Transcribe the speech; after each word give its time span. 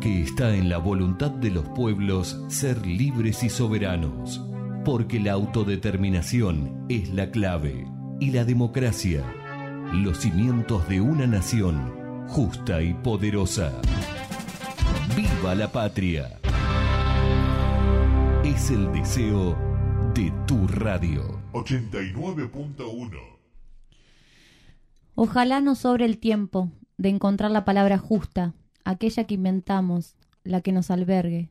Porque 0.00 0.22
está 0.22 0.54
en 0.54 0.70
la 0.70 0.78
voluntad 0.78 1.30
de 1.30 1.50
los 1.50 1.68
pueblos 1.68 2.42
ser 2.48 2.86
libres 2.86 3.42
y 3.42 3.50
soberanos. 3.50 4.40
Porque 4.82 5.20
la 5.20 5.32
autodeterminación 5.32 6.86
es 6.88 7.10
la 7.10 7.30
clave. 7.30 7.86
Y 8.18 8.30
la 8.30 8.46
democracia, 8.46 9.22
los 9.92 10.16
cimientos 10.16 10.88
de 10.88 11.02
una 11.02 11.26
nación 11.26 12.24
justa 12.28 12.80
y 12.80 12.94
poderosa. 12.94 13.78
¡Viva 15.14 15.54
la 15.54 15.70
patria! 15.70 16.40
Es 18.42 18.70
el 18.70 18.90
deseo 18.92 19.54
de 20.14 20.32
tu 20.46 20.66
radio. 20.66 21.42
89.1 21.52 23.10
Ojalá 25.14 25.60
nos 25.60 25.80
sobre 25.80 26.06
el 26.06 26.16
tiempo 26.16 26.72
de 26.96 27.10
encontrar 27.10 27.50
la 27.50 27.66
palabra 27.66 27.98
justa, 27.98 28.54
aquella 28.84 29.24
que 29.24 29.34
inventamos, 29.34 30.16
la 30.44 30.60
que 30.60 30.72
nos 30.72 30.90
albergue. 30.90 31.48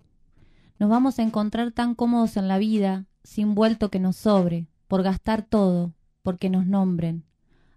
Nos 0.80 0.90
vamos 0.90 1.20
a 1.20 1.24
encontrar 1.24 1.72
tan 1.72 1.96
cómodos 1.96 2.38
en 2.38 2.48
la 2.48 2.58
vida, 2.58 3.06
sin 3.24 3.56
vuelto 3.56 3.90
que 3.90 4.00
nos 4.00 4.16
sobre, 4.16 4.68
por 4.88 5.04
gastar 5.04 5.42
todo, 5.42 5.94
porque 6.24 6.50
nos 6.50 6.66
nombren, 6.66 7.24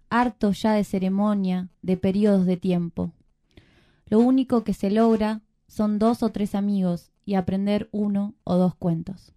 harto 0.09 0.51
ya 0.51 0.73
de 0.73 0.83
ceremonia, 0.83 1.69
de 1.81 1.97
periodos 1.97 2.45
de 2.45 2.57
tiempo. 2.57 3.11
Lo 4.05 4.19
único 4.19 4.63
que 4.63 4.73
se 4.73 4.91
logra 4.91 5.41
son 5.67 5.99
dos 5.99 6.23
o 6.23 6.29
tres 6.29 6.55
amigos 6.55 7.11
y 7.25 7.35
aprender 7.35 7.89
uno 7.91 8.35
o 8.43 8.55
dos 8.55 8.75
cuentos. 8.75 9.32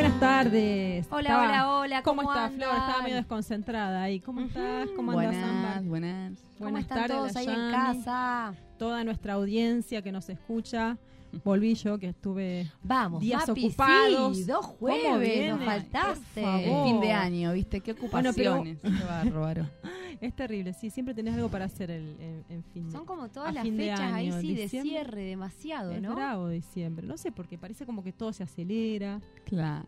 Buenas 0.00 0.18
tardes. 0.18 1.06
Hola, 1.10 1.20
Estaba- 1.20 1.42
hola, 1.46 1.68
hola, 1.78 2.02
¿Cómo, 2.02 2.22
¿cómo 2.22 2.32
estás, 2.34 2.52
Flor? 2.54 2.68
andan? 2.70 2.80
Estaba 2.80 3.02
medio 3.02 3.16
desconcentrada 3.16 4.02
ahí. 4.02 4.18
¿Cómo 4.20 4.40
estás? 4.40 4.88
¿Cómo 4.96 5.10
andas, 5.12 5.26
Buenas, 5.26 5.50
Ámbar? 5.50 5.82
buenas. 5.82 6.38
¿Cómo 6.56 6.70
Buenas 6.70 6.82
están 6.84 6.98
tardes, 7.00 7.16
todos 7.18 7.36
ahí 7.36 7.46
en 7.46 7.70
casa? 7.70 8.54
Toda 8.78 9.04
nuestra 9.04 9.34
audiencia 9.34 10.00
que 10.00 10.10
nos 10.10 10.30
escucha. 10.30 10.96
Volví 11.44 11.74
yo 11.74 11.98
que 11.98 12.08
estuve 12.08 12.70
Vamos, 12.82 13.20
días 13.20 13.48
ocupados. 13.48 14.36
sí, 14.36 14.44
dos 14.44 14.66
¿Cómo 14.66 14.78
jueves, 14.78 15.50
nos 15.52 15.64
faltaste. 15.64 16.42
favor. 16.42 16.86
Fin 16.86 17.00
de 17.00 17.12
año, 17.12 17.52
¿viste? 17.52 17.80
Qué 17.80 17.92
Bueno, 17.92 18.32
pero- 18.34 18.54
ocupaciones. 18.56 18.78
Bárbaro. 19.08 19.66
Es 20.20 20.36
terrible, 20.36 20.74
sí, 20.74 20.90
siempre 20.90 21.14
tenés 21.14 21.34
algo 21.34 21.48
para 21.48 21.64
hacer 21.64 21.90
el, 21.90 22.44
fin 22.74 22.84
de 22.84 22.92
Son 22.92 23.06
como 23.06 23.30
todas 23.30 23.54
las 23.54 23.66
fechas 23.66 24.00
ahí, 24.00 24.28
año, 24.28 24.38
sí, 24.42 24.54
de 24.54 24.68
cierre, 24.68 25.22
demasiado, 25.22 25.92
Es 25.92 26.02
¿no? 26.02 26.14
bravo 26.14 26.50
diciembre. 26.50 27.06
No 27.06 27.16
sé, 27.16 27.32
porque 27.32 27.56
parece 27.56 27.86
como 27.86 28.04
que 28.04 28.12
todo 28.12 28.30
se 28.34 28.42
acelera. 28.42 29.22
Claro. 29.46 29.86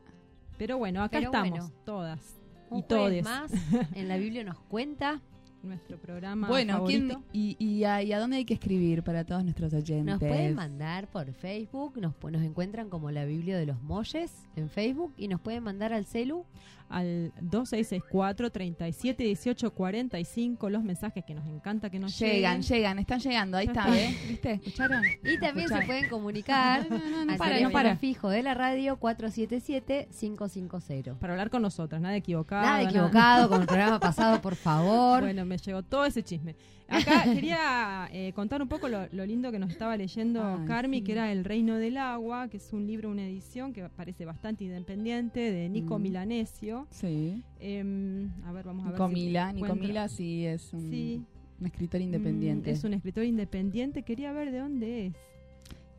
Pero 0.56 0.78
bueno, 0.78 1.02
acá 1.02 1.18
Pero 1.18 1.26
estamos, 1.26 1.50
bueno. 1.50 1.70
todas. 1.84 2.38
Y 2.70 2.82
todes. 2.84 3.22
más, 3.24 3.52
en 3.94 4.08
la 4.08 4.16
Biblia 4.16 4.42
nos 4.42 4.58
cuenta. 4.60 5.20
Nuestro 5.62 5.96
programa 5.98 6.48
Bueno, 6.48 6.84
¿quién, 6.84 7.08
favorito. 7.08 7.28
y, 7.32 7.54
y, 7.58 7.84
a, 7.84 8.02
y 8.02 8.12
a 8.12 8.18
dónde 8.18 8.36
hay 8.38 8.44
que 8.44 8.54
escribir 8.54 9.02
para 9.04 9.24
todos 9.24 9.44
nuestros 9.44 9.72
oyentes? 9.72 10.04
Nos 10.04 10.18
pueden 10.18 10.54
mandar 10.56 11.06
por 11.08 11.32
Facebook, 11.32 11.96
nos, 12.00 12.14
nos 12.30 12.42
encuentran 12.42 12.90
como 12.90 13.10
la 13.12 13.24
Biblia 13.24 13.56
de 13.56 13.66
los 13.66 13.80
Molles 13.82 14.32
en 14.56 14.68
Facebook 14.68 15.14
y 15.16 15.28
nos 15.28 15.40
pueden 15.40 15.62
mandar 15.62 15.92
al 15.92 16.04
celu. 16.04 16.44
al 16.88 17.32
2664 17.40 18.50
37 18.50 19.22
18 19.24 19.72
45 19.72 20.68
los 20.68 20.82
mensajes 20.82 21.24
que 21.24 21.34
nos 21.34 21.46
encanta 21.46 21.88
que 21.90 21.98
nos 21.98 22.18
Llegan, 22.18 22.60
lleguen. 22.60 22.76
llegan, 22.78 22.98
están 22.98 23.20
llegando. 23.20 23.56
Ahí 23.56 23.66
está, 23.68 23.96
¿eh? 23.98 24.14
¿Viste? 24.28 24.52
¿Escucharon? 24.54 25.02
Y 25.24 25.38
también 25.38 25.68
se 25.68 25.80
pueden 25.86 26.08
comunicar 26.10 26.86
No, 26.90 26.98
no, 26.98 27.24
no 27.24 27.32
al 27.32 27.38
para, 27.38 27.70
para. 27.70 27.96
fijo 27.96 28.28
de 28.28 28.42
la 28.42 28.52
radio 28.54 28.98
477-550. 29.00 31.16
para 31.18 31.32
hablar 31.32 31.48
con 31.50 31.62
nosotras, 31.62 31.98
nada 32.00 32.16
equivocado. 32.16 32.62
Nada 32.66 32.82
equivocado 32.82 33.48
con 33.48 33.60
el 33.62 33.66
programa 33.68 33.98
pasado, 34.00 34.42
por 34.42 34.56
favor. 34.56 35.20
Bueno, 35.22 35.46
me 35.52 35.58
llegó 35.58 35.82
todo 35.82 36.04
ese 36.06 36.22
chisme. 36.22 36.54
Acá 36.88 37.24
quería 37.24 38.08
eh, 38.12 38.32
contar 38.34 38.60
un 38.60 38.68
poco 38.68 38.86
lo, 38.88 39.06
lo 39.12 39.24
lindo 39.24 39.50
que 39.50 39.58
nos 39.58 39.70
estaba 39.70 39.96
leyendo 39.96 40.44
Ay, 40.44 40.66
Carmi, 40.66 40.98
sí. 40.98 41.04
que 41.04 41.12
era 41.12 41.32
El 41.32 41.44
Reino 41.44 41.76
del 41.76 41.96
Agua, 41.96 42.48
que 42.48 42.58
es 42.58 42.72
un 42.72 42.86
libro, 42.86 43.10
una 43.10 43.24
edición 43.26 43.72
que 43.72 43.88
parece 43.88 44.24
bastante 44.26 44.64
independiente, 44.64 45.40
de 45.40 45.68
Nico 45.68 45.98
Mm. 45.98 46.02
Milanesio. 46.02 46.86
Sí. 46.90 47.42
Em, 47.60 48.30
a 48.44 48.52
ver, 48.52 48.64
vamos 48.66 48.84
a 48.86 48.90
ver. 48.90 48.94
Nico 49.00 49.08
si 49.08 49.14
Mila, 49.14 49.52
Nico. 49.52 49.74
Mila 49.74 50.08
sí 50.08 50.44
es 50.44 50.72
un, 50.74 50.90
Sí. 50.90 51.22
un 51.60 51.66
escritor 51.66 52.00
independiente. 52.02 52.70
Mm, 52.70 52.74
es 52.74 52.84
un 52.84 52.92
escritor 52.94 53.24
independiente. 53.24 54.02
Quería 54.02 54.32
ver 54.32 54.50
de 54.52 54.58
dónde 54.58 55.06
es. 55.06 55.14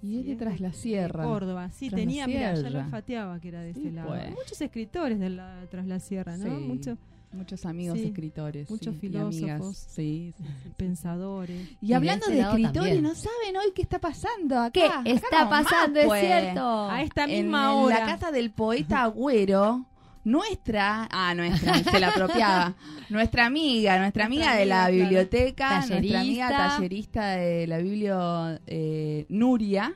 y 0.03 0.19
es 0.19 0.25
de 0.27 0.35
Tras 0.35 0.59
la 0.59 0.73
Sierra. 0.73 1.23
Córdoba, 1.23 1.69
sí, 1.71 1.87
Tras 1.89 2.01
tenía, 2.01 2.27
mira, 2.27 2.53
ya 2.53 2.69
lo 2.69 2.79
olfateaba 2.79 3.39
que 3.39 3.47
era 3.47 3.61
de 3.61 3.73
Sí, 3.73 3.79
ese 3.79 3.91
lado. 3.93 4.09
pues. 4.09 4.29
Muchos 4.31 4.61
escritores 4.61 5.17
de 5.17 5.29
la, 5.29 5.65
tras 5.71 5.85
la 5.87 5.99
sierra, 5.99 6.35
¿no? 6.37 6.43
Sí. 6.59 6.65
Muchos 6.65 6.97
Muchos 7.33 7.65
amigos 7.65 7.97
Sí. 7.99 8.05
escritores. 8.05 8.69
Muchos 8.69 8.95
sí, 8.99 9.07
y 9.11 9.17
amigas. 9.17 9.35
filósofos. 9.35 9.77
Sí, 9.77 10.33
sí, 10.37 10.43
sí. 10.63 10.69
pensadores. 10.77 11.69
Y, 11.81 11.85
Y 11.85 11.87
de 11.89 11.95
hablando 11.95 12.27
de 12.27 12.39
escritores, 12.39 12.73
también. 12.73 13.03
¿no 13.03 13.15
saben 13.15 13.57
hoy 13.57 13.71
qué 13.75 13.81
está 13.81 13.99
pasando 13.99 14.59
acá? 14.59 14.71
¿Qué 14.71 14.85
Acá 14.85 15.01
está 15.05 15.43
nomás, 15.45 15.63
pasando? 15.65 15.99
Es 15.99 16.05
pues. 16.05 16.21
cierto. 16.21 16.89
A 16.89 17.01
esta 17.01 17.23
En, 17.25 17.29
misma 17.31 17.63
en 17.63 17.77
hora. 17.79 17.99
la 17.99 18.05
casa 18.05 18.31
del 18.31 18.51
poeta 18.51 19.03
Agüero, 19.03 19.85
nuestra, 20.23 21.09
ah, 21.11 21.33
nuestra, 21.35 21.73
se 21.83 21.99
la 21.99 22.09
apropiaba, 22.09 22.75
nuestra 23.09 23.45
amiga, 23.45 23.97
nuestra 23.99 24.25
amiga 24.25 24.45
Nuestra 24.45 24.59
de 24.59 24.65
la 24.65 24.89
biblioteca, 24.89 25.75
nuestra 25.85 25.97
amiga 26.21 26.47
Tallerista. 26.49 26.75
tallerista 26.77 27.27
de 27.31 27.67
la 27.67 27.77
biblio, 27.79 28.59
eh, 28.67 29.25
Nuria. 29.29 29.93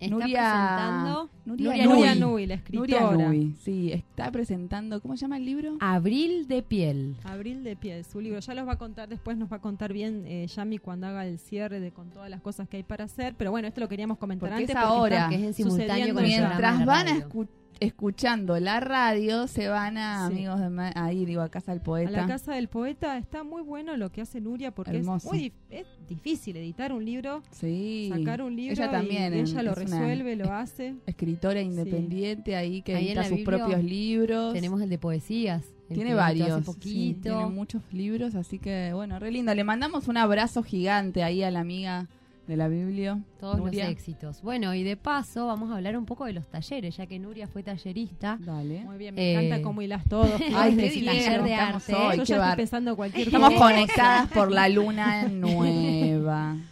Está 0.00 0.14
Nuria, 0.14 0.28
presentando 0.28 1.30
Nuria, 1.44 1.66
Nuria 1.66 1.84
Nui. 1.84 1.96
Nuria 1.96 2.14
Nui, 2.14 2.46
la 2.46 2.54
escritora. 2.54 3.10
Nuria 3.10 3.28
Nui, 3.28 3.54
sí, 3.58 3.92
está 3.92 4.30
presentando, 4.30 5.00
¿cómo 5.00 5.16
se 5.16 5.22
llama 5.22 5.38
el 5.38 5.44
libro? 5.44 5.76
Abril 5.80 6.46
de 6.46 6.62
piel. 6.62 7.16
Abril 7.24 7.64
de 7.64 7.74
Piel, 7.74 8.04
su 8.04 8.20
libro. 8.20 8.38
Ya 8.38 8.54
los 8.54 8.66
va 8.66 8.72
a 8.72 8.78
contar, 8.78 9.08
después 9.08 9.36
nos 9.36 9.50
va 9.50 9.56
a 9.56 9.60
contar 9.60 9.92
bien 9.92 10.24
eh, 10.26 10.46
Yami 10.46 10.78
cuando 10.78 11.08
haga 11.08 11.26
el 11.26 11.38
cierre 11.38 11.80
de 11.80 11.90
con 11.90 12.10
todas 12.10 12.30
las 12.30 12.40
cosas 12.40 12.68
que 12.68 12.76
hay 12.76 12.82
para 12.84 13.04
hacer. 13.04 13.34
Pero 13.36 13.50
bueno, 13.50 13.66
esto 13.66 13.80
lo 13.80 13.88
queríamos 13.88 14.18
comentar 14.18 14.48
Porque 14.50 14.62
antes. 14.62 14.76
es 14.76 14.76
ahora. 14.76 15.28
Que 15.28 15.34
es 15.34 15.42
en 15.42 15.54
simultáneo 15.54 16.14
con 16.14 16.22
Mientras 16.22 16.84
van 16.84 17.08
a 17.08 17.12
radio. 17.14 17.48
Escu- 17.80 17.98
escuchando 18.08 18.58
la 18.60 18.80
radio, 18.80 19.46
se 19.48 19.68
van 19.68 19.98
a, 19.98 20.28
Sí. 20.28 20.34
amigos 20.34 20.60
de 20.60 20.68
ma- 20.70 20.92
ahí, 20.94 21.24
digo, 21.24 21.42
a 21.42 21.48
casa 21.48 21.72
del 21.72 21.80
A 21.80 21.84
poeta. 21.84 22.10
la 22.10 22.26
casa 22.26 22.54
del 22.54 22.68
poeta 22.68 23.18
está 23.18 23.42
muy 23.44 23.62
bueno 23.62 23.96
lo 23.96 24.10
que 24.10 24.20
hace 24.22 24.40
Nuria 24.40 24.70
porque 24.70 24.96
Hermoso. 24.96 25.26
es 25.28 25.32
muy 25.32 25.52
es 25.70 25.86
difícil 26.08 26.56
editar 26.56 26.92
un 26.92 27.04
libro, 27.04 27.42
Sí. 27.50 28.10
sacar 28.12 28.40
un 28.42 28.56
libro 28.56 28.72
Ella 28.74 28.90
también, 28.90 29.34
y 29.34 29.40
ella 29.40 29.62
lo 29.62 29.74
resuelve, 29.74 30.36
lo 30.36 30.52
hace. 30.52 30.94
escritora 31.06 31.60
independiente 31.60 32.56
ahí 32.56 32.82
que 32.82 32.94
Ahí 32.96 33.08
edita 33.08 33.24
sus 33.24 33.40
propios 33.40 33.82
libros. 33.84 34.54
Tenemos 34.54 34.80
el 34.80 34.88
de 34.88 34.98
poesías. 34.98 35.64
el 35.90 35.94
tiene 35.94 36.14
varios. 36.14 36.64
Poquito. 36.66 37.20
tiene 37.22 37.46
muchos 37.46 37.82
libros, 37.92 38.34
así 38.34 38.58
que 38.58 38.90
bueno, 38.94 39.18
re 39.18 39.30
lindo. 39.30 39.54
Le 39.54 39.64
mandamos 39.64 40.06
un 40.08 40.18
abrazo 40.18 40.62
gigante 40.62 41.22
ahí 41.22 41.42
a 41.42 41.50
la 41.50 41.60
amiga 41.60 42.08
de 42.48 42.56
la 42.56 42.66
Biblia. 42.66 43.18
Todos 43.38 43.58
Nuria. 43.58 43.84
los 43.84 43.92
éxitos. 43.92 44.42
Bueno, 44.42 44.74
y 44.74 44.82
de 44.82 44.96
paso 44.96 45.46
vamos 45.46 45.70
a 45.70 45.76
hablar 45.76 45.96
un 45.96 46.06
poco 46.06 46.24
de 46.24 46.32
los 46.32 46.48
talleres, 46.48 46.96
ya 46.96 47.06
que 47.06 47.18
Nuria 47.20 47.46
fue 47.46 47.62
tallerista. 47.62 48.38
Dale. 48.40 48.80
Muy 48.84 48.96
bien, 48.98 49.14
me 49.14 49.20
Eh, 49.22 49.34
encanta 49.46 49.62
cómo 49.62 49.82
hilás 49.82 50.04
todo. 50.08 50.24
Ay, 50.56 50.74
qué 50.76 51.04
taller 51.04 51.42
de 51.44 51.52
estamos 51.52 51.88
arte. 51.88 51.94
hoy, 51.94 52.16
Yo 52.16 52.24
ya 52.24 52.38
bar- 52.38 52.48
estoy 52.48 52.56
pensando 52.62 52.96
cualquier 52.96 53.28
Estamos 53.28 53.52
cosa. 53.52 53.64
conectadas 53.64 54.28
por 54.32 54.50
la 54.50 54.68
luna 54.68 55.28
nueva. 55.28 56.56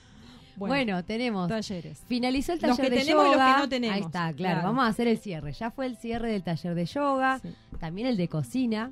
Bueno, 0.58 1.04
tenemos. 1.04 1.48
talleres. 1.48 2.02
Finalizó 2.08 2.54
el 2.54 2.60
Los 2.62 2.78
taller 2.78 2.90
que 2.90 2.96
de 2.98 3.02
tenemos 3.04 3.24
y 3.24 3.28
los 3.28 3.34
yoga. 3.36 3.54
que 3.56 3.60
no 3.60 3.68
tenemos. 3.68 3.94
Ahí 3.96 4.00
está, 4.02 4.32
claro, 4.32 4.36
Claro. 4.36 4.62
Vamos 4.62 4.84
a 4.84 4.88
hacer 4.88 5.06
el 5.06 5.18
cierre. 5.18 5.52
Ya 5.52 5.70
fue 5.70 5.84
el 5.84 5.98
cierre 5.98 6.30
del 6.32 6.42
taller 6.42 6.74
de 6.74 6.86
yoga, 6.86 7.38
Sí. 7.40 7.50
también 7.78 8.08
el 8.08 8.16
de 8.16 8.26
cocina, 8.28 8.90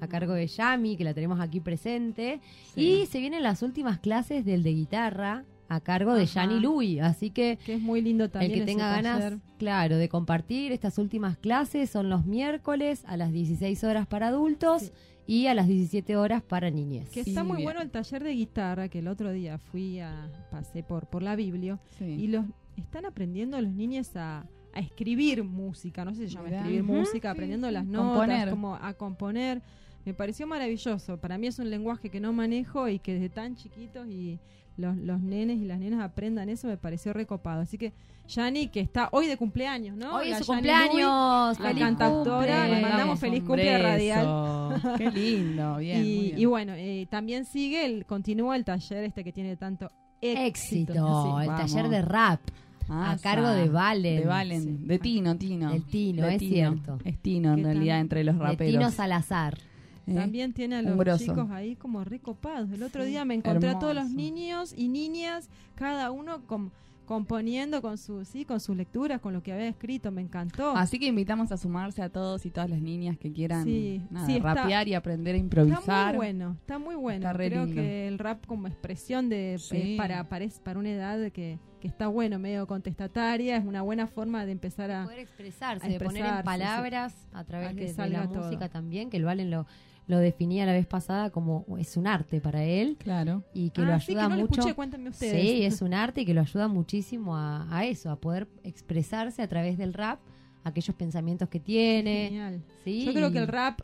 a 0.00 0.08
cargo 0.08 0.32
de 0.34 0.48
Yami, 0.48 0.96
que 0.96 1.04
la 1.04 1.14
tenemos 1.14 1.38
aquí 1.38 1.60
presente. 1.60 2.40
Sí. 2.74 3.02
Y 3.02 3.06
se 3.06 3.20
vienen 3.20 3.44
las 3.44 3.62
últimas 3.62 4.00
clases 4.00 4.44
del 4.44 4.64
de 4.64 4.72
guitarra, 4.74 5.44
a 5.68 5.80
cargo 5.80 6.14
de 6.14 6.22
Ajá. 6.24 6.32
Yani 6.46 6.60
Lui. 6.60 6.98
Así 7.00 7.30
que 7.30 7.58
Que 7.64 7.74
es 7.74 7.80
muy 7.80 8.00
lindo 8.02 8.28
también. 8.30 8.52
el 8.52 8.58
que 8.60 8.64
tenga 8.66 8.90
ganas, 8.90 9.18
taller. 9.20 9.38
claro, 9.58 9.96
de 9.96 10.08
compartir 10.08 10.72
estas 10.72 10.98
últimas 10.98 11.36
clases 11.38 11.90
son 11.90 12.08
los 12.10 12.24
miércoles 12.26 13.02
a 13.06 13.16
las 13.16 13.32
16 13.32 13.82
horas 13.84 14.06
para 14.06 14.28
adultos 14.28 14.82
Sí. 14.82 14.92
y 15.26 15.46
a 15.48 15.54
las 15.54 15.66
17 15.66 16.16
horas 16.16 16.42
para 16.42 16.70
niñez. 16.70 17.10
Que 17.10 17.24
Sí, 17.24 17.30
está 17.30 17.42
muy 17.44 17.56
bien. 17.56 17.64
bueno 17.66 17.80
el 17.80 17.90
taller 17.90 18.22
de 18.22 18.32
guitarra, 18.32 18.88
que 18.88 19.00
el 19.00 19.08
otro 19.08 19.32
día 19.32 19.58
fui 19.58 19.98
a, 20.00 20.30
pasé 20.50 20.82
por, 20.82 21.06
por 21.08 21.22
la 21.22 21.34
Biblia, 21.36 21.78
Sí. 21.98 22.04
y 22.04 22.28
los 22.28 22.44
están 22.76 23.06
aprendiendo 23.06 23.60
los 23.60 23.72
niños 23.72 24.14
a, 24.16 24.46
a 24.72 24.80
escribir 24.80 25.42
música, 25.42 26.04
no 26.04 26.14
sé 26.14 26.24
si 26.24 26.28
se 26.28 26.34
llama 26.36 26.50
escribir 26.50 26.82
música, 26.82 27.30
aprendiendo 27.30 27.70
las 27.70 27.86
notas, 27.86 28.18
Componer. 28.18 28.50
como 28.50 28.74
a 28.76 28.92
componer. 28.94 29.62
Me 30.04 30.14
pareció 30.14 30.46
maravilloso. 30.46 31.16
Para 31.18 31.36
mí 31.38 31.48
es 31.48 31.58
un 31.58 31.68
lenguaje 31.70 32.10
que 32.10 32.20
no 32.20 32.32
manejo 32.32 32.86
y 32.88 32.98
que 33.00 33.14
desde 33.14 33.28
tan 33.30 33.56
chiquitos 33.56 34.06
y 34.06 34.38
los, 34.76 34.96
los 34.96 35.20
nenes 35.20 35.58
y 35.58 35.64
las 35.64 35.78
nenas 35.78 36.00
aprendan 36.02 36.48
eso 36.48 36.66
me 36.68 36.76
pareció 36.76 37.12
recopado. 37.12 37.60
Así 37.62 37.78
que 37.78 37.92
Yani, 38.28 38.68
que 38.68 38.80
está 38.80 39.08
hoy 39.12 39.26
de 39.28 39.36
cumpleaños, 39.36 39.96
¿no? 39.96 40.16
Hoy 40.16 40.30
La 40.30 40.38
es 40.38 40.44
su 40.46 40.52
cumpleaños, 40.52 41.60
la 41.60 41.74
cantautora, 41.74 42.60
cumple. 42.62 42.74
le 42.76 42.82
mandamos 42.82 43.20
feliz 43.20 43.42
cumple 43.44 43.78
radial. 43.78 44.82
Qué 44.98 45.10
lindo, 45.12 45.76
bien. 45.78 46.00
muy 46.00 46.08
y, 46.08 46.20
bien. 46.22 46.38
y 46.40 46.44
bueno, 46.44 46.72
eh, 46.74 47.06
también 47.08 47.44
sigue, 47.44 47.86
el, 47.86 48.04
continúa 48.04 48.56
el 48.56 48.64
taller 48.64 49.04
este 49.04 49.22
que 49.22 49.32
tiene 49.32 49.56
tanto 49.56 49.92
éxito. 50.20 50.92
Éxito, 50.92 50.92
Sí. 50.92 51.42
el 51.42 51.48
vamos. 51.48 51.72
taller 51.72 51.88
de 51.88 52.02
rap. 52.02 52.40
Ah, 52.88 53.12
a 53.12 53.18
cargo 53.18 53.48
de 53.48 53.68
Valen. 53.68 54.20
De 54.22 54.26
Valen, 54.26 54.62
Sí. 54.62 54.76
de 54.86 54.98
Tino, 54.98 55.36
Tino. 55.36 55.70
Del 55.72 55.84
Tino, 55.84 56.26
De 56.26 56.34
es 56.36 56.40
cierto. 56.42 56.98
Es 57.04 57.18
Tino 57.20 57.52
en 57.54 57.64
realidad 57.64 57.98
entre 58.00 58.22
los 58.24 58.36
De 58.38 58.42
raperos. 58.44 58.72
Tino 58.72 58.90
Salazar. 58.90 59.58
¿Eh? 60.06 60.14
También 60.14 60.52
tiene 60.52 60.76
a 60.76 60.82
los 60.82 61.18
chicos 61.20 61.50
ahí 61.50 61.76
como 61.76 62.04
recopados. 62.04 62.70
El 62.70 62.82
otro 62.82 63.02
Sí, 63.04 63.10
día 63.10 63.24
me 63.24 63.34
encontré 63.34 63.68
a 63.70 63.78
todos 63.78 63.94
los 63.94 64.10
niños 64.10 64.72
y 64.76 64.88
niñas, 64.88 65.48
cada 65.74 66.10
uno 66.10 66.44
com- 66.46 66.70
componiendo 67.06 67.82
con 67.82 67.98
sus 67.98 68.26
sí, 68.26 68.44
con 68.44 68.58
sus 68.58 68.76
lecturas, 68.76 69.20
con 69.20 69.32
lo 69.32 69.40
que 69.42 69.52
había 69.52 69.68
escrito. 69.68 70.10
Me 70.10 70.20
encantó. 70.22 70.76
Así 70.76 70.98
que 70.98 71.06
invitamos 71.06 71.52
a 71.52 71.56
sumarse 71.56 72.02
a 72.02 72.08
todos 72.08 72.44
y 72.46 72.50
todas 72.50 72.68
las 72.68 72.80
niñas 72.82 73.16
que 73.16 73.32
quieran 73.32 73.62
Sí, 73.64 74.02
nada, 74.10 74.26
sí, 74.26 74.36
está- 74.36 74.54
rapear 74.54 74.88
y 74.88 74.94
aprender 74.94 75.34
a 75.34 75.38
Está 75.38 75.44
improvisar. 75.44 76.08
muy 76.08 76.16
bueno, 76.16 76.56
está 76.60 76.78
muy 76.80 76.94
bueno. 76.96 77.18
Está 77.18 77.32
re 77.32 77.48
Creo 77.48 77.64
lindo. 77.64 77.80
que 77.80 78.08
el 78.08 78.18
rap 78.18 78.44
como 78.46 78.66
expresión 78.66 79.28
de 79.28 79.56
Sí. 79.60 79.76
eh, 79.76 79.96
para, 79.96 80.28
para, 80.28 80.46
para 80.64 80.80
una 80.80 80.90
edad 80.90 81.30
que, 81.30 81.60
que 81.80 81.86
está 81.86 82.08
bueno, 82.08 82.40
medio 82.40 82.66
contestataria, 82.66 83.56
es 83.56 83.64
una 83.64 83.82
buena 83.82 84.08
forma 84.08 84.44
de 84.44 84.50
empezar 84.52 84.90
a... 84.90 85.04
Poder 85.04 85.20
expresarse, 85.20 85.86
a 85.86 85.88
de 85.88 86.00
poner 86.00 86.26
en 86.26 86.42
palabras 86.42 87.14
a 87.32 87.44
través 87.44 87.98
A 87.98 88.02
de, 88.04 88.10
la 88.10 88.26
todo. 88.28 88.42
música 88.44 88.68
también, 88.68 89.10
que 89.10 89.16
el 89.18 89.24
Valen 89.24 89.50
lo, 89.52 89.66
lo 90.08 90.18
definía 90.18 90.66
la 90.66 90.72
vez 90.72 90.86
pasada 90.86 91.30
como 91.30 91.64
es 91.78 91.96
un 91.96 92.06
arte 92.06 92.40
para 92.40 92.62
él 92.64 92.96
Claro. 92.98 93.42
y 93.52 93.70
que 93.70 93.82
lo 93.82 93.92
Ah, 93.92 94.00
sí, 94.00 94.12
ayuda 94.12 94.22
que 94.24 94.28
no 94.28 94.34
lo 94.36 94.40
mucho. 94.42 94.60
escuché, 94.60 94.74
cuéntenme 94.76 95.10
ustedes. 95.10 95.40
Sí, 95.42 95.62
es 95.64 95.82
un 95.82 95.94
arte 95.94 96.20
y 96.20 96.24
que 96.24 96.32
lo 96.34 96.40
ayuda 96.42 96.68
muchísimo 96.68 97.36
a, 97.36 97.66
a 97.76 97.84
eso, 97.86 98.10
a 98.10 98.16
poder 98.20 98.46
expresarse 98.62 99.42
a 99.42 99.48
través 99.48 99.78
del 99.78 99.92
rap 99.92 100.20
aquellos 100.64 100.94
pensamientos 100.96 101.48
que 101.48 101.58
tiene. 101.60 102.26
Genial. 102.28 102.62
¿sí? 102.84 103.04
Yo 103.04 103.12
creo 103.12 103.32
que 103.32 103.38
el 103.38 103.48
rap 103.48 103.80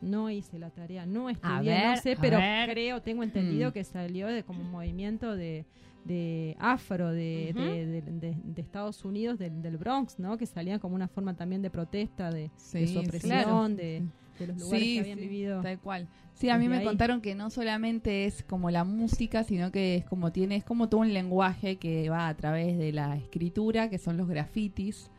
no 0.00 0.30
hice 0.30 0.58
la 0.58 0.70
tarea, 0.70 1.04
no 1.04 1.28
estudié, 1.28 1.70
ver, 1.72 1.90
no 1.90 1.96
sé, 2.02 2.16
pero 2.18 2.38
ver. 2.38 2.70
creo, 2.70 3.02
tengo 3.02 3.22
entendido 3.22 3.68
Mm. 3.68 3.72
que 3.74 3.84
salió 3.84 4.28
de 4.28 4.42
como 4.44 4.62
un 4.62 4.70
movimiento 4.70 5.36
de, 5.36 5.66
de 6.06 6.56
afro 6.58 7.10
de, 7.10 7.52
de, 7.54 7.86
de- 7.86 8.00
de- 8.02 8.36
de 8.42 8.62
Estados 8.62 9.04
Unidos, 9.04 9.38
del, 9.38 9.60
del 9.60 9.76
Bronx, 9.76 10.18
¿no? 10.18 10.38
Que 10.38 10.46
salían 10.46 10.78
como 10.78 10.94
una 10.94 11.06
forma 11.08 11.34
también 11.36 11.60
de 11.60 11.68
protesta, 11.68 12.30
de, 12.30 12.44
de 12.44 12.50
Sí, 12.56 12.86
su 12.86 13.00
opresión, 13.00 13.30
claro. 13.30 13.68
de, 13.68 14.02
de 14.40 14.52
los 14.52 14.58
lugares 14.60 14.82
Sí, 14.82 14.94
que 14.94 15.00
habían 15.00 15.18
sí, 15.18 15.24
vivido. 15.28 15.60
Tal 15.62 15.78
cual. 15.80 16.08
Sí, 16.34 16.48
a 16.48 16.56
mí 16.58 16.68
me 16.68 16.78
ahí. 16.78 16.84
contaron 16.84 17.20
que 17.20 17.34
no 17.34 17.50
solamente 17.50 18.24
es 18.24 18.42
como 18.42 18.70
la 18.70 18.84
música, 18.84 19.44
sino 19.44 19.70
que 19.70 19.96
es 19.96 20.04
como 20.06 20.32
tiene, 20.32 20.56
es 20.56 20.64
como 20.64 20.88
todo 20.88 21.02
un 21.02 21.12
lenguaje 21.12 21.76
que 21.76 22.08
va 22.10 22.28
a 22.28 22.36
través 22.36 22.78
de 22.78 22.92
la 22.92 23.16
escritura, 23.16 23.90
que 23.90 23.98
son 23.98 24.16
los 24.16 24.26
grafitis, 24.28 25.10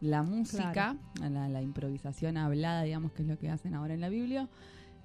la 0.00 0.22
música, 0.22 0.96
la, 1.20 1.48
la 1.48 1.60
improvisación 1.62 2.36
hablada, 2.38 2.82
digamos, 2.84 3.12
que 3.12 3.22
es 3.22 3.28
lo 3.28 3.38
que 3.38 3.50
hacen 3.50 3.74
ahora 3.74 3.92
en 3.94 4.00
la 4.00 4.08
Biblia. 4.08 4.48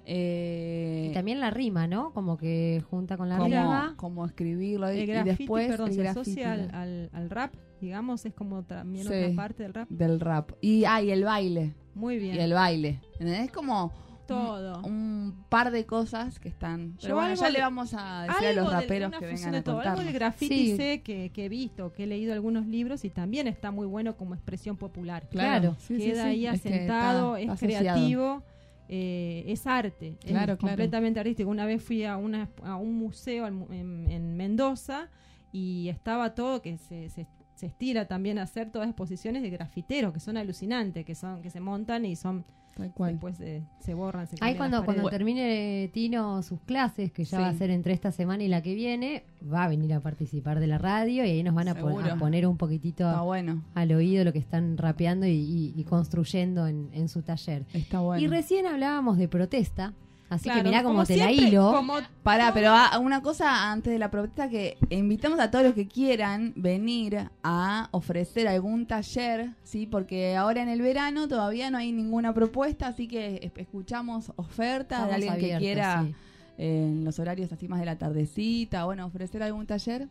Eh, 0.08 1.08
y 1.10 1.14
también 1.14 1.40
la 1.40 1.50
rima, 1.50 1.86
¿no? 1.86 2.12
Como 2.12 2.36
que 2.36 2.82
junta 2.88 3.16
con 3.16 3.28
la 3.28 3.36
como, 3.38 3.48
rima. 3.48 3.94
como 3.96 4.24
escribirlo 4.24 4.90
y, 4.92 4.98
El 4.98 5.02
y 5.02 5.06
graffiti, 5.06 5.36
después 5.38 5.66
perdón, 5.68 5.88
el 5.88 5.94
se 5.94 6.08
asocia 6.08 6.52
al, 6.52 6.70
al- 6.72 7.10
al 7.12 7.28
rap, 7.30 7.54
digamos, 7.80 8.24
es 8.24 8.32
como 8.32 8.62
también 8.62 9.06
Sí. 9.06 9.12
otra 9.12 9.34
parte 9.34 9.62
del 9.64 9.74
rap. 9.74 9.88
del 9.90 10.20
rap. 10.20 10.52
Y, 10.60 10.84
ah, 10.84 11.02
y 11.02 11.10
el 11.10 11.24
baile. 11.24 11.74
Muy 11.96 12.18
bien. 12.18 12.36
Y 12.36 12.38
el 12.38 12.52
baile. 12.52 13.00
¿Entendés? 13.14 13.40
Es 13.46 13.50
como 13.52 13.90
Todo. 14.26 14.82
un 14.82 15.44
par 15.48 15.70
de 15.70 15.86
cosas 15.86 16.38
que 16.38 16.48
están. 16.48 16.94
Pero 17.00 17.08
Yo 17.10 17.14
bueno, 17.14 17.34
ya 17.34 17.46
de- 17.46 17.52
le 17.52 17.60
vamos 17.60 17.94
a 17.96 18.22
decir 18.28 18.48
a 18.48 18.52
los 18.52 18.70
raperos 18.72 19.12
que 19.18 19.24
vengan 19.26 19.54
a 19.54 19.62
todo. 19.62 19.80
Algo 19.80 20.02
del 20.02 20.12
graffiti 20.12 20.54
Sí. 20.72 20.76
sé 20.76 21.00
que, 21.02 21.30
que 21.32 21.46
he 21.46 21.48
visto, 21.48 21.92
que 21.92 22.04
he 22.04 22.06
leído 22.06 22.32
algunos 22.34 22.66
libros 22.66 23.04
y 23.04 23.10
también 23.10 23.46
está 23.48 23.70
muy 23.70 23.86
bueno 23.86 24.16
como 24.16 24.34
expresión 24.34 24.76
popular. 24.76 25.26
Claro. 25.30 25.74
sí, 25.78 25.96
Queda 25.96 26.24
sí. 26.24 26.28
ahí 26.28 26.46
Es 26.46 26.60
que 26.60 26.68
asentado, 26.68 27.36
está 27.36 27.52
es 27.54 27.60
creativo, 27.60 28.42
eh, 28.88 29.44
es 29.46 29.66
arte, 29.66 30.16
Claro, 30.20 30.52
es 30.52 30.58
claro. 30.58 30.58
completamente 30.58 31.18
artístico. 31.20 31.48
Una 31.50 31.64
vez 31.66 31.82
fui 31.82 32.04
a, 32.04 32.16
una, 32.16 32.48
a 32.62 32.76
un 32.76 32.94
museo 32.98 33.46
en, 33.46 34.06
en 34.10 34.36
Mendoza 34.36 35.08
y 35.52 35.88
estaba 35.88 36.34
todo 36.34 36.60
que 36.62 36.76
se, 36.78 37.08
se, 37.08 37.26
se 37.56 37.66
estira 37.66 38.06
también 38.06 38.38
a 38.38 38.42
hacer 38.44 38.70
todas 38.70 38.86
exposiciones 38.88 39.42
de 39.42 39.50
grafiteros 39.50 40.12
que 40.12 40.20
son 40.20 40.36
alucinantes, 40.36 41.04
que 41.04 41.14
son 41.16 41.42
que 41.42 41.50
se 41.50 41.58
montan 41.58 42.04
y 42.04 42.14
son 42.14 42.44
Tal 42.76 42.92
cual. 42.92 43.12
después 43.12 43.38
se, 43.38 43.62
se 43.80 43.94
borran. 43.94 44.26
Se 44.26 44.36
Ahí 44.42 44.54
cuando, 44.54 44.84
cuando 44.84 45.08
termine 45.08 45.88
Tino 45.94 46.42
sus 46.42 46.60
clases, 46.60 47.10
que 47.10 47.24
ya 47.24 47.38
Sí. 47.38 47.42
va 47.42 47.48
a 47.48 47.54
ser 47.54 47.70
entre 47.70 47.94
esta 47.94 48.12
semana 48.12 48.44
y 48.44 48.48
la 48.48 48.60
que 48.62 48.74
viene, 48.74 49.24
va 49.50 49.64
a 49.64 49.68
venir 49.68 49.94
a 49.94 50.00
participar 50.00 50.60
de 50.60 50.66
la 50.66 50.76
radio 50.76 51.24
y 51.24 51.30
ahí 51.30 51.42
nos 51.42 51.54
van 51.54 51.68
a, 51.68 51.74
Seguro. 51.74 52.12
a 52.12 52.16
poner 52.16 52.46
un 52.46 52.58
poquitito 52.58 53.08
Está 53.08 53.22
bueno. 53.22 53.62
al 53.74 53.90
oído 53.92 54.22
lo 54.24 54.32
que 54.34 54.38
están 54.38 54.76
rapeando 54.76 55.26
y, 55.26 55.30
y- 55.30 55.72
y 55.74 55.84
construyendo 55.84 56.66
en, 56.66 56.90
en 56.92 57.08
su 57.08 57.22
taller. 57.22 57.64
Está 57.72 58.00
bueno. 58.00 58.22
Y 58.22 58.26
recién 58.26 58.66
hablábamos 58.66 59.16
de 59.16 59.28
protesta, 59.28 59.94
así 60.28 60.44
Claro, 60.44 60.62
que 60.62 60.68
mirá 60.68 60.82
cómo 60.82 61.04
te 61.04 61.16
la 61.16 61.30
hilo. 61.30 61.72
como 61.72 61.94
Pará, 62.22 62.52
pero 62.52 62.70
ah, 62.72 62.98
una 62.98 63.22
cosa 63.22 63.70
antes 63.70 63.92
de 63.92 63.98
la 63.98 64.10
protesta 64.10 64.48
que 64.48 64.76
invitamos 64.90 65.38
a 65.40 65.50
todos 65.50 65.64
los 65.64 65.74
que 65.74 65.86
quieran 65.86 66.52
venir 66.56 67.28
a 67.44 67.88
ofrecer 67.92 68.48
algún 68.48 68.86
taller, 68.86 69.50
¿sí? 69.62 69.86
Porque 69.86 70.36
ahora 70.36 70.62
en 70.62 70.68
el 70.68 70.82
verano 70.82 71.28
todavía 71.28 71.70
no 71.70 71.78
hay 71.78 71.92
ninguna 71.92 72.34
propuesta, 72.34 72.88
así 72.88 73.06
que 73.08 73.40
es- 73.42 73.52
escuchamos 73.56 74.32
ofertas 74.36 75.06
de 75.08 75.14
alguien 75.14 75.38
que 75.38 75.56
quiera 75.58 76.02
sí. 76.04 76.14
eh, 76.58 76.86
en 76.88 77.04
los 77.04 77.18
horarios 77.18 77.52
así 77.52 77.68
más 77.68 77.78
de 77.80 77.86
la 77.86 77.96
tardecita, 77.96 78.84
bueno, 78.84 79.06
ofrecer 79.06 79.42
algún 79.42 79.66
taller 79.66 80.08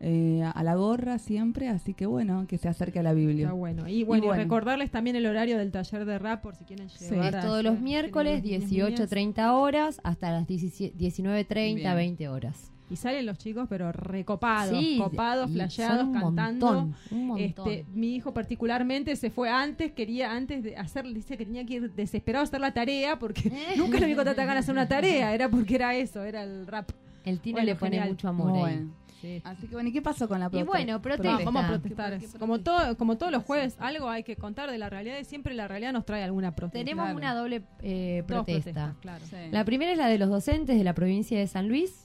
eh, 0.00 0.42
a 0.54 0.62
la 0.62 0.74
gorra 0.76 1.18
siempre, 1.18 1.68
así 1.68 1.92
que 1.94 2.06
bueno, 2.06 2.46
que 2.48 2.56
se 2.58 2.68
acerque 2.68 3.00
a 3.00 3.02
la 3.02 3.12
Biblia. 3.12 3.46
Está 3.46 3.52
bueno. 3.54 3.88
Y 3.88 4.04
bueno, 4.04 4.24
y 4.24 4.26
bueno. 4.28 4.42
recordarles 4.42 4.90
también 4.90 5.16
el 5.16 5.26
horario 5.26 5.58
del 5.58 5.70
taller 5.72 6.04
de 6.04 6.18
rap 6.18 6.40
por 6.42 6.54
si 6.54 6.64
quieren 6.64 6.88
Sí. 6.88 7.06
llevar. 7.10 7.34
Es 7.34 7.44
a- 7.44 7.46
todos 7.46 7.64
los 7.64 7.80
miércoles, 7.80 8.42
niños, 8.44 8.70
niñas. 8.70 8.90
18.30 9.10 9.52
horas 9.54 10.00
hasta 10.04 10.30
las 10.30 10.46
17 10.46 10.96
19.30, 10.96 11.74
Bien. 11.94 11.96
20 11.96 12.28
horas. 12.28 12.70
Y 12.90 12.96
salen 12.96 13.26
los 13.26 13.36
chicos, 13.36 13.66
pero 13.68 13.92
recopados, 13.92 14.78
Sí, 14.78 14.96
copados, 14.98 15.50
flasheados, 15.50 16.08
cantando. 16.10 16.66
montón, 16.72 16.94
un 17.10 17.26
montón. 17.26 17.68
Este, 17.70 17.84
mi 17.92 18.14
hijo 18.14 18.32
particularmente 18.32 19.14
se 19.16 19.28
fue 19.30 19.50
antes, 19.50 19.92
quería 19.92 20.32
antes 20.32 20.62
de 20.62 20.74
hacer, 20.74 21.04
dice 21.12 21.36
que 21.36 21.44
tenía 21.44 21.66
que 21.66 21.74
ir 21.74 21.92
desesperado 21.92 22.44
a 22.44 22.44
hacer 22.44 22.60
la 22.62 22.72
tarea 22.72 23.18
porque 23.18 23.42
nunca 23.76 24.00
lo 24.00 24.06
vi 24.06 24.14
con 24.14 24.24
tanta 24.24 24.42
ganas 24.46 24.54
de 24.54 24.58
hacer 24.60 24.72
una 24.72 24.88
tarea, 24.88 25.34
era 25.34 25.50
porque 25.50 25.74
era 25.74 25.94
eso, 25.96 26.22
era 26.24 26.42
el 26.44 26.66
rap. 26.66 26.88
El 27.24 27.40
Tino 27.40 27.56
Bueno, 27.56 27.66
le 27.66 27.74
pone 27.74 27.90
genial. 27.90 28.08
mucho 28.08 28.28
amor 28.28 28.66
ahí. 28.68 28.86
Sí. 29.20 29.40
Así 29.44 29.66
que 29.66 29.74
bueno, 29.74 29.88
¿y 29.88 29.92
qué 29.92 30.00
pasó 30.02 30.28
con 30.28 30.38
la 30.38 30.46
Y 30.46 30.50
protesta? 30.50 30.70
bueno, 30.70 31.02
protesta. 31.02 31.38
No, 31.38 31.44
vamos 31.44 31.64
a 31.64 31.68
Protesta. 31.68 31.96
protestar. 32.06 32.20
¿Qué- 32.20 32.32
qué 32.32 32.38
Como, 32.38 32.60
todo, 32.60 32.96
como 32.96 33.16
todos 33.18 33.32
los 33.32 33.42
jueves, 33.44 33.76
algo 33.80 34.08
hay 34.08 34.22
que 34.22 34.36
contar 34.36 34.70
de 34.70 34.78
la 34.78 34.88
realidad 34.90 35.18
y 35.20 35.24
siempre 35.24 35.54
la 35.54 35.66
realidad 35.66 35.92
nos 35.92 36.04
trae 36.06 36.22
alguna 36.22 36.54
protesta. 36.54 36.78
Tenemos 36.84 37.04
Claro. 37.06 37.18
una 37.18 37.34
doble 37.34 37.62
eh, 37.82 38.18
Dos 38.26 38.26
protesta. 38.44 38.62
protestas, 38.94 38.96
claro. 39.00 39.24
Sí. 39.28 39.36
La 39.50 39.64
primera 39.64 39.90
es 39.92 39.98
la 39.98 40.06
de 40.06 40.18
los 40.18 40.28
docentes 40.30 40.78
de 40.78 40.84
la 40.84 40.94
provincia 40.94 41.38
de 41.38 41.46
San 41.48 41.68
Luis, 41.68 42.04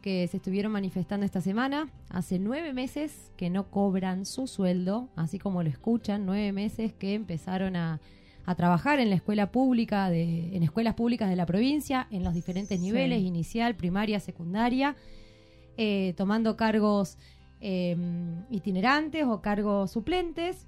que 0.00 0.26
se 0.28 0.36
estuvieron 0.38 0.70
manifestando 0.72 1.24
esta 1.26 1.40
semana. 1.40 1.88
Hace 2.10 2.38
nueve 2.38 2.72
meses 2.74 3.30
que 3.36 3.48
no 3.50 3.70
cobran 3.70 4.26
su 4.26 4.46
sueldo, 4.46 5.08
así 5.16 5.38
como 5.38 5.62
lo 5.62 5.68
escuchan, 5.70 6.26
nueve 6.26 6.52
meses 6.52 6.92
que 6.92 7.14
empezaron 7.14 7.74
a, 7.76 8.00
a 8.46 8.54
trabajar 8.54 9.00
en 9.00 9.08
la 9.08 9.16
escuela 9.16 9.50
pública, 9.50 10.10
de, 10.10 10.54
en 10.56 10.62
escuelas 10.62 10.94
públicas 10.94 11.30
de 11.30 11.36
la 11.36 11.46
provincia, 11.46 12.06
en 12.10 12.22
los 12.24 12.34
diferentes 12.34 12.78
Sí. 12.80 12.84
niveles, 12.86 13.22
inicial, 13.22 13.74
primaria, 13.76 14.20
secundaria, 14.20 14.94
eh, 15.76 16.14
tomando 16.16 16.56
cargos 16.56 17.18
eh, 17.60 17.96
itinerantes 18.50 19.24
o 19.24 19.40
cargos 19.40 19.90
suplentes. 19.92 20.66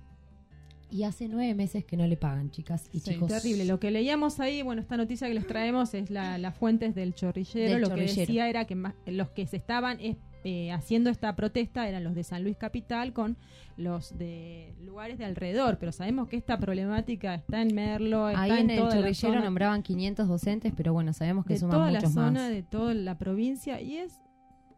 Y 0.89 1.03
hace 1.03 1.27
nueve 1.27 1.53
meses 1.55 1.85
que 1.85 1.97
no 1.97 2.07
le 2.07 2.17
pagan, 2.17 2.51
chicas 2.53 2.89
y 2.93 3.01
Sí, 3.01 3.11
chicos. 3.15 3.29
Terrible. 3.29 3.65
Lo 3.65 3.81
que 3.81 3.91
leíamos 3.91 4.39
ahí, 4.39 4.63
bueno, 4.63 4.81
esta 4.81 4.97
noticia 4.97 5.27
que 5.27 5.35
les 5.35 5.47
traemos 5.47 5.95
es 5.95 6.11
la, 6.11 6.39
las 6.39 6.57
fuentes 6.57 6.95
del 6.95 7.13
chorrillero. 7.13 7.73
Del 7.73 7.81
lo 7.83 7.89
chorrillero. 7.89 8.15
que 8.15 8.21
decía 8.21 8.49
era 8.49 8.67
que 8.67 8.77
más- 8.77 8.95
los 9.05 9.29
que 9.31 9.49
se 9.49 9.57
estaban 9.57 9.99
eh, 9.99 10.17
eh, 10.45 10.71
haciendo 10.71 11.11
esta 11.11 11.35
protesta 11.35 11.89
eran 11.89 12.05
los 12.05 12.15
de 12.15 12.23
San 12.23 12.45
Luis 12.45 12.57
Capital 12.57 13.13
con 13.13 13.37
los 13.77 14.17
de 14.17 14.77
lugares 14.85 15.19
de 15.19 15.25
alrededor. 15.25 15.79
Pero 15.81 15.91
sabemos 15.91 16.29
que 16.29 16.37
esta 16.37 16.57
problemática 16.57 17.35
está 17.35 17.63
en 17.63 17.75
Merlo, 17.75 18.29
está 18.29 18.43
Ahí 18.43 18.53
en, 18.53 18.71
en 18.71 18.79
el 18.79 18.89
chorrillero 18.89 19.41
nombraban 19.41 19.83
500 19.83 20.29
docentes, 20.29 20.73
pero 20.77 20.93
bueno, 20.93 21.13
sabemos 21.13 21.45
que 21.47 21.55
de 21.55 21.59
suman 21.59 21.79
toda 21.79 21.91
la 21.91 22.01
zona, 22.03 22.31
más. 22.31 22.51
de 22.51 22.63
toda 22.63 22.95
la 22.95 23.19
provincia 23.19 23.81
y 23.81 23.97
es 23.97 24.21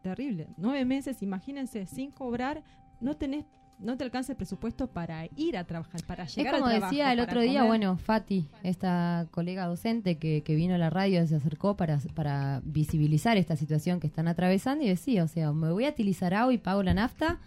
terrible. 0.03 0.49
Nueve 0.57 0.85
meses, 0.85 1.23
imagínense, 1.23 1.87
sin 1.87 2.11
cobrar, 2.11 2.63
no 3.01 3.17
tenés 3.17 3.45
no 3.79 3.97
te 3.97 4.05
alcanza 4.05 4.33
el 4.33 4.37
presupuesto 4.37 4.89
para 4.89 5.29
ir 5.37 5.57
a 5.57 5.65
trabajar, 5.65 6.03
para 6.05 6.25
Es 6.25 6.35
llegar 6.35 6.55
como 6.55 6.67
al 6.67 6.73
trabajo, 6.73 6.91
decía 6.91 7.13
el 7.13 7.21
otro 7.21 7.41
día, 7.41 7.61
comer. 7.61 7.69
bueno, 7.69 7.97
Fati, 7.97 8.49
esta 8.63 9.29
colega 9.31 9.67
docente 9.67 10.19
que, 10.19 10.43
que 10.43 10.55
vino 10.55 10.75
a 10.75 10.79
la 10.79 10.91
radio, 10.91 11.25
se 11.27 11.37
acercó 11.37 11.77
para, 11.77 11.99
para 12.15 12.61
visibilizar 12.65 13.37
esta 13.37 13.57
situación 13.57 14.01
que 14.01 14.07
están 14.07 14.29
atravesando 14.29 14.85
y 14.85 14.89
decía, 14.89 15.25
o 15.25 15.29
sea, 15.29 15.53
me 15.53 15.71
voy 15.71 15.85
a 15.85 15.91
utilizar 15.91 16.35
agua 16.35 16.53
y 16.53 16.59
pago 16.59 16.83
la 16.83 16.95
nafta 16.95 17.39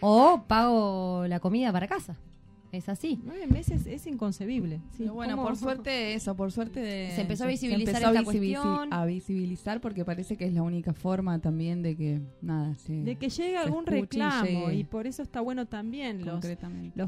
o 0.00 0.44
pago 0.46 1.26
la 1.26 1.40
comida 1.40 1.72
para 1.72 1.88
casa. 1.88 2.16
Es 2.72 2.88
así. 2.88 3.18
Nueve 3.24 3.46
meses 3.46 3.86
es 3.86 4.06
inconcebible. 4.06 4.76
Sí, 4.92 4.98
Pero 5.04 5.14
bueno, 5.14 5.36
¿cómo- 5.36 5.48
por 5.48 5.56
suerte 5.56 6.14
eso, 6.14 6.34
por 6.36 6.52
suerte 6.52 6.80
de- 6.80 7.10
Se 7.14 7.22
empezó 7.22 7.44
a 7.44 7.46
se 7.46 7.52
visibilizar 7.52 7.94
empezó 7.96 8.08
a 8.08 8.10
esta 8.20 8.32
visibilici- 8.32 8.62
cuestión. 8.62 8.92
a 8.92 9.04
visibilizar 9.06 9.80
porque 9.80 10.04
parece 10.04 10.36
que 10.36 10.44
es 10.46 10.52
la 10.54 10.62
única 10.62 10.92
forma 10.92 11.38
también 11.40 11.82
de 11.82 11.96
que 11.96 12.20
nada 12.42 12.74
se 12.74 12.92
De 12.92 13.16
que 13.16 13.28
llegue 13.28 13.56
algún 13.56 13.84
y 13.86 13.90
reclamo 13.90 14.70
y 14.70 14.84
por 14.84 15.06
eso 15.06 15.22
está 15.22 15.40
bueno 15.40 15.66
también 15.66 16.24
los 16.24 16.40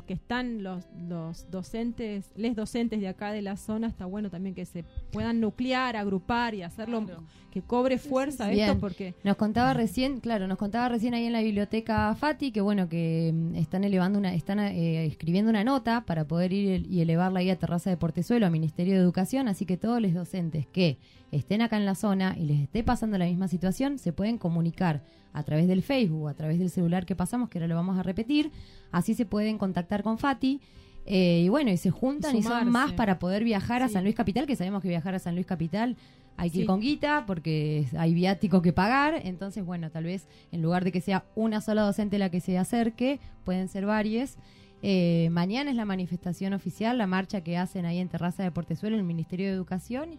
que 0.04 0.14
están 0.14 0.62
los 0.62 0.84
los 1.08 1.50
docentes, 1.50 2.32
les 2.36 2.56
docentes 2.56 3.00
de 3.00 3.08
acá 3.08 3.32
de 3.32 3.42
la 3.42 3.56
zona 3.56 3.86
está 3.86 4.06
bueno 4.06 4.30
también 4.30 4.54
que 4.54 4.64
se 4.66 4.84
puedan 5.12 5.40
nuclear, 5.40 5.96
agrupar 5.96 6.54
y 6.54 6.62
hacerlo 6.62 7.04
Claro. 7.04 7.22
que 7.50 7.62
cobre 7.62 7.98
fuerza 7.98 8.46
sí. 8.46 8.52
esto 8.60 8.64
Bien. 8.72 8.80
porque 8.80 9.14
Nos 9.24 9.36
contaba 9.36 9.74
recién, 9.74 10.20
claro, 10.20 10.46
nos 10.48 10.58
contaba 10.58 10.88
recién 10.88 11.14
ahí 11.14 11.24
en 11.26 11.32
la 11.32 11.40
biblioteca 11.42 12.14
Fati 12.14 12.50
que 12.52 12.60
bueno 12.60 12.88
que 12.88 13.30
mm, 13.32 13.54
están 13.56 13.84
elevando 13.84 14.18
una, 14.18 14.34
están 14.34 14.58
eh, 14.60 15.04
escribiendo 15.06 15.50
una 15.52 15.64
nota 15.64 16.04
para 16.06 16.26
poder 16.26 16.52
ir 16.52 16.86
y 16.90 17.02
elevarla 17.02 17.40
ahí 17.40 17.50
a 17.50 17.56
Terraza 17.56 17.90
de 17.90 17.98
Portezuelo, 17.98 18.46
a 18.46 18.50
Ministerio 18.50 18.94
de 18.94 19.00
Educación, 19.00 19.48
así 19.48 19.66
que 19.66 19.76
todos 19.76 20.00
los 20.00 20.14
docentes 20.14 20.66
que 20.66 20.96
estén 21.30 21.60
acá 21.60 21.76
en 21.76 21.84
la 21.84 21.94
zona 21.94 22.34
y 22.38 22.46
les 22.46 22.60
esté 22.60 22.82
pasando 22.82 23.18
la 23.18 23.26
misma 23.26 23.48
situación, 23.48 23.98
se 23.98 24.14
pueden 24.14 24.38
comunicar 24.38 25.02
a 25.34 25.42
través 25.42 25.68
del 25.68 25.82
Facebook, 25.82 26.28
a 26.28 26.34
través 26.34 26.58
del 26.58 26.70
celular 26.70 27.04
que 27.04 27.14
pasamos, 27.14 27.50
que 27.50 27.58
ahora 27.58 27.68
lo 27.68 27.74
vamos 27.74 27.98
a 27.98 28.02
repetir, 28.02 28.50
así 28.92 29.12
se 29.12 29.26
pueden 29.26 29.58
contactar 29.58 30.02
con 30.02 30.16
Fati. 30.18 30.60
eh, 31.04 31.42
y 31.44 31.48
bueno, 31.48 31.70
y 31.70 31.76
se 31.76 31.90
juntan 31.90 32.34
y, 32.34 32.42
son 32.42 32.70
más 32.70 32.92
para 32.92 33.18
poder 33.18 33.44
viajar 33.44 33.82
a. 33.82 33.88
San 33.88 34.04
Luis 34.04 34.14
Capital, 34.14 34.46
que 34.46 34.56
sabemos 34.56 34.80
que 34.80 34.88
viajar 34.88 35.14
a 35.14 35.18
San 35.18 35.34
Luis 35.34 35.46
Capital 35.46 35.96
hay 36.36 36.50
que 36.50 36.60
ir 36.60 36.66
con 36.66 36.80
guita 36.80 37.24
porque 37.26 37.86
hay 37.96 38.14
viático 38.14 38.62
que 38.62 38.72
pagar. 38.72 39.20
Entonces, 39.24 39.64
bueno, 39.64 39.90
tal 39.90 40.04
vez 40.04 40.26
en 40.50 40.62
lugar 40.62 40.84
de 40.84 40.92
que 40.92 41.00
sea 41.00 41.24
una 41.34 41.60
sola 41.60 41.82
docente 41.82 42.18
la 42.18 42.30
que 42.30 42.40
se 42.40 42.58
acerque, 42.58 43.20
pueden 43.44 43.68
ser 43.68 43.86
varias. 43.86 44.36
Eh, 44.82 45.28
mañana 45.30 45.70
es 45.70 45.76
la 45.76 45.84
manifestación 45.84 46.52
oficial, 46.54 46.98
la 46.98 47.06
marcha 47.06 47.42
que 47.42 47.56
hacen 47.56 47.86
ahí 47.86 47.98
en 47.98 48.08
Terraza 48.08 48.42
de 48.42 48.50
Portezuelo, 48.50 48.96
en 48.96 49.00
el 49.00 49.06
Ministerio 49.06 49.46
de 49.46 49.52
Educación. 49.52 50.18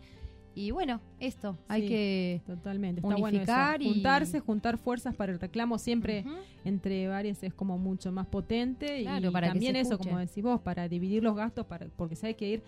Y 0.56 0.70
bueno, 0.70 1.02
esto, 1.20 1.58
hay 1.68 1.88
que... 1.88 2.42
totalmente 2.46 3.00
está 3.02 3.08
bueno 3.16 3.26
unificar 3.28 3.82
y- 3.82 3.86
juntarse, 3.92 4.40
juntar 4.40 4.78
fuerzas 4.78 5.16
para 5.16 5.32
el 5.32 5.40
reclamo 5.40 5.80
siempre 5.80 6.24
entre 6.64 7.08
varias 7.08 7.42
es 7.42 7.56
como 7.56 7.80
mucho 7.80 8.12
más 8.12 8.28
potente 8.28 9.02
Claro, 9.02 9.30
y 9.30 9.34
para 9.34 9.48
también 9.48 9.76
eso 9.76 9.94
escuche. 9.94 10.10
como 10.12 10.20
decís 10.22 10.44
vos 10.44 10.62
para 10.62 10.88
dividir 10.88 11.24
los 11.24 11.36
gastos 11.36 11.66
para 11.66 11.88
porque 11.96 12.16
se 12.16 12.28
hay 12.28 12.36
que 12.36 12.48
ir 12.50 12.64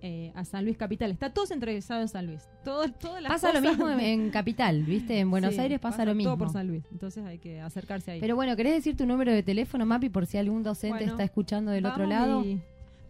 eh, 0.00 0.30
a 0.34 0.44
San 0.44 0.64
Luis 0.64 0.76
Capital 0.76 1.10
está 1.10 1.32
todo 1.32 1.46
centralizado 1.46 2.00
en 2.02 2.08
San 2.08 2.26
Luis 2.26 2.48
todo 2.64 2.88
todas 2.92 3.20
las 3.22 3.32
Pasa 3.32 3.52
lo 3.52 3.60
mismo 3.60 3.88
en, 3.90 3.98
en 4.00 4.30
Capital, 4.30 4.82
¿viste? 4.84 5.18
En 5.18 5.30
Buenos 5.30 5.54
Sí, 5.54 5.60
Aires 5.60 5.80
pasa, 5.80 6.04
lo 6.04 6.14
mismo. 6.14 6.32
todo 6.34 6.38
por 6.44 6.52
San 6.52 6.66
Luis 6.68 6.84
entonces 6.92 7.24
hay 7.24 7.38
que 7.38 7.60
acercarse 7.60 8.12
ahí 8.12 8.20
Pero 8.20 8.36
bueno, 8.36 8.54
¿querés 8.56 8.74
decir 8.74 8.96
tu 8.96 9.06
número 9.06 9.32
de 9.32 9.42
teléfono, 9.42 9.84
Mapi, 9.86 10.08
por 10.08 10.26
si 10.26 10.38
algún 10.38 10.62
docente 10.62 10.98
Bueno, 10.98 11.12
está 11.12 11.24
escuchando 11.24 11.70
del 11.72 11.86
otro 11.86 12.06
lado? 12.06 12.44
y 12.44 12.60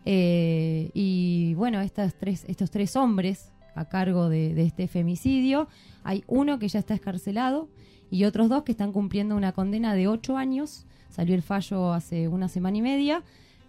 Eh, 0.06 0.90
y 0.94 1.54
bueno, 1.54 1.80
estas 1.80 2.14
tres, 2.14 2.44
estos 2.48 2.70
tres 2.70 2.96
hombres 2.96 3.52
a 3.74 3.84
cargo 3.84 4.30
de, 4.30 4.54
de 4.54 4.62
este 4.62 4.88
femicidio, 4.88 5.68
hay 6.02 6.24
uno 6.26 6.58
que 6.58 6.68
ya 6.68 6.78
está 6.78 6.94
escarcelado 6.94 7.68
y 8.10 8.24
otros 8.24 8.48
dos 8.48 8.62
que 8.62 8.72
están 8.72 8.92
cumpliendo 8.92 9.36
una 9.36 9.52
condena 9.52 9.94
de 9.94 10.08
ocho 10.08 10.36
años. 10.36 10.86
Salió 11.10 11.34
el 11.34 11.42
fallo 11.42 11.92
hace 11.92 12.28
una 12.28 12.48
semana 12.48 12.76
y 12.78 12.82
media 12.82 13.22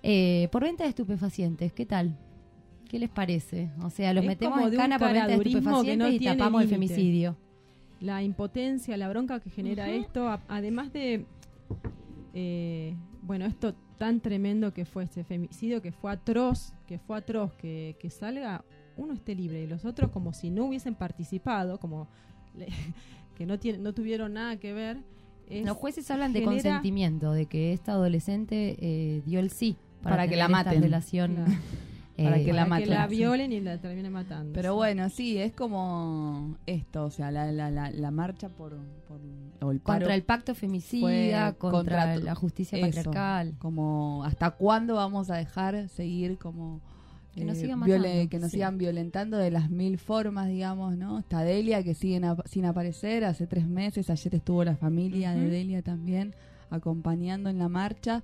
eh, 0.04 0.48
por 0.52 0.64
venta 0.64 0.84
de 0.84 0.90
estupefacientes. 0.90 1.74
¿Qué 1.74 1.86
tal? 1.86 2.18
¿Qué 2.88 3.00
les 3.00 3.10
parece? 3.10 3.70
O 3.82 3.90
sea, 3.90 4.14
los 4.14 4.24
Es 4.24 4.28
metemos 4.28 4.72
en 4.72 4.78
cana 4.78 5.00
por 5.00 5.12
venta 5.12 5.28
de 5.28 5.34
estupefacientes 5.36 5.98
no 5.98 6.10
y 6.10 6.20
tapamos 6.20 6.62
el 6.62 6.70
femicidio. 6.70 7.36
La 8.00 8.22
impotencia, 8.22 8.96
la 8.96 9.10
bronca 9.10 9.40
que 9.40 9.50
genera 9.50 9.90
esto, 9.90 10.40
además 10.48 10.94
de, 10.94 11.26
eh, 12.36 12.96
bueno, 13.24 13.46
esto 13.46 13.74
tan 13.98 14.20
tremendo 14.22 14.74
que 14.74 14.86
fue 14.86 15.04
este 15.04 15.24
femicidio, 15.24 15.82
que 15.82 15.92
fue 15.92 16.12
atroz, 16.12 16.74
que 16.88 17.00
fue 17.00 17.18
atroz, 17.18 17.54
que, 17.54 17.96
que 18.00 18.10
salga, 18.10 18.64
uno 18.96 19.14
esté 19.14 19.36
libre 19.36 19.62
y 19.64 19.68
los 19.68 19.86
otros 19.86 20.12
como 20.12 20.34
si 20.34 20.50
no 20.50 20.66
hubiesen 20.66 20.96
participado, 20.96 21.80
como 21.80 22.08
le- 22.56 22.68
que 23.36 23.46
no, 23.46 23.60
tiene, 23.60 23.78
no 23.80 23.94
tuvieron 23.94 24.34
nada 24.34 24.58
que 24.58 24.74
ver. 24.74 24.98
es- 25.50 25.66
Los 25.66 25.78
jueces 25.78 26.10
hablan 26.12 26.34
de 26.34 26.44
consentimiento, 26.44 27.32
de 27.34 27.46
que 27.46 27.74
esta 27.74 27.92
adolescente 27.94 28.76
eh, 28.80 29.22
dio 29.26 29.40
el 29.40 29.50
sí 29.52 29.76
para, 30.02 30.16
Para 30.18 30.28
que 30.28 30.36
la 30.36 30.46
esta 30.46 30.52
maten. 30.64 30.82
relación. 30.82 31.36
Claro. 31.36 31.52
Para 32.18 32.40
eh, 32.40 32.44
que 32.46 32.52
la 32.54 32.66
para 32.68 32.82
que 32.84 32.90
la 32.90 33.06
violen 33.08 33.52
y 33.52 33.60
la 33.62 33.78
terminen 33.80 34.12
matando. 34.12 34.52
Pero 34.54 34.74
bueno, 34.76 35.10
sí, 35.10 35.38
es 35.38 35.54
como 35.54 36.58
esto, 36.66 37.06
o 37.06 37.12
sea, 37.12 37.30
la, 37.32 37.52
la, 37.52 37.70
la, 37.70 37.92
la 37.92 38.12
marcha 38.12 38.50
por, 38.50 38.76
por 39.08 39.20
o 39.62 39.72
el 39.72 39.82
contra 39.82 40.16
el 40.16 40.24
pacto 40.24 40.56
femicida, 40.56 41.54
contra, 41.54 41.72
contra 42.14 42.16
la 42.18 42.36
justicia 42.36 42.78
eso, 42.80 42.88
patriarcal. 42.88 43.56
como 43.60 44.24
hasta 44.24 44.52
cuándo 44.52 44.96
vamos 44.96 45.30
a 45.30 45.36
dejar 45.36 45.90
seguir 45.90 46.38
como 46.38 46.82
Que 47.36 47.46
nos 47.46 47.58
eh, 47.58 47.62
sigan 47.62 47.80
matando, 47.80 48.30
que 48.30 48.40
nos 48.40 48.50
sí. 48.50 48.58
sigan 48.58 48.78
violentando 48.80 49.38
de 49.38 49.52
las 49.52 49.70
mil 49.70 49.98
formas, 50.00 50.48
digamos, 50.48 50.98
¿no? 50.98 51.20
Está 51.20 51.42
Delia 51.44 51.84
que 51.84 51.94
sigue 51.94 52.24
ap- 52.26 52.48
sin 52.48 52.66
aparecer 52.66 53.26
hace 53.26 53.46
tres 53.46 53.68
meses, 53.68 54.10
ayer 54.10 54.34
estuvo 54.36 54.64
la 54.64 54.76
familia 54.76 55.34
de. 55.36 55.50
Delia 55.50 55.82
también 55.84 56.34
acompañando 56.72 57.50
en 57.50 57.60
la 57.60 57.70
marcha 57.70 58.24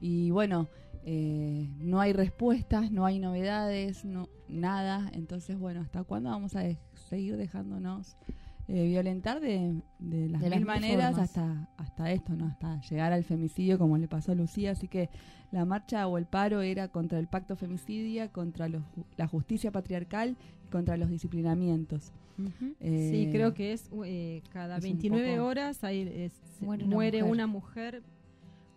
y 0.00 0.30
bueno, 0.30 0.68
eh, 1.06 1.68
no 1.78 2.00
hay 2.00 2.12
respuestas, 2.12 2.90
no 2.90 3.04
hay 3.04 3.18
novedades, 3.18 4.04
no 4.04 4.28
nada, 4.48 5.10
entonces 5.12 5.58
bueno, 5.58 5.80
¿hasta 5.80 6.02
cuándo 6.04 6.30
vamos 6.30 6.56
a 6.56 6.60
de- 6.60 6.78
seguir 7.08 7.36
dejándonos 7.36 8.16
eh, 8.68 8.86
violentar 8.86 9.40
de, 9.40 9.82
de 9.98 10.28
las 10.30 10.40
De 10.40 10.48
mil 10.50 10.64
maneras 10.64 11.10
formas. 11.12 11.28
hasta 11.36 11.68
hasta 11.76 12.10
esto, 12.12 12.34
¿no? 12.34 12.46
Hasta 12.46 12.80
llegar 12.80 13.12
al 13.12 13.22
femicidio 13.24 13.78
como 13.78 13.98
le 13.98 14.08
pasó 14.08 14.32
a 14.32 14.34
Lucía, 14.34 14.70
así 14.70 14.88
que 14.88 15.10
la 15.52 15.66
marcha 15.66 16.06
o 16.06 16.16
el 16.16 16.24
paro 16.24 16.62
era 16.62 16.88
contra 16.88 17.18
el 17.18 17.28
pacto 17.28 17.56
femicidia, 17.56 18.28
contra 18.32 18.68
los 18.68 18.82
la 19.18 19.26
justicia 19.28 19.70
patriarcal 19.70 20.36
y 20.66 20.70
contra 20.70 20.96
los 20.96 21.10
disciplinamientos. 21.10 22.12
Ujú. 22.38 22.50
Sí, 22.58 22.74
Eh, 22.80 23.28
creo 23.30 23.52
que 23.52 23.74
es 23.74 23.90
eh, 24.04 24.42
cada 24.50 24.78
es 24.78 24.84
un 24.84 24.90
29 24.90 25.36
poco- 25.36 25.46
horas 25.48 25.84
hay, 25.84 26.00
es- 26.00 26.32
Muere 26.62 26.84
una 26.84 26.94
muere 26.94 27.18
mujer. 27.18 27.32
una 27.32 27.46
mujer 27.46 28.02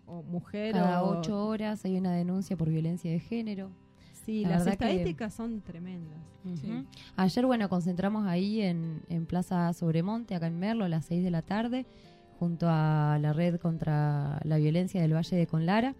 o 0.08 0.22
mujer 0.22 0.72
Cada 0.72 1.02
o- 1.02 1.18
ocho 1.18 1.46
horas 1.46 1.84
hay 1.84 1.96
una 1.98 2.12
denuncia 2.12 2.56
por 2.56 2.68
violencia 2.68 3.10
de 3.10 3.20
género. 3.20 3.70
Sí, 4.24 4.42
La 4.42 4.50
las 4.56 4.64
que- 4.64 4.70
estadísticas 4.70 5.34
son 5.34 5.60
tremendas. 5.62 6.18
Ayer, 7.16 7.44
bueno, 7.46 7.68
concentramos 7.68 8.26
ahí 8.26 8.60
en, 8.62 9.02
en 9.08 9.26
Plaza 9.26 9.72
Sobremonte, 9.72 10.34
acá 10.34 10.46
en 10.46 10.58
Merlo, 10.58 10.84
a 10.84 10.88
las 10.88 11.04
6 11.06 11.22
de 11.22 11.30
la 11.30 11.42
tarde, 11.42 11.86
junto 12.38 12.66
a 12.68 13.18
la 13.20 13.32
red 13.32 13.58
contra 13.60 14.40
la 14.44 14.56
violencia 14.58 15.00
del 15.00 15.14
Valle 15.14 15.36
de 15.36 15.46
Conlara, 15.46 15.94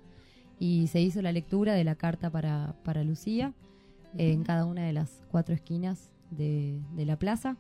y 0.59 0.87
se 0.89 1.01
hizo 1.01 1.21
la 1.23 1.33
lectura 1.33 1.75
de 1.75 1.85
la 1.85 1.95
carta 1.97 2.31
para, 2.31 2.75
para 2.85 3.05
Lucía 3.05 3.53
eh, 4.17 4.33
en 4.33 4.43
cada 4.43 4.65
una 4.65 4.85
de 4.85 4.93
las 4.93 5.23
cuatro 5.31 5.55
esquinas 5.55 6.11
de, 6.31 6.81
de 6.95 7.05
la 7.07 7.19
plaza. 7.19 7.57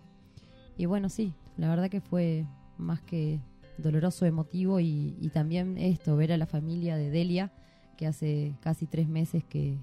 Y 0.76 0.86
bueno, 0.86 1.08
sí, 1.08 1.34
la 1.56 1.68
verdad 1.68 1.88
que 1.90 2.00
fue 2.00 2.46
más 2.78 3.00
que 3.02 3.40
doloroso, 3.78 4.26
emotivo, 4.26 4.80
y, 4.80 5.16
y 5.20 5.30
también 5.30 5.78
esto, 5.78 6.16
ver 6.16 6.32
a 6.32 6.36
la 6.36 6.46
familia 6.46 6.96
de 6.96 7.10
Delia, 7.10 7.52
que 7.96 8.06
hace 8.06 8.54
casi 8.60 8.86
tres 8.86 9.08
meses 9.08 9.44
que, 9.44 9.76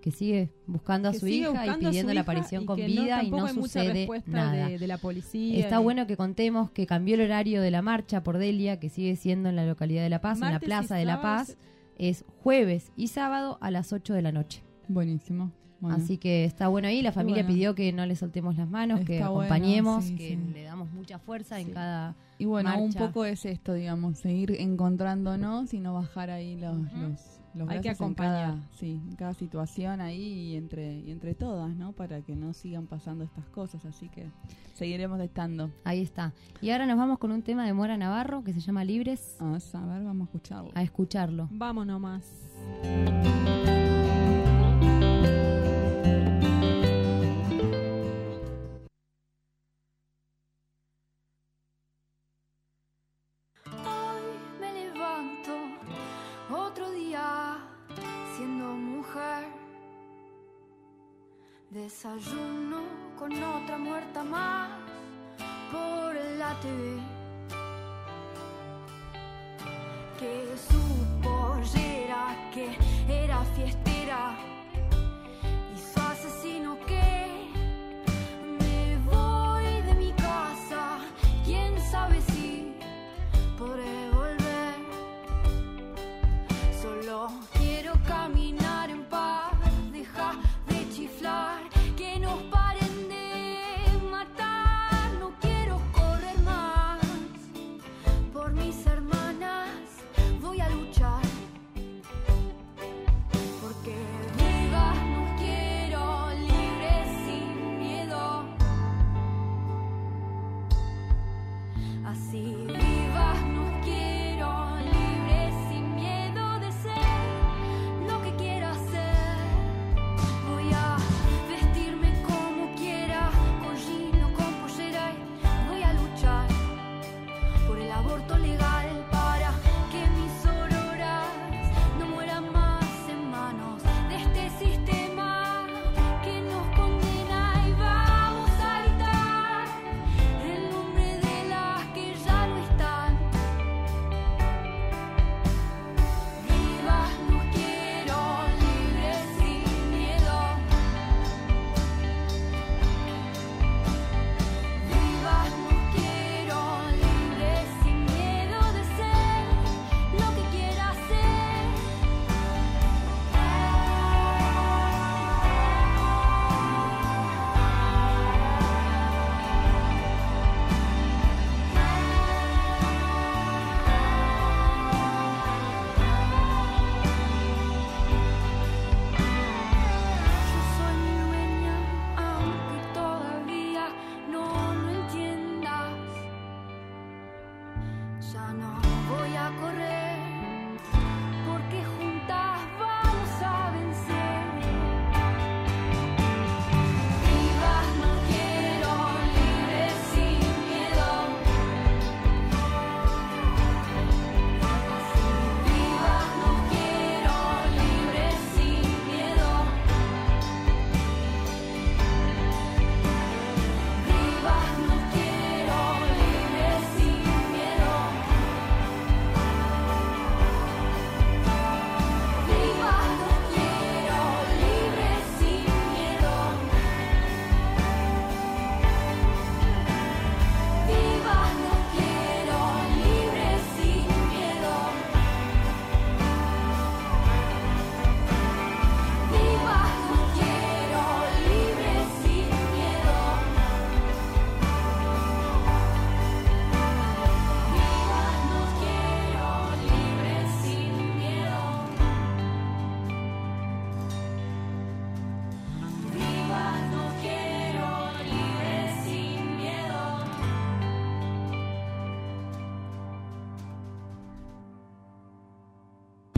que 0.00 0.10
sigue 0.10 0.50
buscando 0.66 1.08
a 1.08 1.12
Que 1.12 1.18
su 1.18 1.26
hija 1.28 1.66
y 1.66 1.78
pidiendo 1.78 2.12
la 2.14 2.22
aparición 2.22 2.66
con 2.66 2.76
vida 2.76 3.22
y 3.22 3.30
no 3.30 3.46
sucede 3.48 4.08
nada. 4.26 4.68
De, 4.68 4.78
de 4.78 4.86
la 4.86 4.98
policía. 4.98 5.58
Está 5.58 5.78
bueno 5.78 6.06
que 6.06 6.16
contemos 6.16 6.70
que 6.70 6.86
cambió 6.86 7.14
el 7.14 7.22
horario 7.22 7.62
de 7.62 7.70
la 7.70 7.82
marcha 7.82 8.22
por 8.22 8.38
Delia, 8.38 8.80
que 8.80 8.88
sigue 8.88 9.16
siendo 9.16 9.48
en 9.48 9.56
la 9.56 9.66
localidad 9.66 10.02
de 10.02 10.10
La 10.10 10.20
Paz, 10.20 10.40
en 10.40 10.52
la 10.52 10.60
Plaza 10.60 10.96
de 10.96 11.04
La. 11.04 11.20
Paz. 11.20 11.56
Es 11.98 12.24
jueves 12.42 12.92
y 12.96 13.08
sábado 13.08 13.58
a 13.60 13.70
las 13.70 13.92
8 13.92 14.14
de 14.14 14.22
la 14.22 14.32
noche. 14.32 14.62
Buenísimo. 14.88 15.52
Bueno. 15.80 15.96
Así 15.96 16.18
que 16.18 16.44
está 16.44 16.68
bueno 16.68 16.88
ahí. 16.88 17.00
La 17.02 17.12
familia 17.12 17.42
bueno. 17.42 17.54
pidió 17.54 17.74
que 17.74 17.92
no 17.92 18.04
le 18.06 18.14
soltemos 18.16 18.56
las 18.56 18.68
manos, 18.68 19.00
que 19.00 19.18
bueno, 19.20 19.26
acompañemos, 19.40 20.04
sí, 20.04 20.14
que 20.14 20.28
sí. 20.30 20.52
le 20.52 20.64
damos 20.64 20.90
mucha 20.92 21.18
fuerza 21.18 21.56
Sí. 21.56 21.62
en 21.62 21.70
cada. 21.72 22.14
Y 22.38 22.44
bueno, 22.46 22.78
un 22.78 22.92
poco 22.92 23.24
es 23.24 23.44
esto, 23.44 23.72
digamos, 23.74 24.18
seguir 24.18 24.52
encontrándonos 24.60 25.72
y 25.74 25.80
no 25.80 25.94
bajar 25.94 26.30
ahí 26.30 26.56
los, 26.58 26.74
los, 26.94 27.40
los 27.54 27.68
Hay 27.68 27.80
que 27.80 27.88
en 27.88 27.94
acompañar. 27.94 28.50
cada, 28.52 28.68
sí, 28.78 29.00
en 29.08 29.16
cada 29.16 29.34
situación 29.34 30.00
ahí 30.00 30.22
y 30.22 30.56
entre, 30.56 30.98
y 31.00 31.10
entre 31.10 31.34
todas, 31.34 31.74
¿no? 31.76 31.92
Para 31.92 32.22
que 32.22 32.36
no 32.36 32.52
sigan 32.54 32.86
pasando 32.86 33.24
estas 33.24 33.44
cosas. 33.46 33.84
Así 33.84 34.08
que 34.08 34.26
seguiremos 34.74 35.20
estando. 35.20 35.70
Ahí 35.84 36.00
está. 36.00 36.32
Y 36.62 36.70
ahora 36.70 36.86
nos 36.86 36.96
vamos 36.96 37.18
con 37.18 37.30
un 37.32 37.42
tema 37.42 37.66
de 37.66 37.72
Mora 37.74 37.96
Navarro 37.98 38.42
que 38.44 38.52
se 38.54 38.60
llama 38.60 38.84
Libres. 38.84 39.36
Vamos 39.38 39.74
a 39.74 39.84
ver, 39.84 40.02
vamos 40.04 40.22
a 40.22 40.30
escucharlo. 40.30 40.70
A 40.74 40.82
escucharlo. 40.82 41.48
Vamos 41.50 41.86
nomás. 41.86 42.24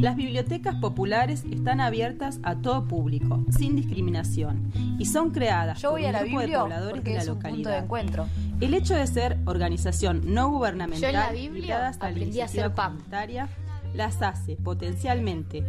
Las 0.02 0.16
bibliotecas 0.16 0.74
populares 0.74 1.44
están 1.52 1.80
abiertas 1.80 2.40
a 2.42 2.56
todo 2.56 2.88
público, 2.88 3.44
sin 3.56 3.76
discriminación, 3.76 4.72
y 4.98 5.06
son 5.06 5.30
creadas 5.30 5.80
Yo 5.80 5.90
por 5.90 6.00
voy 6.00 6.06
a 6.06 6.08
un 6.08 6.12
la 6.14 6.22
grupo 6.24 6.40
de 6.40 6.48
pobladores 6.48 7.04
de 7.04 7.14
la 7.14 7.22
es 7.22 7.28
un 7.28 7.34
punto 7.34 7.50
de 7.50 7.54
localidad. 7.54 7.84
encuentro. 7.84 8.26
El 8.60 8.74
hecho 8.74 8.96
de 8.96 9.06
ser 9.06 9.38
organización 9.44 10.22
no 10.34 10.50
gubernamental 10.50 11.36
ligadas 11.36 11.98
a 12.00 12.10
la 12.10 12.18
iniciativa 12.18 12.74
comunitaria, 12.74 13.48
las 13.94 14.20
hace 14.22 14.56
potencialmente 14.56 15.64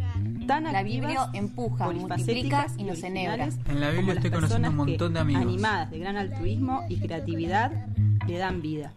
tan 0.48 0.64
La 0.64 0.80
activas, 0.80 0.84
Biblia 0.84 1.28
empuja, 1.32 1.92
multiplica 1.92 2.66
y 2.76 2.82
nos 2.82 3.04
enhebra. 3.04 3.44
En 3.68 3.80
la 3.80 3.90
Biblia 3.90 4.00
como 4.00 4.08
las 4.08 4.16
estoy 4.16 4.30
conociendo 4.32 4.40
personas 4.40 4.70
un 4.70 4.76
montón 4.76 5.14
de 5.14 5.20
amigos. 5.20 5.42
animadas 5.42 5.90
de 5.92 5.98
gran 6.00 6.16
altruismo 6.16 6.82
y 6.88 6.96
creatividad 6.98 7.86
le 8.26 8.38
dan 8.38 8.60
vida. 8.62 8.94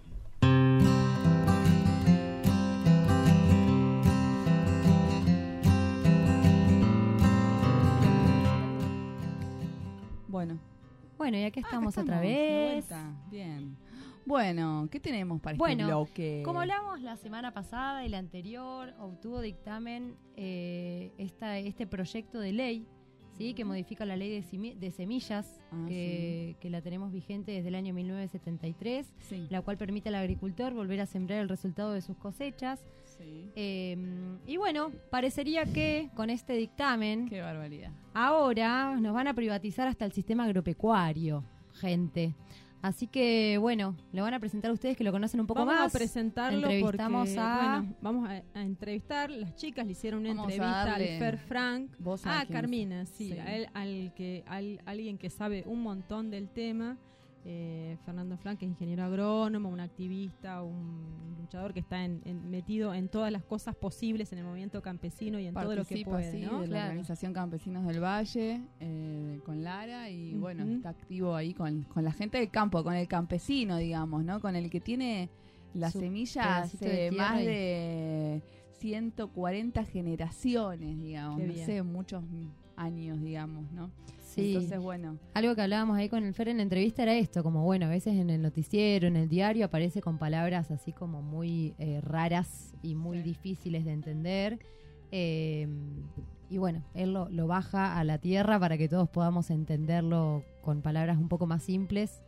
Bueno, 10.38 10.60
Bueno, 11.17 11.38
y 11.38 11.43
aquí 11.45 11.62
acá 11.62 11.69
estamos 11.69 11.97
otra 11.97 12.21
estamos, 12.21 12.21
de 12.21 12.28
vez. 12.30 12.88
vuelta. 12.89 13.15
Bien. 13.32 13.76
Bueno, 14.23 14.88
¿qué 14.91 15.00
tenemos 15.00 15.41
para 15.41 15.58
Bueno, 15.58 15.82
este 15.86 15.86
bloque? 15.95 16.41
Como 16.45 16.60
hablamos 16.62 17.02
la 17.02 17.15
semana 17.17 17.56
pasada 17.56 18.06
y 18.06 18.10
la 18.10 18.19
anterior, 18.19 18.93
obtuvo 19.00 19.41
dictamen 19.41 20.15
eh, 20.36 21.12
esta, 21.17 21.58
este 21.58 21.88
proyecto 21.88 22.39
de 22.39 22.52
ley 22.52 22.88
¿sí? 23.36 23.56
que 23.56 23.65
modifica 23.65 24.06
la 24.06 24.15
ley 24.15 24.30
de, 24.30 24.91
semillas, 24.91 25.60
Ah, 25.71 25.86
que, 25.88 26.56
que 26.60 26.69
la 26.69 26.82
tenemos 26.84 27.12
vigente 27.12 27.52
desde 27.52 27.69
el 27.69 27.76
año 27.76 27.95
1973, 27.95 29.12
Sí. 29.21 29.47
la 29.50 29.63
cual 29.63 29.78
permite 29.78 30.10
al 30.10 30.15
agricultor 30.15 30.71
volver 30.76 31.02
a 31.02 31.08
sembrar 31.08 31.39
el 31.39 31.50
resultado 31.50 31.93
de 31.93 32.02
sus 32.02 32.15
cosechas. 32.17 32.86
Sí. 33.17 33.49
Eh, 33.56 33.97
y 34.45 34.58
bueno, 34.58 34.91
parecería 35.10 35.65
que 35.65 36.10
con 36.15 36.30
este 36.30 36.53
dictamen, 36.53 37.27
Qué 37.27 37.41
barbaridad. 37.41 37.91
ahora 38.13 38.95
nos 38.99 39.13
van 39.13 39.27
a 39.27 39.34
privatizar 39.34 39.88
hasta 39.88 40.06
el 40.06 40.12
sistema 40.12 40.43
agropecuario, 40.45 41.43
gente. 41.73 42.34
Así 42.80 43.08
que 43.08 43.58
bueno, 43.60 43.95
lo 44.13 44.21
van 44.21 44.36
a 44.36 44.39
presentar 44.39 44.71
ustedes 44.71 44.95
que 44.95 45.03
lo 45.03 45.12
conocen 45.12 45.39
un 45.39 45.47
poco 45.47 45.62
vamos 45.65 45.82
más. 45.82 45.93
a 45.95 45.97
presentarlo 45.97 46.69
Entrevistamos 46.69 47.27
porque, 47.30 47.39
a- 47.41 47.80
bueno, 47.82 47.95
vamos 48.01 48.30
a, 48.30 48.43
a 48.60 48.62
entrevistar. 48.62 49.32
Las 49.32 49.56
chicas 49.56 49.86
le 49.88 49.93
hicieron 49.93 50.19
una 50.21 50.30
Vamos 50.30 50.47
a 50.47 50.51
entrevista 50.53 50.93
al 50.95 51.01
Fer 51.19 51.38
Frank. 51.39 51.91
voz 51.97 52.25
a 52.27 52.41
Ah, 52.41 52.45
Carmina, 52.45 53.06
sí, 53.08 53.32
sí. 53.32 53.39
a 53.39 53.56
él, 53.56 53.67
al 53.73 54.13
que, 54.15 54.43
al, 54.47 54.80
alguien 54.86 55.17
que 55.17 55.32
sabe 55.32 55.63
un 55.65 55.82
montón 55.82 56.30
del 56.30 56.49
tema. 56.49 56.97
Eh, 57.49 57.95
Fernando 58.03 58.36
Frank, 58.38 58.60
que 58.60 58.65
es 58.65 58.71
ingeniero 58.71 59.05
agrónomo, 59.05 59.69
un 59.69 59.79
activista, 59.79 60.62
un 60.63 61.33
luchador 61.39 61.73
que 61.73 61.79
está 61.79 62.03
en- 62.03 62.21
en- 62.25 62.49
metido 62.49 62.93
en 62.93 63.07
todas 63.07 63.31
las 63.31 63.41
cosas 63.45 63.73
posibles 63.73 64.33
en 64.33 64.39
el 64.39 64.43
movimiento 64.43 64.81
campesino 64.81 65.39
y 65.39 65.47
en 65.47 65.53
todo 65.53 65.63
lo 65.63 65.69
que 65.86 65.95
Participa, 66.03 66.12
puede, 66.12 66.31
sí, 66.33 66.41
¿no? 66.41 66.60
de 66.60 66.67
la 66.67 66.73
Claro. 66.73 66.88
organización 66.89 67.31
Campesinos 67.33 67.88
del 67.88 68.03
Valle 68.03 68.62
eh, 68.81 69.39
con 69.45 69.63
Lara 69.63 70.10
y 70.10 70.33
bueno, 70.33 70.65
está 70.65 70.89
activo 70.89 71.36
ahí 71.36 71.53
con, 71.53 71.83
con 71.83 72.03
la 72.03 72.12
gente 72.12 72.38
del 72.38 72.49
campo, 72.49 72.83
con 72.83 72.93
el 72.95 73.07
campesino, 73.07 73.77
digamos, 73.77 74.25
¿no? 74.25 74.41
Con 74.41 74.57
el 74.57 74.69
que 74.69 74.81
tiene 74.81 75.29
la 75.73 75.89
Su 75.89 75.99
semilla 76.01 76.43
pedacito 76.43 76.86
de 76.86 77.07
hace 77.07 77.17
más 77.17 77.38
de 77.38 78.41
140 78.78 79.84
generaciones, 79.86 81.00
digamos, 81.00 81.42
no 81.42 81.54
sé, 81.54 81.84
muchos 81.84 82.24
años, 82.76 83.22
digamos, 83.22 83.72
¿no? 83.72 83.92
Sí. 84.20 84.54
Entonces, 84.54 84.80
bueno, 84.80 85.18
Algo 85.34 85.56
que 85.56 85.62
hablábamos 85.62 85.98
ahí 85.98 86.10
con 86.10 86.24
el 86.24 86.34
Fer 86.34 86.50
en 86.50 86.58
la 86.58 86.63
entrevista 86.63 87.04
era 87.04 87.16
esto, 87.16 87.44
como 87.44 87.63
bueno, 87.63 87.88
a 87.88 87.90
veces 87.90 88.16
en 88.16 88.30
el 88.30 88.42
noticiero, 88.42 89.08
en 89.08 89.16
el 89.16 89.30
diario 89.30 89.66
aparece 89.66 90.02
con 90.02 90.18
palabras 90.18 90.70
así 90.70 90.92
como 90.92 91.22
muy 91.22 91.74
eh, 91.80 92.02
raras 92.02 92.74
y 92.84 92.94
muy 92.94 93.22
difíciles 93.22 93.86
de 93.86 93.94
entender. 93.94 94.60
Eh, 95.12 95.68
y 96.50 96.58
bueno, 96.58 96.84
él 96.94 97.13
lo, 97.13 97.30
lo 97.30 97.48
baja 97.48 97.98
a 97.98 98.04
la 98.04 98.20
tierra 98.20 98.60
para 98.60 98.78
que 98.78 98.88
todos 98.88 99.10
podamos 99.10 99.50
entenderlo 99.50 100.44
con 100.62 100.82
palabras 100.82 101.18
un 101.18 101.30
poco 101.30 101.48
más 101.48 101.63
simples 101.63 102.22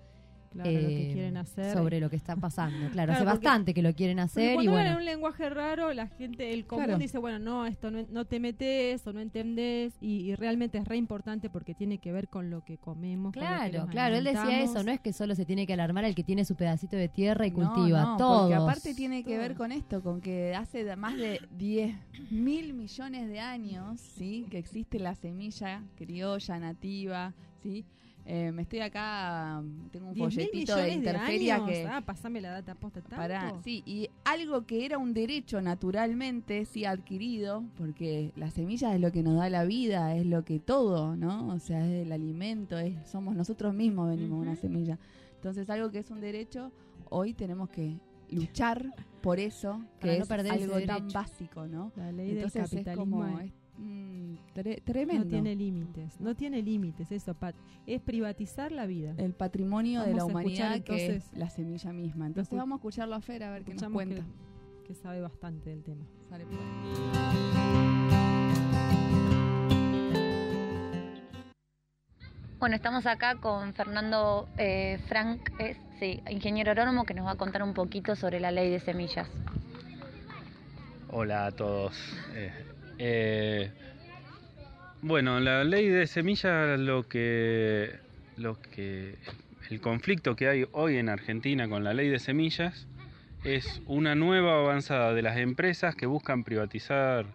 Claro, 0.52 0.72
lo 0.72 0.88
que 0.88 1.10
quieren 1.14 1.38
hacer. 1.38 1.74
sobre 1.74 2.00
lo 2.00 2.10
que 2.10 2.16
está 2.16 2.36
pasando. 2.36 2.78
Claro, 2.78 2.94
Claro, 2.94 3.12
hace 3.14 3.24
porque- 3.24 3.46
bastante 3.46 3.74
que 3.74 3.82
lo 3.82 3.94
quieren 3.94 4.20
hacer 4.20 4.52
y 4.52 4.54
cuando 4.56 4.72
hablan 4.72 4.84
bueno. 4.86 4.92
en 4.92 4.98
un 4.98 5.06
lenguaje 5.06 5.50
raro, 5.50 5.94
la 5.94 6.08
gente, 6.08 6.54
el 6.54 6.66
común 6.66 6.86
Claro. 6.86 7.00
dice, 7.00 7.18
bueno, 7.20 7.40
no, 7.40 7.66
esto 7.68 7.92
no, 7.92 8.06
no 8.10 8.26
te 8.26 8.40
metes 8.40 9.06
o 9.06 9.14
no 9.14 9.20
entendés, 9.20 9.94
y, 10.02 10.22
y 10.32 10.36
realmente 10.36 10.78
es 10.78 10.86
re 10.88 10.98
importante 10.98 11.50
porque 11.50 11.76
tiene 11.76 12.00
que 12.00 12.12
ver 12.12 12.28
con 12.30 12.50
lo 12.50 12.64
que 12.66 12.78
comemos. 12.78 13.34
con 13.34 13.44
lo 13.44 13.50
que 13.50 13.70
Claro, 13.70 13.88
claro, 13.90 14.16
él 14.16 14.24
decía 14.24 14.62
eso, 14.64 14.84
no 14.84 14.92
es 14.92 15.00
que 15.00 15.14
solo 15.14 15.36
se 15.36 15.46
tiene 15.46 15.68
que 15.68 15.74
alarmar 15.74 16.04
el 16.06 16.16
que 16.16 16.24
tiene 16.24 16.46
su 16.46 16.56
pedacito 16.56 16.96
de 16.96 17.10
tierra 17.10 17.46
y 17.46 17.52
No, 17.52 17.72
cultiva, 17.72 18.02
no, 18.04 18.18
todos. 18.18 18.42
Porque 18.50 18.56
aparte 18.56 18.94
tiene 18.96 19.24
que 19.24 19.38
ver 19.38 19.56
con 19.56 19.72
esto, 19.72 20.02
con 20.02 20.20
que 20.22 20.56
hace 20.56 20.96
más 20.96 21.16
de 21.18 21.40
10 21.58 21.96
mil 22.32 22.74
millones 22.74 23.30
de 23.30 23.40
años, 23.40 24.00
¿sí? 24.00 24.46
Que 24.50 24.58
existe 24.58 25.00
la 25.00 25.14
semilla 25.16 25.84
criolla, 25.96 26.60
nativa, 26.60 27.34
¿sí? 27.62 27.86
Eh, 28.32 28.52
me 28.52 28.62
estoy 28.62 28.80
acá, 28.82 29.60
tengo 29.92 30.10
un 30.10 30.14
10.000 30.14 30.20
folletito 30.20 30.76
de 30.76 30.84
millones 30.84 30.96
interferia 30.98 31.56
años. 31.56 31.70
que... 31.70 31.88
Ah, 31.88 32.02
pasame 32.06 32.42
la 32.42 32.52
data 32.52 32.76
posta 32.76 33.02
tanto. 33.02 33.16
Para, 33.16 33.60
sí, 33.64 33.82
y 33.88 34.08
algo 34.24 34.68
que 34.68 34.86
era 34.86 35.00
un 35.00 35.16
derecho 35.16 35.60
naturalmente, 35.62 36.64
sí, 36.66 36.86
adquirido, 36.86 37.64
porque 37.76 38.32
la 38.36 38.52
semilla 38.52 38.94
es 38.94 39.02
lo 39.02 39.12
que 39.12 39.24
nos 39.24 39.36
da 39.38 39.50
la 39.50 39.64
vida, 39.66 40.16
es 40.16 40.28
lo 40.28 40.46
que 40.46 40.60
todo, 40.60 41.16
¿no? 41.16 41.48
O 41.48 41.58
sea, 41.58 41.84
es 41.84 42.06
el 42.06 42.12
alimento, 42.12 42.78
es, 42.78 42.94
somos 43.10 43.36
nosotros 43.36 43.74
mismos 43.74 44.10
venimos 44.10 44.42
de 44.42 44.48
una 44.52 44.56
semilla. 44.56 45.00
Entonces, 45.34 45.68
algo 45.72 45.90
que 45.90 45.98
es 45.98 46.12
un 46.12 46.22
derecho, 46.22 46.72
hoy 47.10 47.34
tenemos 47.34 47.70
que 47.72 47.98
luchar 48.30 48.94
por 49.22 49.40
eso, 49.40 49.82
Para 50.00 50.12
que 50.14 50.18
no 50.18 50.24
es 50.24 50.30
perder 50.30 50.52
algo 50.52 50.82
tan 50.86 51.08
básico, 51.12 51.66
¿no? 51.66 51.92
La 51.96 52.12
ley 52.12 52.30
Entonces 52.32 52.70
del 52.70 52.80
es 52.82 52.86
capitalismo 52.86 53.18
como 53.22 53.40
es- 53.40 53.46
es, 53.48 53.52
mm, 53.80 54.36
tre- 54.56 54.82
tremendo. 54.84 55.24
no 55.26 55.30
tiene 55.30 55.56
límites. 55.56 56.20
No 56.20 56.36
tiene 56.36 56.62
límites, 56.62 57.12
eso, 57.12 57.34
Pat. 57.34 57.56
Es 57.88 58.02
privatizar 58.02 58.72
la 58.72 58.86
vida. 58.86 59.14
el 59.18 59.34
patrimonio 59.34 60.02
de 60.02 60.14
la 60.14 60.24
a 60.24 60.28
escuchar, 60.28 60.32
humanidad 60.32 60.82
que 60.84 61.16
es 61.16 61.34
la 61.34 61.50
semilla 61.50 61.92
misma. 61.94 62.28
Entonces 62.28 62.58
vamos 62.58 62.78
a 62.78 62.80
escucharlo 62.80 63.16
a 63.16 63.22
Fer 63.22 63.44
a 63.44 63.52
ver 63.52 63.64
qué 63.64 63.74
nos 63.74 63.92
cuenta. 63.92 64.24
que, 64.84 64.88
que 64.88 64.94
sabe 64.96 65.22
bastante 65.22 65.70
del 65.70 65.84
tema. 65.84 66.06
Sale, 66.30 66.46
pues. 66.46 66.60
Bueno, 72.60 72.76
estamos 72.76 73.06
acá 73.06 73.36
con 73.36 73.74
Fernando 73.74 74.50
eh, 74.58 75.00
Frank, 75.08 75.50
es, 75.60 75.78
sí, 76.00 76.22
ingeniero 76.30 76.72
agrónomo, 76.72 77.06
que 77.06 77.14
nos 77.14 77.26
va 77.26 77.32
a 77.32 77.36
contar 77.36 77.64
un 77.64 77.74
poquito 77.74 78.16
sobre 78.18 78.40
la 78.42 78.52
ley 78.52 78.70
de 78.70 78.82
semillas. 78.82 79.30
Hola 81.10 81.46
a 81.48 81.52
todos. 81.52 81.96
Eh, 82.36 82.52
eh, 83.00 83.72
bueno, 85.02 85.40
la 85.40 85.64
ley 85.64 85.88
de 85.88 86.06
semillas, 86.08 86.78
lo 86.78 87.08
que, 87.08 87.96
lo 88.36 88.62
que, 88.62 89.16
el 89.70 89.80
conflicto 89.80 90.36
que 90.36 90.50
hay 90.50 90.66
hoy 90.74 90.98
en 90.98 91.08
Argentina 91.08 91.70
con 91.70 91.86
la 91.86 91.94
ley 91.94 92.10
de 92.10 92.20
semillas 92.20 92.88
es 93.46 93.82
una 93.86 94.16
nueva 94.16 94.60
avanzada 94.60 95.14
de 95.14 95.22
las 95.22 95.38
empresas 95.38 95.96
que 95.96 96.06
buscan 96.06 96.44
privatizar 96.44 97.26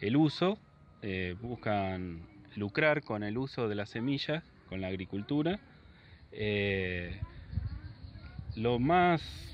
el 0.00 0.16
uso, 0.16 0.58
eh, 1.00 1.34
buscan 1.40 2.20
lucrar 2.56 3.02
con 3.02 3.22
el 3.22 3.38
uso 3.38 3.68
de 3.68 3.74
las 3.74 3.88
semillas, 3.88 4.44
con 4.68 4.82
la 4.82 4.88
agricultura. 4.88 5.58
Eh, 6.32 7.18
lo 8.56 8.78
más 8.78 9.53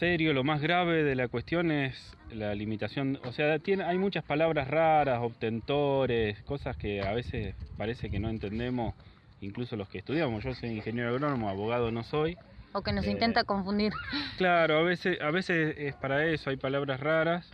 serio, 0.00 0.32
lo 0.32 0.44
más 0.44 0.62
grave 0.62 1.04
de 1.04 1.14
la 1.14 1.28
cuestión 1.28 1.70
es 1.70 2.16
la 2.32 2.54
limitación, 2.54 3.20
o 3.22 3.32
sea, 3.32 3.58
tiene, 3.58 3.84
hay 3.84 3.98
muchas 3.98 4.24
palabras 4.24 4.66
raras, 4.66 5.20
obtentores, 5.20 6.40
cosas 6.44 6.74
que 6.78 7.02
a 7.02 7.12
veces 7.12 7.54
parece 7.76 8.08
que 8.08 8.18
no 8.18 8.30
entendemos, 8.30 8.94
incluso 9.42 9.76
los 9.76 9.90
que 9.90 9.98
estudiamos. 9.98 10.42
Yo 10.42 10.54
soy 10.54 10.70
ingeniero 10.70 11.10
agrónomo, 11.10 11.50
abogado 11.50 11.92
no 11.92 12.02
soy. 12.02 12.38
O 12.72 12.80
que 12.80 12.92
nos 12.94 13.06
Eh, 13.06 13.10
intenta 13.10 13.44
confundir. 13.44 13.92
Claro, 14.38 14.78
a 14.78 14.82
veces, 14.82 15.20
a 15.20 15.30
veces 15.30 15.74
es 15.76 15.94
para 15.96 16.24
eso, 16.24 16.48
hay 16.48 16.56
palabras 16.56 16.98
raras, 16.98 17.50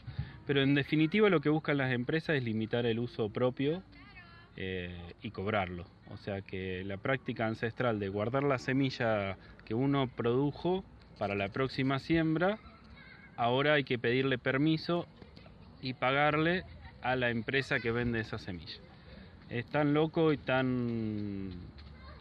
pero 0.47 0.63
en 0.63 0.77
definitiva 0.77 1.29
lo 1.29 1.41
que 1.41 1.49
buscan 1.49 1.79
las 1.79 1.93
empresas 1.93 2.37
es 2.37 2.45
limitar 2.45 2.87
el 2.87 3.01
uso 3.01 3.29
propio 3.29 3.83
eh, 4.57 4.95
y 5.21 5.33
cobrarlo. 5.33 5.85
O 6.13 6.17
sea 6.17 6.43
que 6.43 6.85
la 6.85 6.97
práctica 6.97 7.49
ancestral 7.49 7.99
de 7.99 8.09
guardar 8.09 8.45
la 8.45 8.59
semilla 8.59 9.37
que 9.65 9.75
uno 9.75 10.07
produjo 10.07 10.85
para 11.19 11.35
la 11.35 11.49
próxima 11.49 11.99
siembra, 11.99 12.59
ahora 13.37 13.75
hay 13.75 13.85
que 13.85 13.99
pedirle 13.99 14.39
permiso 14.39 15.07
y 15.81 15.95
pagarle 15.95 16.65
a 17.03 17.17
la 17.17 17.31
empresa 17.31 17.81
que 17.81 17.93
vende 17.93 18.21
esa 18.21 18.39
semilla. 18.39 18.81
Es 19.49 19.67
tan 19.67 19.95
loco 19.95 20.33
y 20.33 20.39
tan 20.39 21.51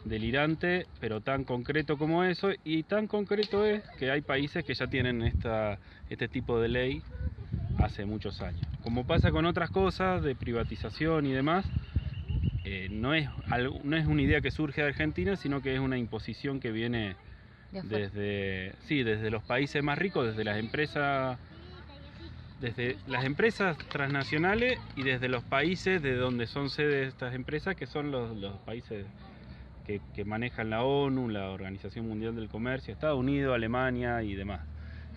delirante, 0.04 0.86
pero 1.00 1.20
tan 1.20 1.44
concreto 1.44 1.98
como 1.98 2.22
eso, 2.24 2.50
y 2.64 2.84
tan 2.84 3.08
concreto 3.08 3.64
es 3.64 3.82
que 3.98 4.10
hay 4.10 4.20
países 4.20 4.64
que 4.64 4.74
ya 4.74 4.86
tienen 4.86 5.22
esta, 5.22 5.80
este 6.08 6.28
tipo 6.28 6.60
de 6.60 6.68
ley 6.68 7.02
hace 7.78 8.06
muchos 8.06 8.40
años. 8.40 8.66
Como 8.82 9.04
pasa 9.06 9.32
con 9.32 9.46
otras 9.46 9.70
cosas 9.70 10.22
de 10.22 10.36
privatización 10.36 11.26
y 11.26 11.32
demás, 11.32 11.66
eh, 12.64 12.88
no, 12.90 13.14
es, 13.14 13.28
no 13.84 13.96
es 13.96 14.06
una 14.06 14.22
idea 14.22 14.40
que 14.40 14.50
surge 14.50 14.82
de 14.82 14.88
Argentina, 14.88 15.36
sino 15.36 15.60
que 15.62 15.74
es 15.74 15.80
una 15.80 15.98
imposición 15.98 16.60
que 16.60 16.70
viene 16.72 17.16
de 17.84 17.98
desde, 17.98 18.72
sí, 18.86 19.02
desde 19.02 19.30
los 19.30 19.42
países 19.42 19.82
más 19.82 19.98
ricos, 19.98 20.26
desde 20.26 20.44
las 20.44 20.58
empresas 20.58 21.38
desde 22.60 22.96
las 23.06 23.24
empresas 23.24 23.76
transnacionales 23.90 24.78
y 24.96 25.02
desde 25.02 25.28
los 25.28 25.44
países 25.44 26.00
de 26.00 26.14
donde 26.14 26.46
son 26.46 26.70
sede 26.70 27.06
estas 27.06 27.34
empresas, 27.34 27.76
que 27.76 27.86
son 27.86 28.10
los, 28.10 28.34
los 28.36 28.56
países 28.60 29.04
que, 29.84 30.00
que 30.14 30.24
manejan 30.24 30.70
la 30.70 30.82
ONU, 30.82 31.28
la 31.28 31.50
Organización 31.50 32.08
Mundial 32.08 32.34
del 32.34 32.48
Comercio, 32.48 32.94
Estados 32.94 33.18
Unidos, 33.18 33.54
Alemania 33.54 34.22
y 34.22 34.34
demás. 34.34 34.62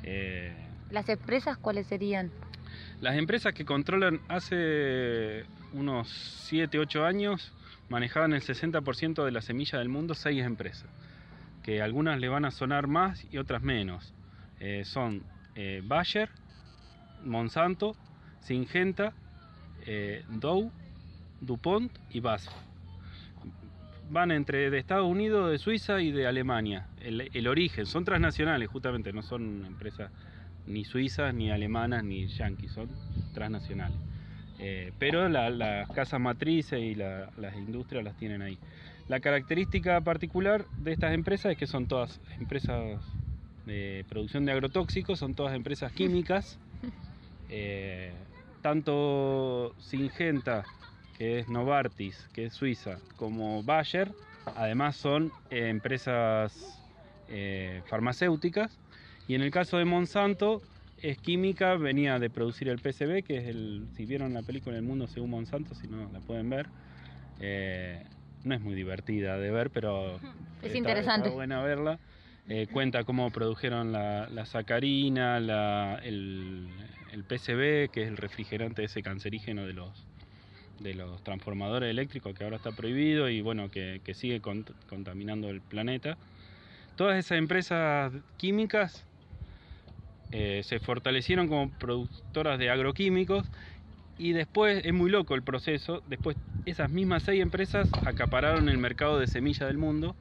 Eh, 0.04 0.54
¿Las 0.92 1.08
empresas 1.08 1.58
cuáles 1.58 1.88
serían? 1.88 2.30
las 3.02 3.16
empresas 3.16 3.54
que 3.54 3.66
controlan 3.66 4.20
hace 4.28 5.46
unos 5.74 6.10
7, 6.48 6.80
8 6.80 7.06
años 7.06 7.54
manejaban 7.90 8.34
el 8.34 8.42
60% 8.42 9.24
de 9.24 9.32
la 9.32 9.42
semilla 9.42 9.80
del 9.80 9.90
mundo, 9.90 10.14
seis 10.14 10.44
empresas, 10.44 10.88
que 11.64 11.82
algunas 11.82 12.20
le 12.20 12.30
van 12.30 12.46
a 12.46 12.52
sonar 12.52 12.88
más 12.88 13.26
y 13.32 13.38
otras 13.38 13.62
menos. 13.62 14.14
Eh, 14.60 14.84
son 14.86 15.24
eh, 15.56 15.82
Bayer, 15.84 16.30
Monsanto, 17.24 17.96
Syngenta, 18.42 19.14
eh, 19.86 20.24
Dow, 20.30 20.72
DuPont 21.42 21.92
y 22.10 22.20
BASF. 22.20 22.50
Van 24.10 24.32
entre 24.32 24.72
de 24.72 24.78
Estados 24.80 25.08
Unidos, 25.08 25.52
de 25.52 25.60
Suiza 25.60 26.02
y 26.02 26.12
de 26.12 26.26
Alemania. 26.26 26.88
El, 27.02 27.30
el 27.34 27.48
origen, 27.48 27.86
son 27.86 28.06
transnacionales 28.06 28.68
justamente, 28.70 29.14
no 29.14 29.22
son 29.22 29.66
empresas 29.66 30.12
ni 30.66 30.84
suizas, 30.84 31.34
ni 31.34 31.52
alemanas, 31.52 32.04
ni 32.04 32.28
yanquis, 32.28 32.72
son 32.72 32.90
transnacionales. 33.34 33.98
Eh, 34.60 34.92
pero 35.00 35.30
la- 35.30 35.50
las 35.50 35.88
casas 35.90 36.20
matrices 36.20 36.80
y 36.82 36.96
la- 36.96 37.30
las 37.38 37.56
industrias 37.56 38.04
las 38.04 38.16
tienen 38.18 38.42
ahí. 38.42 38.58
La 39.10 39.20
característica 39.20 40.00
particular 40.02 40.66
de 40.78 40.92
estas 40.94 41.16
empresas 41.16 41.54
es 41.54 41.58
que 41.58 41.66
son 41.66 41.88
todas 41.88 42.22
empresas 42.40 43.02
de 43.66 44.06
producción 44.08 44.46
de 44.46 44.52
agrotóxicos, 44.52 45.18
son 45.18 45.34
todas 45.34 45.56
empresas 45.56 45.92
químicas. 45.92 46.58
Eh, 47.52 48.14
tanto 48.62 49.74
Singenta, 49.80 50.64
que 51.18 51.40
es 51.40 51.50
Novartis, 51.50 52.30
que 52.32 52.46
es 52.46 52.54
Suiza, 52.54 53.00
como 53.16 53.64
Bayer, 53.64 54.12
además 54.56 54.96
son 54.98 55.32
eh, 55.50 55.70
empresas 55.70 56.80
eh, 57.28 57.82
farmacéuticas. 57.88 58.78
Y 59.28 59.34
en 59.34 59.42
el 59.42 59.50
caso 59.50 59.80
de 59.80 59.86
Monsanto, 59.86 60.62
es 61.02 61.18
química, 61.18 61.74
venía 61.74 62.20
de 62.20 62.30
producir 62.30 62.70
el 62.70 62.78
PCB, 62.78 63.24
que 63.24 63.38
es 63.38 63.48
el, 63.48 63.88
si 63.96 64.06
vieron 64.06 64.32
la 64.36 64.44
película 64.44 64.78
El 64.78 64.84
Mundo 64.84 65.08
según 65.08 65.32
Monsanto, 65.32 65.74
si 65.74 65.88
no 65.88 66.08
la 66.14 66.20
pueden 66.20 66.52
ver. 66.52 66.68
Eh, 68.40 68.48
no 68.48 68.56
es 68.56 68.62
muy 68.62 68.76
divertida 68.76 69.38
de 69.38 69.52
ver, 69.52 69.70
pero 69.72 70.18
Es 70.18 70.66
está- 70.68 70.78
interesante. 70.78 71.28
Está 71.28 71.36
buena 71.36 71.62
verla. 71.64 72.00
Eh, 72.48 72.68
cuenta 72.72 73.04
cómo 73.04 73.30
produjeron 73.30 73.92
la, 73.92 74.28
la 74.32 74.46
sacarina, 74.46 75.40
la- 75.40 76.00
el, 76.04 76.70
el 77.12 77.24
PCB, 77.24 77.90
que 77.92 78.04
es 78.04 78.08
el 78.08 78.18
refrigerante 78.18 78.84
ese 78.84 79.04
cancerígeno 79.04 79.66
de 79.66 79.74
los 79.74 80.06
de 80.80 80.94
los 80.94 81.22
transformadores 81.24 81.90
eléctricos 81.90 82.34
que 82.34 82.46
ahora 82.46 82.56
está 82.56 82.72
prohibido 82.72 83.28
y 83.28 83.42
bueno 83.42 83.70
que, 83.70 84.00
que 84.02 84.14
sigue 84.14 84.42
cont- 84.42 84.74
contaminando 84.88 85.50
el 85.50 85.60
planeta. 85.62 86.18
Todas 86.96 87.18
esas 87.20 87.38
empresas 87.38 88.14
químicas 88.38 89.06
eh, 90.32 90.62
se 90.64 90.80
fortalecieron 90.80 91.50
como 91.50 91.70
productoras 91.72 92.58
de 92.60 92.70
agroquímicos 92.70 93.52
y 94.20 94.34
después 94.34 94.82
es 94.86 94.94
muy 94.94 95.10
loco 95.10 95.34
el 95.34 95.42
proceso. 95.44 96.04
Después 96.06 96.38
esas 96.66 96.90
mismas 96.92 97.24
seis 97.24 97.42
empresas 97.42 97.90
acapararon 98.06 98.70
el 98.70 98.78
mercado 98.78 99.18
de 99.18 99.26
semillas 99.28 99.68
del 99.68 99.78
mundo 99.78 100.16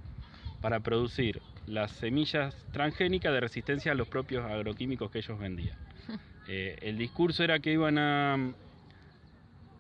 para 0.63 0.81
producir 0.81 1.43
las 1.67 1.91
semillas 1.93 2.55
transgénicas 2.73 3.33
de 3.33 3.41
resistencia 3.41 3.93
a 3.93 3.95
los 3.95 4.09
propios 4.09 4.45
agroquímicos 4.51 5.11
que 5.11 5.19
ellos 5.19 5.39
vendían. 5.39 5.77
Eh, 6.51 6.79
el 6.81 6.97
discurso 6.97 7.45
era 7.45 7.59
que 7.59 7.71
iban 7.75 7.99
a, 7.99 8.55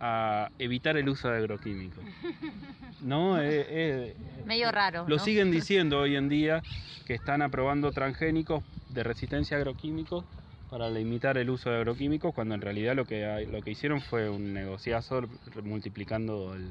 a 0.01 0.51
evitar 0.59 0.99
el 0.99 1.09
uso 1.09 1.31
de 1.31 1.39
agroquímicos. 1.39 2.05
No, 3.01 3.41
Eh, 3.41 3.65
eh, 3.69 4.17
Medio 4.45 4.71
raro. 4.71 5.05
lo 5.09 5.17
¿no? 5.17 5.25
siguen 5.25 5.51
diciendo 5.51 6.01
hoy 6.01 6.17
en 6.17 6.29
día 6.29 6.63
que 7.07 7.15
están 7.15 7.41
aprobando 7.41 7.91
transgénicos 7.91 8.63
de 8.91 9.03
resistencia 9.03 9.57
a 9.57 9.61
agroquímicos 9.61 10.25
para 10.71 10.91
limitar 10.91 11.39
el 11.39 11.51
uso 11.51 11.71
de 11.71 11.77
agroquímicos, 11.77 12.35
cuando 12.35 12.55
en 12.55 12.61
realidad 12.61 12.95
lo 12.95 13.05
que, 13.05 13.47
lo 13.51 13.63
que 13.63 13.71
hicieron 13.71 14.01
fue 14.01 14.29
un 14.29 14.53
negociazo 14.53 15.23
multiplicando 15.63 16.55
el, 16.55 16.69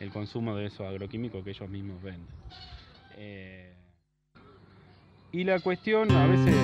el 0.00 0.10
consumo 0.10 0.56
de 0.56 0.66
esos 0.66 0.86
agroquímicos 0.86 1.44
que 1.44 1.50
ellos 1.50 1.68
mismos 1.68 2.02
venden. 2.02 2.26
Eh, 3.16 3.72
y 5.30 5.44
la 5.44 5.60
cuestión, 5.60 6.10
a 6.10 6.26
veces, 6.26 6.54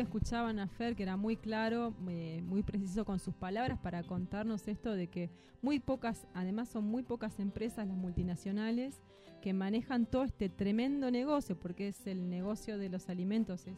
lo 0.00 0.04
escuchaban 0.04 0.58
a 0.58 0.66
Fer, 0.66 0.96
que 0.96 1.02
era 1.02 1.16
muy 1.18 1.36
claro, 1.36 1.94
eh, 2.08 2.42
muy 2.42 2.62
preciso 2.62 3.04
con 3.04 3.18
sus 3.18 3.34
palabras 3.34 3.78
para 3.78 4.02
contarnos 4.02 4.66
esto 4.66 4.94
de 4.94 5.08
que 5.08 5.30
muy 5.60 5.78
pocas, 5.78 6.26
además 6.32 6.70
son 6.70 6.84
muy 6.84 7.02
pocas 7.02 7.38
empresas, 7.38 7.86
las 7.86 7.96
multinacionales, 7.96 9.02
que 9.42 9.52
manejan 9.52 10.06
todo 10.06 10.24
este 10.24 10.48
tremendo 10.48 11.10
negocio, 11.10 11.58
porque 11.58 11.88
es 11.88 12.06
el 12.06 12.30
negocio 12.30 12.78
de 12.78 12.88
los 12.88 13.08
alimentos, 13.10 13.66
es 13.66 13.76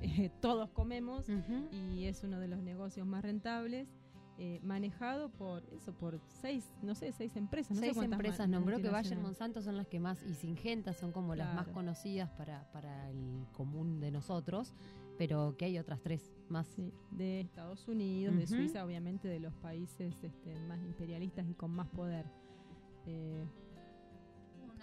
eh, 0.00 0.30
todos 0.40 0.70
comemos 0.70 1.26
y 1.92 2.04
es 2.04 2.22
uno 2.22 2.38
de 2.40 2.48
los 2.48 2.60
negocios 2.62 3.06
más 3.06 3.22
rentables. 3.22 3.88
eh, 4.40 4.60
manejado 4.62 5.30
por 5.30 5.64
eso 5.72 5.92
por 5.92 6.20
seis 6.28 6.70
no 6.82 6.94
sé 6.94 7.10
seis 7.10 7.34
empresas 7.36 7.76
no 7.76 7.80
Seis 7.80 7.96
empresas 7.96 8.48
nombró 8.48 8.78
que 8.80 8.88
Bayer. 8.88 9.18
Monsanto 9.18 9.60
son 9.60 9.76
las 9.76 9.88
que 9.88 9.98
más 9.98 10.22
y 10.24 10.34
Singenta 10.34 10.92
son 10.92 11.10
como 11.10 11.34
las 11.34 11.52
más 11.54 11.66
conocidas 11.68 12.30
para, 12.30 12.70
para 12.72 13.10
el 13.10 13.46
común 13.52 13.98
de 13.98 14.12
nosotros, 14.12 14.74
pero 15.18 15.56
que 15.58 15.66
hay 15.66 15.78
otras 15.78 16.00
tres 16.00 16.32
más. 16.48 16.66
Sí, 16.68 16.94
de 17.10 17.40
Estados 17.40 17.86
Unidos, 17.88 18.36
de. 18.36 18.46
Suiza, 18.46 18.84
obviamente 18.84 19.28
de 19.28 19.40
los 19.40 19.52
países 19.54 20.22
este, 20.22 20.54
más 20.60 20.80
imperialistas 20.82 21.46
y 21.48 21.54
con 21.54 21.72
más 21.72 21.88
poder. 21.88 22.24
Eh, 23.06 23.44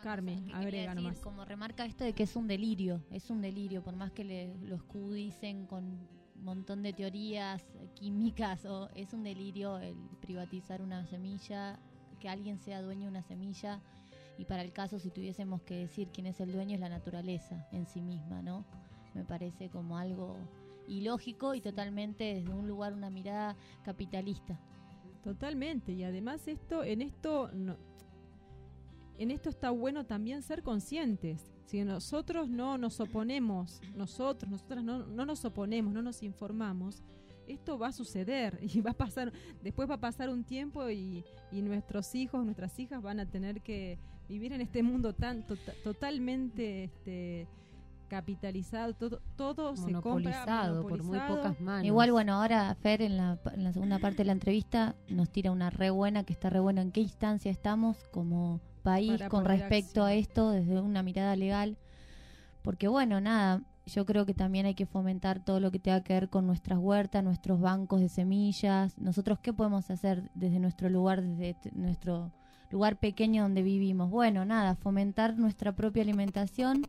Carmen, 0.03 0.51
agrega 0.53 0.91
decir, 0.91 0.95
nomás. 0.95 1.19
Como 1.21 1.45
remarca 1.45 1.85
esto 1.85 2.03
de 2.03 2.13
que 2.13 2.23
es 2.23 2.35
un 2.35 2.47
delirio, 2.47 3.01
es 3.09 3.29
un 3.29 3.41
delirio, 3.41 3.81
por 3.81 3.95
más 3.95 4.11
que 4.11 4.23
le, 4.23 4.55
lo 4.57 4.75
escudicen 4.75 5.65
con 5.65 5.83
un 5.85 6.43
montón 6.43 6.83
de 6.83 6.93
teorías 6.93 7.63
químicas, 7.95 8.65
o 8.65 8.89
es 8.93 9.13
un 9.13 9.23
delirio 9.23 9.79
el 9.79 9.95
privatizar 10.21 10.81
una 10.81 11.05
semilla, 11.07 11.79
que 12.19 12.29
alguien 12.29 12.59
sea 12.59 12.81
dueño 12.81 13.03
de 13.03 13.09
una 13.09 13.23
semilla, 13.23 13.81
y 14.37 14.45
para 14.45 14.61
el 14.61 14.73
caso 14.73 14.99
si 14.99 15.09
tuviésemos 15.09 15.61
que 15.61 15.75
decir 15.75 16.09
quién 16.13 16.27
es 16.27 16.39
el 16.39 16.51
dueño 16.51 16.75
es 16.75 16.81
la 16.81 16.89
naturaleza 16.89 17.67
en 17.71 17.87
sí 17.87 18.01
misma, 18.01 18.41
¿no? 18.41 18.65
Me 19.15 19.23
parece 19.23 19.69
como 19.69 19.97
algo 19.97 20.35
ilógico 20.87 21.55
y 21.55 21.61
totalmente 21.61 22.35
desde 22.35 22.53
un 22.53 22.67
lugar, 22.67 22.93
una 22.93 23.09
mirada 23.09 23.55
capitalista. 23.83 24.59
Totalmente, 25.23 25.91
y 25.93 26.03
además 26.03 26.47
esto, 26.47 26.83
en 26.83 27.01
esto, 27.01 27.49
no- 27.53 27.77
en 29.17 29.31
esto 29.31 29.49
está 29.49 29.71
bueno 29.71 30.05
también 30.05 30.43
ser 30.43 30.61
conscientes. 30.61 31.51
Si 31.65 31.83
nosotros 31.83 32.47
no 32.49 32.77
nos 32.77 32.99
oponemos, 32.99 33.81
nosotros, 33.95 34.51
nosotras 34.51 34.83
no, 34.83 35.05
no 35.07 35.25
nos 35.25 35.43
oponemos, 35.45 35.93
no 35.93 36.01
nos 36.03 36.21
informamos, 36.21 37.01
esto 37.47 37.79
va 37.79 37.87
a 37.87 37.91
suceder 37.91 38.59
y 38.61 38.81
va 38.81 38.91
a 38.91 38.95
pasar, 38.97 39.31
después 39.63 39.89
va 39.89 39.95
a 39.95 39.99
pasar 39.99 40.29
un 40.29 40.43
tiempo 40.43 40.87
y, 40.89 41.23
y 41.51 41.61
nuestros 41.61 42.13
hijos, 42.13 42.43
nuestras 42.45 42.77
hijas 42.79 43.01
van 43.01 43.19
a 43.19 43.25
tener 43.25 43.61
que 43.61 43.97
vivir 44.29 44.53
en 44.53 44.61
este 44.61 44.83
mundo 44.83 45.13
tan 45.13 45.43
tota- 45.47 45.73
totalmente 45.83 46.83
este, 46.83 47.47
capitalizado, 48.15 48.93
todo, 48.93 49.21
todo 49.35 49.75
se 49.75 49.91
compra 49.91 50.01
Monopolizado 50.01 50.87
por 50.87 51.03
muy 51.03 51.19
pocas 51.19 51.59
manos. 51.59 51.85
Igual, 51.85 52.13
bueno, 52.13 52.35
ahora 52.35 52.73
Fer 52.75 53.01
en 53.01 53.17
la, 53.17 53.37
en 53.53 53.63
la 53.65 53.73
segunda 53.73 53.99
parte 53.99 54.19
de 54.19 54.25
la 54.25 54.31
entrevista 54.31 54.95
nos 55.09 55.29
tira 55.29 55.51
una 55.51 55.69
re 55.69 55.89
buena, 55.89 56.23
que 56.23 56.31
está 56.31 56.49
re 56.49 56.61
buena 56.61 56.81
en 56.81 56.91
qué 56.93 57.01
instancia 57.01 57.51
estamos 57.51 57.97
como 58.11 58.61
país 58.83 59.11
Para 59.11 59.29
con 59.29 59.43
respecto 59.43 60.05
a 60.05 60.13
esto 60.13 60.51
desde 60.51 60.79
una 60.79 61.03
mirada 61.03 61.35
legal. 61.35 61.77
Porque 62.61 62.87
bueno, 62.87 63.19
nada, 63.19 63.61
yo 63.85 64.05
creo 64.05 64.25
que 64.25 64.33
también 64.33 64.65
hay 64.65 64.75
que 64.75 64.85
fomentar 64.85 65.43
todo 65.43 65.59
lo 65.59 65.71
que 65.71 65.79
tenga 65.79 66.01
que 66.01 66.13
ver 66.13 66.29
con 66.29 66.47
nuestras 66.47 66.79
huertas, 66.79 67.21
nuestros 67.21 67.59
bancos 67.59 67.99
de 67.99 68.07
semillas. 68.07 68.97
Nosotros, 68.97 69.39
¿qué 69.39 69.51
podemos 69.51 69.89
hacer 69.91 70.31
desde 70.35 70.59
nuestro 70.59 70.87
lugar, 70.89 71.21
desde 71.21 71.57
nuestro 71.73 72.31
lugar 72.71 72.97
pequeño 72.97 73.43
donde 73.43 73.61
vivimos? 73.61 74.09
Bueno, 74.09 74.45
nada, 74.45 74.75
fomentar 74.75 75.37
nuestra 75.37 75.73
propia 75.73 76.01
alimentación 76.01 76.83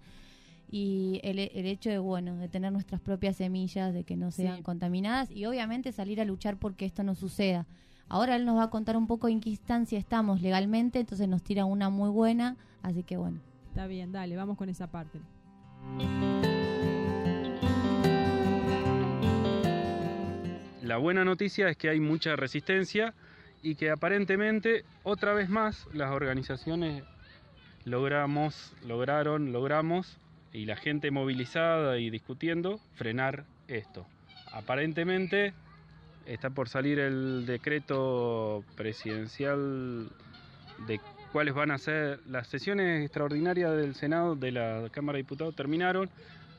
y 0.71 1.21
el, 1.23 1.39
el 1.39 1.67
hecho 1.67 1.91
de 1.91 1.99
bueno 1.99 2.37
de 2.37 2.49
tener 2.49 2.73
nuestras 2.73 3.01
propias 3.01 3.37
semillas 3.37 3.95
de 3.95 4.05
que 4.05 4.17
no 4.17 4.31
sean 4.31 4.57
Sí. 4.59 4.63
contaminadas 4.63 5.31
y 5.31 5.47
obviamente 5.47 5.93
salir 5.93 6.21
a 6.21 6.25
luchar 6.25 6.57
porque 6.57 6.85
esto 6.87 7.03
no 7.05 7.15
suceda 7.15 7.67
ahora 8.09 8.37
él 8.37 8.45
nos 8.45 8.57
va 8.59 8.65
a 8.65 8.71
contar 8.71 8.97
un 8.97 9.07
poco 9.07 9.29
en 9.29 9.41
qué 9.41 9.51
instancia 9.51 9.99
estamos 9.99 10.43
legalmente 10.43 10.99
entonces 11.01 11.29
nos 11.29 11.43
tira 11.43 11.65
una 11.65 11.89
muy 11.91 12.11
buena 12.11 12.57
así 12.83 13.03
que 13.03 13.17
bueno 13.17 13.39
Está 13.69 13.87
bien, 13.87 14.11
dale, 14.11 14.37
vamos 14.37 14.57
con 14.57 14.71
esa 14.71 14.87
parte. 14.91 15.21
La 20.83 20.99
buena 20.99 21.25
noticia 21.25 21.69
es 21.69 21.77
que 21.77 21.89
hay 21.89 21.99
mucha 22.01 22.37
resistencia 22.37 23.13
y 23.63 23.75
que 23.75 23.91
aparentemente 23.91 24.85
otra 25.03 25.33
vez 25.35 25.49
más 25.49 25.87
las 25.93 26.13
organizaciones 26.13 27.03
logramos, 27.85 28.73
lograron, 28.87 29.53
logramos 29.53 30.19
y 30.53 30.67
la 30.67 30.77
gente 30.77 31.11
movilizada 31.11 31.99
y 31.99 32.11
discutiendo 32.11 32.81
frenar 32.95 33.45
esto. 33.69 34.07
Aparentemente 34.53 35.53
está 36.27 36.51
por 36.51 36.69
salir 36.69 36.99
el 36.99 37.47
decreto 37.47 38.65
presidencial 38.77 40.09
de 40.87 41.01
cuáles 41.33 41.55
van 41.55 41.71
a 41.71 41.79
ser 41.79 42.21
las 42.27 42.49
sesiones 42.49 43.05
extraordinarias 43.05 43.77
del 43.77 43.95
Senado 43.95 44.37
de 44.37 44.53
la 44.53 44.89
Cámara 44.91 45.17
de 45.17 45.23
Diputados 45.23 45.55
terminaron 45.55 46.11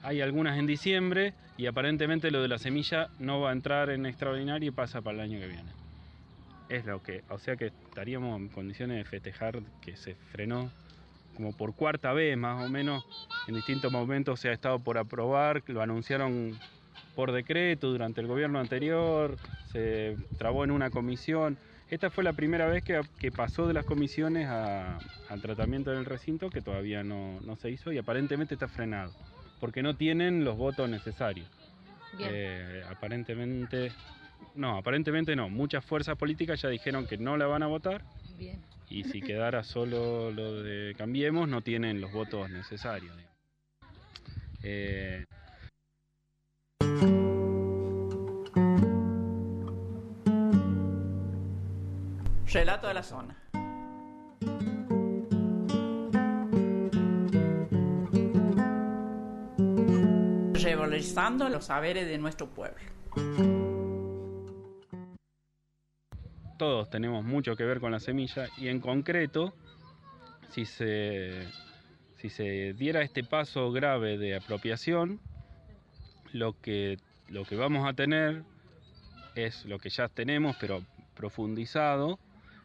hay 0.03 0.21
algunas 0.21 0.57
en 0.57 0.67
diciembre 0.67 1.33
y 1.57 1.65
aparentemente 1.65 2.31
lo 2.31 2.41
de 2.41 2.47
la 2.47 2.57
semilla 2.57 3.09
no 3.19 3.41
va 3.41 3.49
a 3.49 3.53
entrar 3.53 3.89
en 3.89 4.05
extraordinario 4.05 4.69
y 4.69 4.71
pasa 4.71 5.01
para 5.01 5.15
el 5.15 5.21
año 5.21 5.39
que 5.39 5.47
viene. 5.47 5.71
Es 6.69 6.85
lo 6.85 7.01
que, 7.01 7.23
o 7.29 7.39
sea 7.39 7.55
que 7.55 7.67
estaríamos 7.67 8.39
en 8.39 8.49
condiciones 8.49 8.97
de 8.97 9.05
festejar 9.05 9.61
que 9.81 9.95
se 9.95 10.15
frenó 10.15 10.69
como 11.37 11.55
por 11.55 11.75
cuarta 11.75 12.11
vez 12.13 12.35
más 12.35 12.65
o 12.65 12.67
menos. 12.67 13.05
En 13.47 13.53
distintos 13.55 13.91
momentos 13.91 14.39
se 14.39 14.49
ha 14.49 14.51
estado 14.53 14.79
por 14.79 14.97
aprobar, 14.97 15.63
lo 15.67 15.81
anunciaron 15.81 16.57
por 17.15 17.31
decreto 17.31 17.89
durante 17.91 18.19
el 18.21 18.27
gobierno 18.27 18.59
anterior, 18.59 19.37
se 19.71 20.17
trabó 20.37 20.63
en 20.63 20.71
una 20.71 20.89
comisión. 20.89 21.57
Esta 21.89 22.09
fue 22.09 22.23
la 22.23 22.33
primera 22.33 22.67
vez 22.67 22.83
que, 22.83 22.99
que 23.19 23.31
pasó 23.31 23.67
de 23.67 23.73
las 23.73 23.85
comisiones 23.85 24.47
a- 24.47 24.97
al 25.29 25.41
tratamiento 25.41 25.91
del 25.91 26.05
recinto, 26.05 26.49
que 26.49 26.61
todavía 26.61 27.03
no, 27.03 27.39
no 27.41 27.55
se 27.55 27.69
hizo 27.69 27.91
y 27.91 27.97
aparentemente 27.97 28.55
está 28.55 28.67
frenado, 28.67 29.13
porque 29.59 29.83
no 29.83 29.95
tienen 29.95 30.43
los 30.43 30.57
votos 30.57 30.89
necesarios. 30.89 31.47
Eh, 32.19 32.83
aparentemente, 32.89 33.91
no, 34.55 34.77
aparentemente 34.77 35.35
no. 35.35 35.49
Muchas 35.49 35.85
fuerzas 35.85 36.17
políticas 36.17 36.61
ya 36.61 36.69
dijeron 36.69 37.05
que 37.05 37.17
no 37.17 37.37
la 37.37 37.45
van 37.45 37.61
a 37.63 37.67
votar 37.67 38.01
Bien. 38.37 38.59
Y 38.89 39.03
si 39.03 39.21
quedara 39.21 39.63
solo 39.63 40.31
lo 40.31 40.61
de 40.61 40.95
Cambiemos 40.97 41.47
no 41.47 41.61
tienen 41.61 41.99
los 41.99 42.11
votos 42.11 42.49
necesarios. 42.49 43.15
Eh, 44.63 45.25
Relato 52.51 52.87
de 52.87 52.93
la 52.93 53.03
zona. 53.03 53.37
Revalorizando 60.53 61.49
los 61.49 61.65
saberes 61.65 62.07
de 62.07 62.17
nuestro 62.17 62.47
pueblo. 62.47 62.81
Todos 66.67 66.89
tenemos 66.89 67.23
mucho 67.23 67.55
que 67.55 67.63
ver 67.63 67.79
con 67.79 67.93
la 67.93 67.99
semilla 68.01 68.49
y 68.57 68.67
en 68.67 68.81
concreto, 68.81 69.53
si 70.49 70.65
se, 70.65 71.47
si 72.17 72.29
se 72.29 72.73
diera 72.73 73.01
este 73.03 73.23
paso 73.23 73.71
grave 73.71 74.17
de 74.17 74.35
apropiación, 74.35 75.21
lo 76.33 76.59
que, 76.59 76.97
lo 77.29 77.45
que 77.45 77.55
vamos 77.55 77.87
a 77.87 77.93
tener 77.93 78.43
es 79.35 79.63
lo 79.63 79.79
que 79.79 79.89
ya 79.89 80.09
tenemos, 80.09 80.57
pero 80.59 80.83
profundizado, 81.15 82.19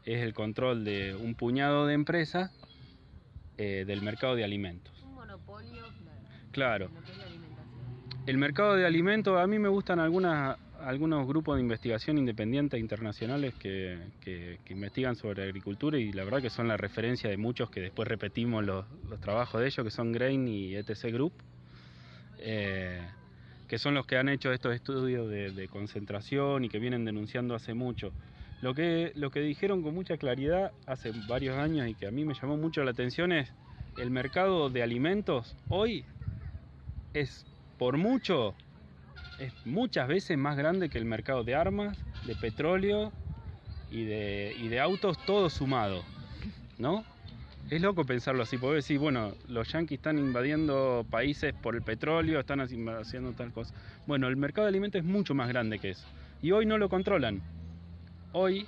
es 0.04 0.20
el 0.20 0.34
control 0.34 0.84
de 0.84 1.14
un 1.14 1.36
puñado 1.36 1.86
de 1.86 1.94
empresas 1.94 2.50
eh, 3.56 3.84
del 3.86 4.02
mercado 4.02 4.34
de 4.34 4.42
alimentos. 4.42 5.00
Un 5.04 5.14
monopolio, 5.14 5.84
Claro. 6.50 6.88
lo 6.92 7.02
que 7.04 7.12
es 7.12 7.18
la 7.18 7.24
alimentación. 7.26 8.24
El 8.26 8.36
mercado 8.36 8.74
de 8.74 8.84
alimentos, 8.84 9.40
a 9.40 9.46
mí 9.46 9.60
me 9.60 9.68
gustan 9.68 10.00
algunas, 10.00 10.58
algunos 10.84 11.26
grupos 11.26 11.56
de 11.56 11.62
investigación 11.62 12.18
independientes 12.18 12.78
internacionales 12.80 13.54
que, 13.54 13.98
que- 14.20 14.58
investigan 14.70 15.14
sobre 15.16 15.44
agricultura 15.44 15.98
y 15.98 16.12
la 16.12 16.24
verdad 16.24 16.40
que 16.42 16.50
son 16.50 16.66
la 16.68 16.76
referencia 16.76 17.28
de 17.30 17.36
muchos 17.36 17.70
que 17.70 17.80
después 17.80 18.08
repetimos 18.08 18.64
los, 18.64 18.84
los 19.08 19.20
trabajos 19.20 19.60
de 19.60 19.66
ellos, 19.68 19.84
que 19.84 19.90
son 19.90 20.12
Grain 20.12 20.48
y 20.48 20.74
ETC 20.74 21.12
Group, 21.12 21.32
eh, 22.38 23.00
que 23.68 23.78
son 23.78 23.94
los 23.94 24.06
que 24.06 24.16
han 24.16 24.28
hecho 24.28 24.52
estos 24.52 24.74
estudios 24.74 25.28
de, 25.28 25.52
de 25.52 25.68
concentración 25.68 26.64
y 26.64 26.68
que 26.68 26.78
vienen 26.78 27.04
denunciando 27.04 27.54
hace 27.54 27.74
mucho. 27.74 28.12
Lo 28.60 28.74
que, 28.74 29.12
lo 29.14 29.30
que 29.30 29.40
dijeron 29.40 29.82
con 29.82 29.94
mucha 29.94 30.16
claridad 30.16 30.72
hace 30.86 31.12
varios 31.28 31.56
años 31.58 31.88
y 31.88 31.94
que 31.94 32.06
a 32.06 32.10
mí 32.10 32.24
me 32.24 32.34
llamó 32.34 32.56
mucho 32.56 32.82
la 32.84 32.92
atención 32.92 33.32
es 33.32 33.52
el 33.96 34.10
mercado 34.10 34.70
de 34.70 34.82
alimentos 34.82 35.56
hoy 35.68 36.04
es 37.12 37.44
por 37.78 37.96
mucho, 37.96 38.54
es 39.42 39.52
muchas 39.66 40.06
veces 40.06 40.38
más 40.38 40.56
grande 40.56 40.88
que 40.88 40.98
el 40.98 41.04
mercado 41.04 41.42
de 41.42 41.54
armas, 41.54 41.98
de 42.26 42.36
petróleo 42.36 43.12
y 43.90 44.04
de, 44.04 44.54
y 44.56 44.68
de 44.68 44.80
autos, 44.80 45.18
todo 45.26 45.50
sumado, 45.50 46.04
¿no? 46.78 47.04
Es 47.68 47.80
loco 47.80 48.04
pensarlo 48.04 48.42
así, 48.42 48.58
porque 48.58 48.76
decir, 48.76 48.98
bueno, 48.98 49.32
los 49.48 49.72
yanquis 49.72 49.98
están 49.98 50.18
invadiendo 50.18 51.06
países 51.10 51.54
por 51.54 51.74
el 51.74 51.82
petróleo, 51.82 52.38
están 52.38 52.60
haciendo 52.60 53.32
tal 53.32 53.52
cosa. 53.52 53.74
Bueno, 54.06 54.28
el 54.28 54.36
mercado 54.36 54.66
de 54.66 54.68
alimentos 54.68 55.00
es 55.00 55.04
mucho 55.04 55.34
más 55.34 55.48
grande 55.48 55.78
que 55.78 55.90
eso. 55.90 56.06
Y 56.40 56.52
hoy 56.52 56.66
no 56.66 56.76
lo 56.76 56.88
controlan. 56.88 57.40
Hoy, 58.32 58.66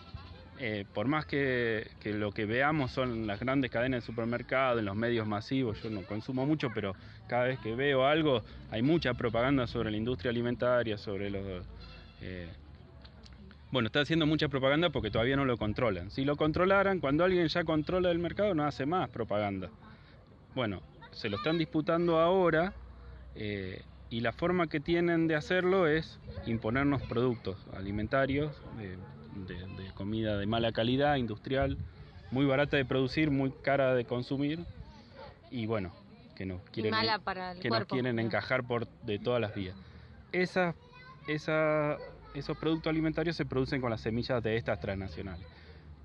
eh, 0.58 0.86
por 0.94 1.06
más 1.06 1.26
que, 1.26 1.88
que 2.00 2.14
lo 2.14 2.32
que 2.32 2.46
veamos 2.46 2.92
son 2.92 3.26
las 3.26 3.40
grandes 3.40 3.70
cadenas 3.70 4.02
de 4.02 4.06
supermercados, 4.06 4.78
en 4.78 4.86
los 4.86 4.96
medios 4.96 5.26
masivos, 5.26 5.82
yo 5.82 5.90
no 5.90 6.02
consumo 6.02 6.46
mucho, 6.46 6.68
pero 6.74 6.94
cada 7.34 7.46
vez 7.46 7.58
que 7.58 7.74
veo 7.74 8.06
algo 8.06 8.42
hay 8.70 8.82
mucha 8.82 9.12
propaganda 9.14 9.66
sobre 9.66 9.90
la 9.90 9.96
industria 9.96 10.30
alimentaria, 10.30 10.96
sobre 10.96 11.30
los... 11.30 11.42
eh, 12.20 12.46
bueno, 13.72 13.88
está 13.88 14.02
haciendo 14.02 14.24
mucha 14.24 14.46
propaganda 14.46 14.90
porque 14.90 15.10
todavía 15.10 15.34
no 15.34 15.44
lo 15.44 15.56
controlan. 15.56 16.12
Si 16.12 16.24
lo 16.24 16.36
controlaran, 16.36 17.00
cuando 17.00 17.24
alguien 17.24 17.48
ya 17.48 17.64
controla 17.64 18.12
el 18.12 18.20
mercado, 18.20 18.54
no 18.54 18.64
hace 18.64 18.86
más 18.86 19.08
propaganda. 19.10 19.68
Bueno, 20.54 20.80
se 21.10 21.28
lo 21.28 21.38
están 21.38 21.58
disputando 21.58 22.20
ahora 22.20 22.72
eh, 23.34 23.82
y 24.10 24.20
la 24.20 24.30
forma 24.30 24.68
que 24.68 24.78
tienen 24.78 25.26
de 25.26 25.34
hacerlo 25.34 25.88
es 25.88 26.20
imponernos 26.46 27.02
productos 27.02 27.56
alimentarios, 27.76 28.52
de, 28.78 28.96
comida 29.94 30.38
de 30.38 30.46
mala 30.46 30.70
calidad, 30.70 31.16
industrial, 31.16 31.78
muy 32.30 32.46
barata 32.46 32.76
de 32.76 32.84
producir, 32.84 33.32
muy 33.32 33.50
cara 33.50 33.92
de 33.96 34.04
consumir 34.04 34.60
y 35.50 35.66
bueno, 35.66 35.92
que 36.34 36.46
nos 36.46 36.62
quieren, 36.70 36.90
mala 36.92 37.18
para 37.18 37.52
el 37.52 37.60
que 37.60 37.70
nos 37.70 37.86
quieren 37.86 38.18
encajar 38.18 38.64
por 38.64 38.86
de 39.02 39.18
todas 39.18 39.40
las 39.40 39.54
vías. 39.54 39.76
Esas, 40.32 40.74
esa- 41.28 41.96
esos 42.34 42.56
productos 42.58 42.90
alimentarios 42.90 43.36
se 43.36 43.44
producen 43.46 43.80
con 43.80 43.90
las 43.90 44.00
semillas 44.00 44.42
de 44.42 44.56
estas 44.56 44.80
transnacionales. 44.80 45.46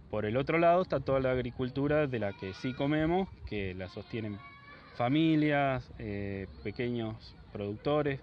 Por 0.10 0.26
el 0.26 0.38
otro 0.38 0.58
lado 0.58 0.82
está 0.82 1.00
toda 1.00 1.20
la 1.20 1.32
agricultura 1.32 2.08
de 2.08 2.20
la 2.20 2.34
que 2.34 2.54
sí 2.54 2.74
comemos, 2.74 3.28
que 3.48 3.74
la 3.76 3.90
sostienen 3.90 4.38
familias, 4.96 5.90
eh, 6.00 6.48
pequeños 6.64 7.36
productores, 7.54 8.20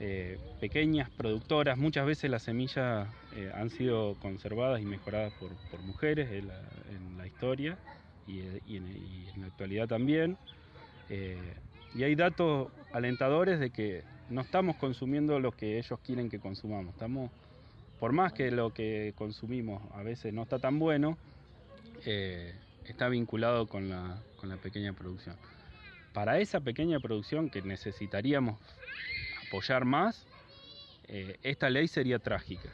eh, 0.00 0.38
pequeñas 0.60 1.08
productoras. 1.10 1.78
Muchas 1.78 2.04
veces 2.06 2.30
las 2.30 2.42
semillas 2.42 3.08
eh, 3.34 3.50
han 3.54 3.70
sido 3.70 4.14
conservadas 4.20 4.80
y 4.80 4.84
mejoradas 4.84 5.32
por, 5.34 5.50
por 5.70 5.80
mujeres 5.82 6.30
en 6.32 6.48
la, 6.48 6.60
en 6.90 7.16
la 7.16 7.26
historia 7.26 7.78
y, 8.26 8.40
eh, 8.40 8.60
y 8.66 8.76
en, 8.78 8.86
y 8.88 9.28
en 9.34 9.40
la 9.42 9.46
actualidad 9.46 9.88
también. 9.88 10.36
Eh, 11.08 11.54
y 11.94 12.02
hay 12.02 12.14
datos 12.14 12.68
alentadores 12.92 13.60
de 13.60 13.70
que 13.70 14.02
no 14.28 14.40
estamos 14.40 14.76
consumiendo 14.76 15.38
lo 15.40 15.52
que 15.52 15.78
ellos 15.78 15.98
quieren 16.00 16.28
que 16.28 16.38
consumamos. 16.40 16.94
Estamos, 16.94 17.30
por 18.00 18.12
más 18.12 18.32
que 18.32 18.50
lo 18.50 18.72
que 18.72 19.14
consumimos 19.16 19.82
a 19.94 20.02
veces 20.02 20.32
no 20.32 20.42
está 20.42 20.58
tan 20.58 20.78
bueno, 20.78 21.16
eh, 22.04 22.54
está 22.84 23.08
vinculado 23.08 23.66
con 23.66 23.88
la, 23.88 24.20
con 24.36 24.48
la 24.48 24.56
pequeña 24.56 24.92
producción. 24.92 25.36
Para 26.12 26.38
esa 26.38 26.60
pequeña 26.60 27.00
producción 27.00 27.50
que 27.50 27.62
necesitaríamos 27.62 28.58
apoyar 29.46 29.84
más, 29.84 30.26
eh, 31.08 31.38
esta 31.42 31.70
ley 31.70 31.88
sería 31.88 32.18
trágica. 32.18 32.70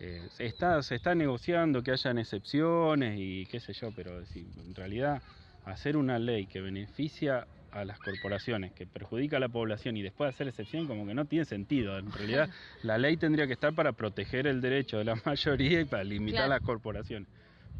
Eh, 0.00 0.26
se, 0.30 0.46
está, 0.46 0.82
se 0.82 0.94
está 0.94 1.14
negociando 1.14 1.82
que 1.82 1.90
hayan 1.90 2.18
excepciones 2.18 3.18
y 3.18 3.46
qué 3.46 3.60
sé 3.60 3.72
yo, 3.72 3.92
pero 3.94 4.24
si 4.26 4.40
en 4.40 4.74
realidad 4.74 5.22
hacer 5.66 5.96
una 5.96 6.18
ley 6.18 6.46
que 6.46 6.60
beneficia 6.60 7.46
a 7.72 7.84
las 7.84 7.98
corporaciones, 7.98 8.72
que 8.72 8.86
perjudica 8.86 9.36
a 9.36 9.40
la 9.40 9.48
población 9.48 9.96
y 9.96 10.02
después 10.02 10.30
hacer 10.30 10.48
excepción 10.48 10.86
como 10.86 11.06
que 11.06 11.12
no 11.12 11.26
tiene 11.26 11.44
sentido. 11.44 11.98
En 11.98 12.10
realidad 12.12 12.48
la 12.82 12.96
ley 12.98 13.16
tendría 13.16 13.46
que 13.46 13.52
estar 13.52 13.74
para 13.74 13.92
proteger 13.92 14.46
el 14.46 14.60
derecho 14.60 14.96
de 14.98 15.04
la 15.04 15.14
mayoría 15.26 15.80
y 15.80 15.84
para 15.84 16.04
limitar 16.04 16.38
Claro. 16.46 16.50
las 16.50 16.62
corporaciones. 16.62 17.28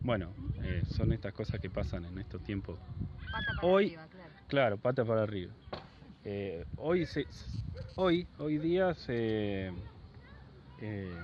Bueno, 0.03 0.35
eh, 0.63 0.83
son 0.89 1.13
estas 1.13 1.33
cosas 1.33 1.61
que 1.61 1.71
pasan 1.71 2.05
en 2.05 2.19
estos 2.19 2.43
tiempos. 2.43 2.79
Pata 3.33 3.53
para 3.55 3.67
Hoy- 3.69 3.87
arriba, 3.87 4.09
claro. 4.09 4.33
Claro, 4.49 4.79
pata 4.79 5.05
para 5.05 5.23
arriba. 5.23 5.53
Eh, 6.25 6.65
hoy, 6.77 7.07
se, 7.07 7.27
hoy, 7.97 8.27
hoy 8.39 8.59
día 8.59 8.95
se, 8.95 9.73
eh, 10.81 11.19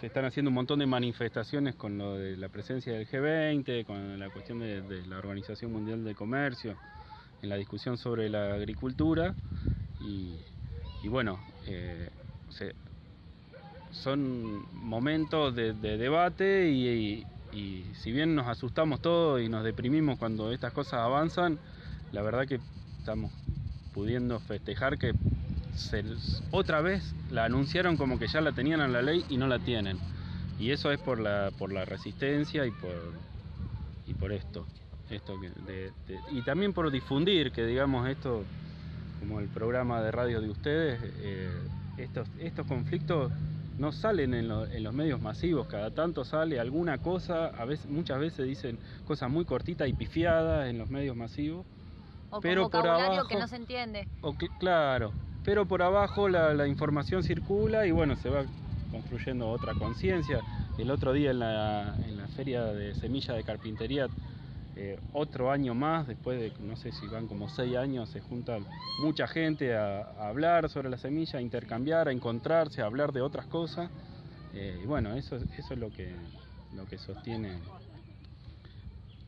se 0.00 0.06
están 0.06 0.24
haciendo 0.24 0.48
un 0.50 0.54
montón 0.54 0.78
de 0.78 0.86
manifestaciones 0.86 1.74
con 1.74 1.98
lo 1.98 2.14
de 2.16 2.36
la 2.36 2.48
presencia 2.48 2.92
del 2.92 3.06
G20, 3.06 3.84
con 3.84 4.18
la 4.18 4.28
cuestión 4.30 4.58
de, 4.60 4.82
la 5.06 5.18
Organización 5.18 5.72
Mundial 5.72 6.04
de 6.04 6.14
Comercio, 6.14 6.76
en 7.42 7.48
la 7.48 7.56
discusión 7.56 7.96
sobre 7.98 8.28
la 8.28 8.54
agricultura. 8.54 9.34
Y, 10.00 11.08
bueno, 11.08 11.38
eh, 11.66 12.08
son 13.90 14.64
momentos 14.72 15.54
de, 15.54 15.72
de 15.74 15.96
debate 15.96 16.70
y- 16.70 17.26
y 17.52 17.84
si 18.02 18.10
bien 18.10 18.34
nos 18.34 18.48
asustamos 18.48 19.00
todos 19.00 19.40
y 19.40 19.48
nos 19.48 19.62
deprimimos 19.62 20.18
cuando 20.18 20.50
estas 20.52 20.72
cosas 20.72 20.94
avanzan, 20.94 21.58
la 22.10 22.22
verdad 22.22 22.48
que 22.48 22.58
estamos 22.98 23.30
pudiendo 23.92 24.40
festejar 24.40 24.98
que 24.98 25.14
se- 25.74 26.04
otra 26.50 26.80
vez 26.80 27.14
la 27.30 27.44
anunciaron 27.44 27.96
como 27.96 28.18
que 28.18 28.26
ya 28.28 28.40
la 28.40 28.52
tenían 28.52 28.80
en 28.80 28.92
la 28.92 29.02
ley 29.02 29.24
y 29.28 29.36
no 29.36 29.46
la 29.46 29.58
tienen. 29.58 29.98
Y 30.58 30.70
eso 30.70 30.90
es 30.92 31.00
por 31.00 31.18
la, 31.20 31.50
por 31.58 31.72
la 31.72 31.84
resistencia 31.84 32.64
y 32.66 32.70
por, 32.70 33.12
y 34.06 34.14
por 34.14 34.32
esto. 34.32 34.66
esto 35.10 35.38
que 35.38 35.50
de- 35.50 35.92
de- 36.08 36.20
y 36.30 36.40
también 36.42 36.72
por 36.72 36.90
difundir 36.90 37.52
que 37.52 37.66
digamos 37.66 38.08
esto, 38.08 38.46
como 39.18 39.38
el 39.40 39.48
programa 39.48 40.00
de 40.00 40.10
radio 40.10 40.40
de 40.40 40.48
ustedes, 40.48 40.98
eh, 41.18 41.50
estos, 41.98 42.26
estos 42.38 42.66
conflictos 42.66 43.30
no 43.76 43.92
salen 43.92 44.32
en, 44.32 44.48
lo- 44.48 44.66
en 44.66 44.82
los 44.82 44.94
medios 44.94 45.20
masivos, 45.20 45.66
cada 45.66 45.90
tanto 45.90 46.24
sale 46.24 46.58
alguna 46.58 46.98
cosa, 46.98 47.48
a 47.48 47.64
veces, 47.66 47.90
muchas 47.90 48.18
veces 48.18 48.46
dicen 48.46 48.78
cosas 49.04 49.30
muy 49.30 49.44
cortitas 49.44 49.88
y 49.88 49.92
pifiadas 49.92 50.68
en 50.70 50.78
los 50.78 50.88
medios 50.88 51.14
masivos. 51.16 51.66
O 52.30 52.40
Pero 52.40 52.62
con 52.62 52.70
por 52.70 52.80
vocabulario 52.82 53.26
que 53.26 53.34
abajo- 53.34 53.38
no 53.40 53.48
se 53.48 53.56
entiende. 53.56 54.08
O 54.22 54.32
cl- 54.32 54.50
claro, 54.58 55.12
pero 55.44 55.66
por 55.66 55.82
abajo 55.82 56.28
la, 56.28 56.66
información 56.66 57.22
circula 57.22 57.86
y 57.86 57.90
bueno, 57.90 58.16
se 58.16 58.30
va 58.30 58.44
construyendo 58.90 59.48
otra 59.48 59.74
conciencia. 59.74 60.40
el 60.78 60.90
otro 60.90 61.12
día 61.12 61.30
en 61.30 61.38
la, 61.40 61.94
en 62.06 62.16
la 62.16 62.26
feria 62.28 62.64
de 62.64 62.94
semilla 62.94 63.34
de 63.34 63.44
carpintería, 63.44 64.08
eh, 64.76 64.98
otro 65.12 65.52
año 65.52 65.74
más, 65.74 66.08
después 66.08 66.40
de 66.40 66.52
no 66.60 66.76
sé 66.76 66.90
si 66.90 67.06
van 67.06 67.28
como 67.28 67.48
seis 67.48 67.76
años, 67.76 68.08
se 68.08 68.20
juntan 68.20 68.66
mucha 69.02 69.28
gente 69.28 69.76
a, 69.76 69.98
a 70.18 70.28
hablar 70.28 70.68
sobre 70.68 70.90
la 70.90 70.96
semilla, 70.96 71.38
a 71.38 71.42
intercambiar, 71.42 72.08
a 72.08 72.12
encontrarse, 72.12 72.82
a 72.82 72.86
hablar 72.86 73.12
de 73.12 73.20
otras 73.20 73.46
cosas. 73.46 73.90
Eh, 74.54 74.80
y 74.82 74.86
bueno, 74.86 75.14
eso, 75.14 75.36
eso 75.36 75.74
es 75.74 75.78
lo 75.78 75.90
que, 75.90 76.14
lo 76.76 76.86
que 76.86 76.96
sostiene, 76.96 77.58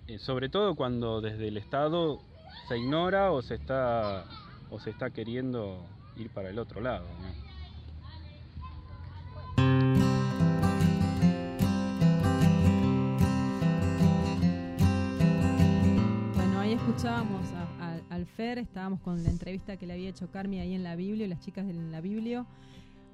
eh, 0.06 0.18
sobre 0.18 0.48
todo 0.48 0.76
cuando 0.76 1.20
desde 1.20 1.48
el 1.48 1.56
Estado 1.56 2.20
se 2.68 2.78
ignora 2.78 3.32
o 3.32 3.42
se 3.42 3.56
está, 3.56 4.24
o 4.70 4.78
se 4.78 4.90
está 4.90 5.10
queriendo 5.10 5.84
ir 6.16 6.30
para 6.30 6.48
el 6.50 6.58
otro 6.58 6.80
lado. 6.80 7.06
¿no? 7.20 7.46
Bueno, 16.34 16.60
ahí 16.60 16.72
escuchábamos 16.72 17.42
a- 17.52 18.00
al 18.10 18.26
Fer, 18.26 18.58
estábamos 18.58 19.00
con 19.00 19.22
la 19.22 19.30
entrevista 19.30 19.76
que 19.76 19.86
le 19.86 19.92
había 19.94 20.08
hecho 20.08 20.30
Carmi 20.30 20.60
ahí 20.60 20.74
en 20.74 20.82
la 20.82 20.96
Biblia, 20.96 21.26
las 21.28 21.40
chicas 21.40 21.66
de 21.66 21.72
la 21.74 22.00
Biblia. 22.00 22.46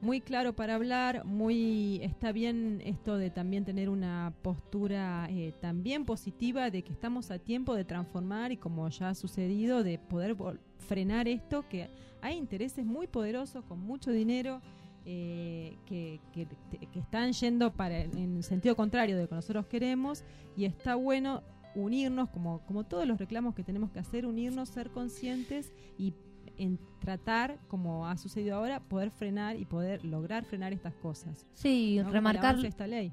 Muy 0.00 0.20
claro 0.20 0.53
para 0.55 0.74
hablar, 0.74 1.24
muy 1.24 2.00
está 2.03 2.32
bien 2.32 2.82
esto 2.84 3.16
de 3.16 3.30
también 3.30 3.64
tener 3.64 3.88
una 3.88 4.32
postura 4.42 5.28
eh, 5.30 5.55
también 5.61 6.05
positiva 6.05 6.70
de 6.70 6.82
que 6.82 6.92
estamos 6.92 7.30
a 7.30 7.38
tiempo 7.38 7.74
de 7.76 7.84
transformar 7.84 8.50
y 8.53 8.57
como 8.57 8.88
ya 8.88 9.11
ha 9.11 9.14
sucedido 9.14 9.82
de 9.84 9.98
poder 9.98 10.36
frenar 10.78 11.28
esto 11.28 11.64
que 11.68 11.88
hay 12.22 12.36
intereses 12.38 12.86
muy 12.86 13.06
poderosos 13.06 13.64
con 13.66 13.78
mucho 13.80 14.10
dinero 14.10 14.60
eh, 15.04 15.76
que, 15.86 16.20
que- 16.32 16.46
que 16.86 16.98
están 17.00 17.32
yendo 17.32 17.72
para 17.72 18.00
en 18.02 18.36
el 18.36 18.42
sentido 18.44 18.76
contrario 18.76 19.16
de 19.16 19.22
lo 19.22 19.28
que 19.28 19.34
nosotros 19.34 19.66
queremos 19.66 20.24
y 20.56 20.64
está 20.64 20.94
bueno 20.94 21.42
unirnos, 21.74 22.28
como, 22.30 22.60
como 22.66 22.84
todos 22.84 23.06
los 23.06 23.18
reclamos 23.18 23.54
que 23.54 23.64
tenemos 23.64 23.90
que 23.90 23.98
hacer, 23.98 24.26
unirnos, 24.26 24.68
ser 24.68 24.90
conscientes 24.90 25.72
y 25.98 26.12
en 26.58 26.78
tratar, 27.00 27.58
como 27.66 28.06
ha 28.06 28.16
sucedido 28.18 28.56
ahora, 28.56 28.78
poder 28.80 29.10
frenar 29.10 29.56
y 29.56 29.64
poder 29.64 30.04
lograr 30.04 30.44
frenar 30.44 30.72
estas 30.72 30.94
cosas. 30.94 31.46
Sí, 31.54 31.98
¿no? 32.02 32.10
Remarcar, 32.10 32.64
esta 32.64 32.86
ley. 32.86 33.10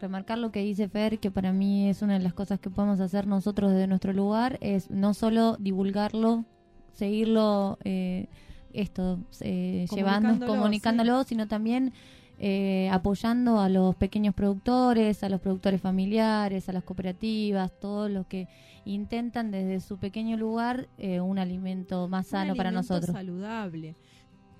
remarcar 0.00 0.36
lo 0.38 0.50
que 0.50 0.60
dice 0.62 0.88
Fer, 0.88 1.20
que 1.20 1.30
para 1.30 1.52
mí 1.52 1.88
es 1.88 2.02
una 2.02 2.14
de 2.14 2.24
las 2.24 2.34
cosas 2.34 2.58
que 2.58 2.68
podemos 2.70 2.98
hacer 3.00 3.26
nosotros 3.28 3.70
desde 3.70 3.86
nuestro 3.86 4.12
lugar, 4.12 4.58
es 4.60 4.90
no 4.90 5.14
solo 5.14 5.56
divulgarlo, 5.60 6.44
seguirlo, 6.92 7.78
eh, 7.84 8.26
esto, 8.72 9.18
eh, 9.40 9.86
llevando, 9.94 10.46
Comunicándolo, 10.46 11.24
sino 11.24 11.46
también 11.48 11.92
eh, 12.38 12.88
apoyando 12.90 13.60
a 13.60 13.68
los 13.68 13.94
pequeños 13.96 14.34
productores, 14.34 15.22
a 15.22 15.28
los 15.28 15.40
productores 15.40 15.80
familiares, 15.80 16.68
a 16.68 16.72
las 16.72 16.82
cooperativas, 16.82 17.70
todos 17.80 18.10
los 18.10 18.26
que 18.26 18.48
intentan 18.84 19.50
desde 19.50 19.80
su 19.80 19.98
pequeño 19.98 20.36
lugar 20.36 20.88
eh, 20.98 21.20
un 21.20 21.38
alimento 21.38 22.08
más 22.08 22.26
Un 22.26 22.30
sano 22.30 22.54
para 22.56 22.70
alimento 22.70 22.94
nosotros. 22.94 23.12
saludable. 23.14 23.94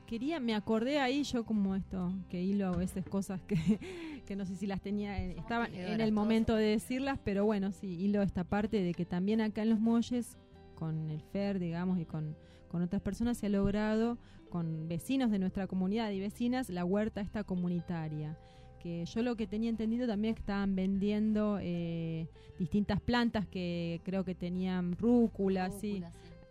Quería, 0.06 0.40
me 0.40 0.54
acordé 0.54 1.00
ahí 1.00 1.22
yo 1.24 1.44
como 1.44 1.74
esto, 1.74 2.12
que 2.28 2.42
hilo 2.42 2.66
a 2.68 2.76
veces 2.76 3.02
cosas 3.06 3.40
que, 3.48 3.56
que 4.26 4.36
no 4.36 4.44
sé 4.44 4.54
si 4.56 4.66
las 4.66 4.80
tenía, 4.82 5.18
en- 5.20 5.38
estaban 5.38 5.74
en 5.74 6.00
el 6.02 6.12
momento 6.12 6.54
de 6.54 6.66
decirlas, 6.66 7.18
pero 7.24 7.46
bueno, 7.46 7.72
sí, 7.72 7.86
hilo 7.98 8.20
esta 8.22 8.44
parte 8.44 8.82
de 8.82 8.92
que 8.92 9.06
también 9.06 9.40
acá 9.40 9.62
en 9.62 9.70
los 9.70 9.80
molles, 9.80 10.36
con 10.74 11.10
el 11.10 11.20
FER, 11.20 11.58
digamos, 11.58 11.98
y 11.98 12.04
con, 12.04 12.36
con 12.68 12.82
otras 12.82 13.02
personas 13.02 13.38
se 13.38 13.46
ha 13.46 13.50
logrado, 13.50 14.18
con 14.50 14.88
vecinos 14.88 15.30
de 15.30 15.38
nuestra 15.38 15.66
comunidad 15.66 16.10
y 16.10 16.20
vecinas, 16.20 16.68
la 16.68 16.84
huerta 16.84 17.20
esta 17.20 17.44
comunitaria. 17.44 18.38
Que 18.80 19.04
yo 19.06 19.22
lo 19.22 19.36
que 19.36 19.46
tenía 19.46 19.70
entendido 19.70 20.06
también 20.06 20.32
es 20.32 20.36
que 20.36 20.42
estaban 20.42 20.74
vendiendo 20.74 21.58
eh, 21.60 22.28
distintas 22.58 23.00
plantas 23.00 23.46
que 23.46 24.00
creo 24.04 24.24
que 24.24 24.34
tenían 24.34 24.96
rúcula, 24.96 25.70
sí. 25.70 26.02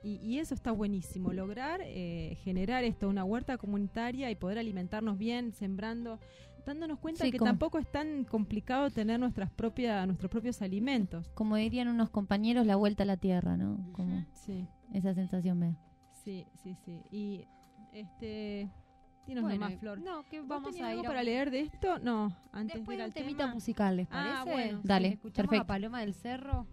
Y, 0.04 0.16
y 0.16 0.40
eso 0.40 0.56
está 0.56 0.72
buenísimo, 0.72 1.32
lograr 1.32 1.80
eh, 1.84 2.36
generar 2.44 2.84
esto, 2.84 3.08
una 3.08 3.24
huerta 3.24 3.58
comunitaria 3.60 4.32
y 4.32 4.36
poder 4.36 4.58
alimentarnos 4.58 5.20
bien, 5.20 5.54
sembrando, 5.54 6.20
dándonos 6.66 7.00
cuenta 7.00 7.26
Sí, 7.26 7.32
que 7.32 7.38
como- 7.40 7.50
tampoco 7.52 7.80
es 7.80 7.92
tan 7.92 8.24
complicado 8.26 8.90
tener 8.90 9.20
nuestras 9.20 9.50
propias, 9.52 10.06
nuestros 10.06 10.30
propios 10.32 10.62
alimentos. 10.62 11.30
Como 11.34 11.56
dirían 11.56 11.88
unos 11.88 12.10
compañeros, 12.10 12.66
la 12.66 12.76
vuelta 12.76 13.04
a 13.04 13.06
la 13.06 13.18
tierra, 13.18 13.58
¿no? 13.58 13.92
Como 13.94 14.26
Sí, 14.34 14.68
esa 14.94 15.14
sensación 15.14 15.58
me 15.60 15.68
da. 15.72 15.76
sí, 16.24 16.46
sí, 16.64 16.76
sí. 16.86 17.02
Y 17.12 17.46
este, 17.94 18.70
dinos 19.28 19.44
Bueno, 19.44 19.60
nomás, 19.66 19.80
Flor. 19.80 20.00
No, 20.02 20.24
que 20.26 20.40
¿Vos 20.40 20.50
vamos 20.50 20.80
a 20.82 20.88
algo 20.90 21.02
ir 21.02 21.06
a- 21.08 21.10
para 21.10 21.24
leer 21.24 21.52
de 21.52 21.62
esto? 21.62 22.00
No, 22.00 22.34
antes 22.52 22.76
Después 22.78 22.88
de 22.88 22.94
ir 22.96 23.00
un 23.02 23.06
al 23.06 23.14
temita 23.14 23.38
tema. 23.44 23.54
musical, 23.54 23.98
¿les 23.98 24.08
parece? 24.08 24.36
Ah, 24.38 24.44
bueno, 24.46 24.82
sí. 24.82 24.88
Dale, 24.88 25.08
Escuchamos 25.10 25.50
perfecto. 25.50 25.64
a 25.64 25.68
Paloma 25.68 26.00
del 26.02 26.14
Cerro 26.14 26.68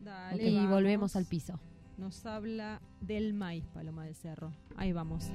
Dale, 0.00 0.48
y 0.50 0.54
vamos. 0.56 0.70
volvemos 0.70 1.16
al 1.16 1.24
piso. 1.26 1.58
Nos 1.98 2.26
habla 2.26 2.80
del 3.00 3.32
maíz, 3.32 3.64
Paloma 3.68 4.04
del 4.04 4.14
Cerro. 4.14 4.52
Ahí 4.76 4.92
vamos. 4.92 5.30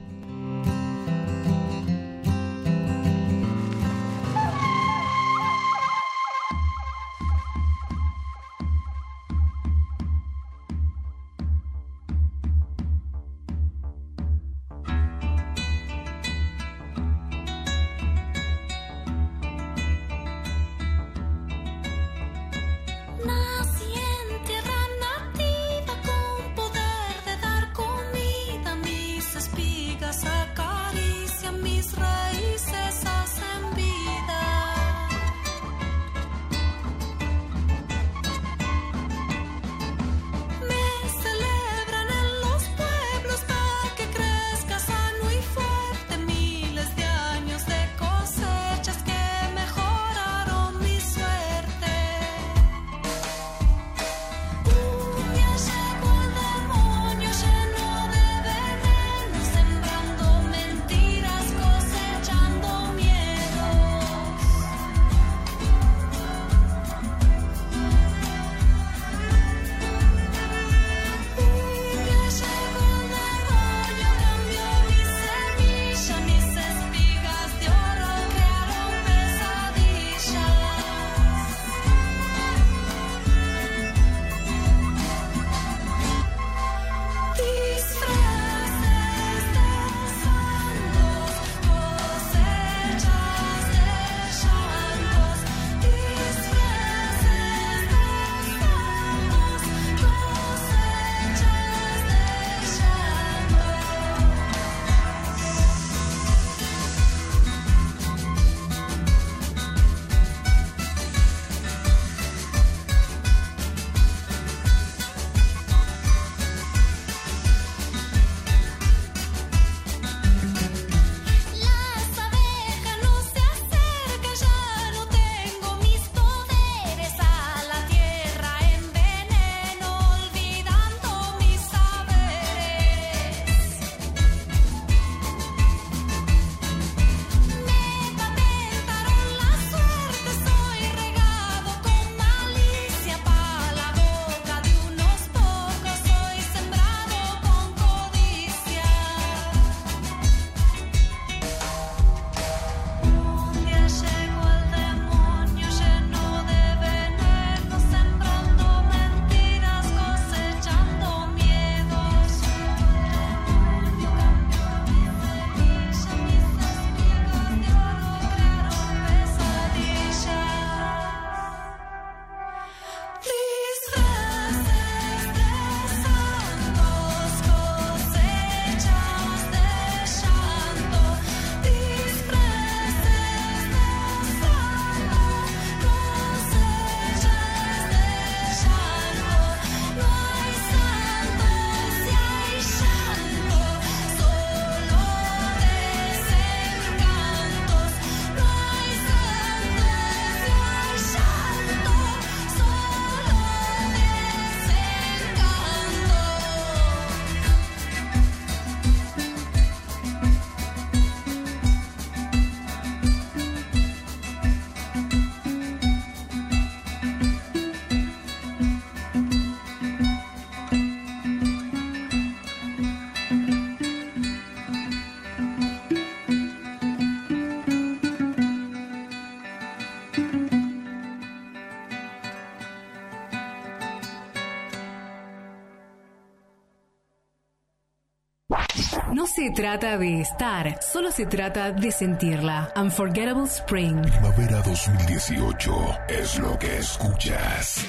Trata 239.61 239.95
de 239.95 240.21
estar, 240.21 240.79
solo 240.81 241.11
se 241.11 241.27
trata 241.27 241.71
de 241.71 241.91
sentirla. 241.91 242.73
Unforgettable 242.75 243.45
Spring. 243.45 244.01
Primavera 244.01 244.59
2018 244.63 245.71
es 246.07 246.39
lo 246.39 246.57
que 246.57 246.77
escuchas. 246.79 247.85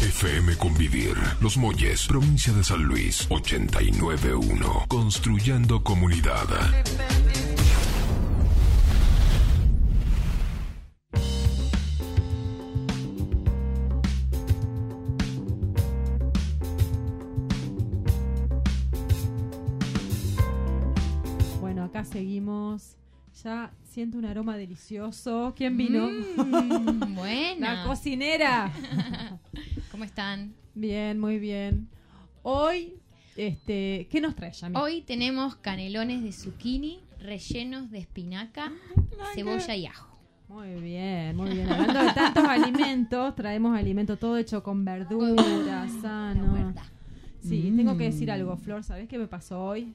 FM 0.00 0.56
Convivir, 0.56 1.18
Los 1.42 1.58
Molles, 1.58 2.06
provincia 2.06 2.50
de 2.54 2.64
San 2.64 2.82
Luis, 2.82 3.26
891. 3.28 4.86
Construyendo 4.88 5.82
comunidad. 5.82 6.46
Siento 23.96 24.18
un 24.18 24.26
aroma 24.26 24.58
delicioso. 24.58 25.54
¿Quién 25.56 25.74
vino? 25.78 26.10
Mm, 26.10 27.14
buena. 27.16 27.76
La 27.76 27.84
cocinera. 27.84 28.70
¿Cómo 29.90 30.04
están? 30.04 30.52
Bien, 30.74 31.18
muy 31.18 31.38
bien. 31.38 31.88
Hoy, 32.42 32.92
este, 33.36 34.06
¿qué 34.10 34.20
nos 34.20 34.36
trae, 34.36 34.52
Yami? 34.52 34.76
Hoy 34.76 35.00
tenemos 35.00 35.56
canelones 35.56 36.22
de 36.22 36.32
zucchini 36.32 37.00
rellenos 37.20 37.90
de 37.90 38.00
espinaca, 38.00 38.70
cebolla 39.34 39.74
y 39.74 39.86
ajo. 39.86 40.14
Muy 40.48 40.74
bien, 40.74 41.34
muy 41.34 41.54
bien. 41.54 41.72
Hablando 41.72 42.04
de 42.04 42.12
tantos 42.12 42.44
alimentos, 42.48 43.34
traemos 43.34 43.78
alimento 43.78 44.18
todo 44.18 44.36
hecho 44.36 44.62
con 44.62 44.84
verduras, 44.84 45.90
sano. 46.02 46.74
Sí, 47.48 47.72
tengo 47.76 47.96
que 47.96 48.04
decir 48.04 48.30
algo, 48.30 48.56
Flor. 48.56 48.82
¿Sabés 48.84 49.08
qué 49.08 49.18
me 49.18 49.26
pasó 49.26 49.62
hoy? 49.64 49.92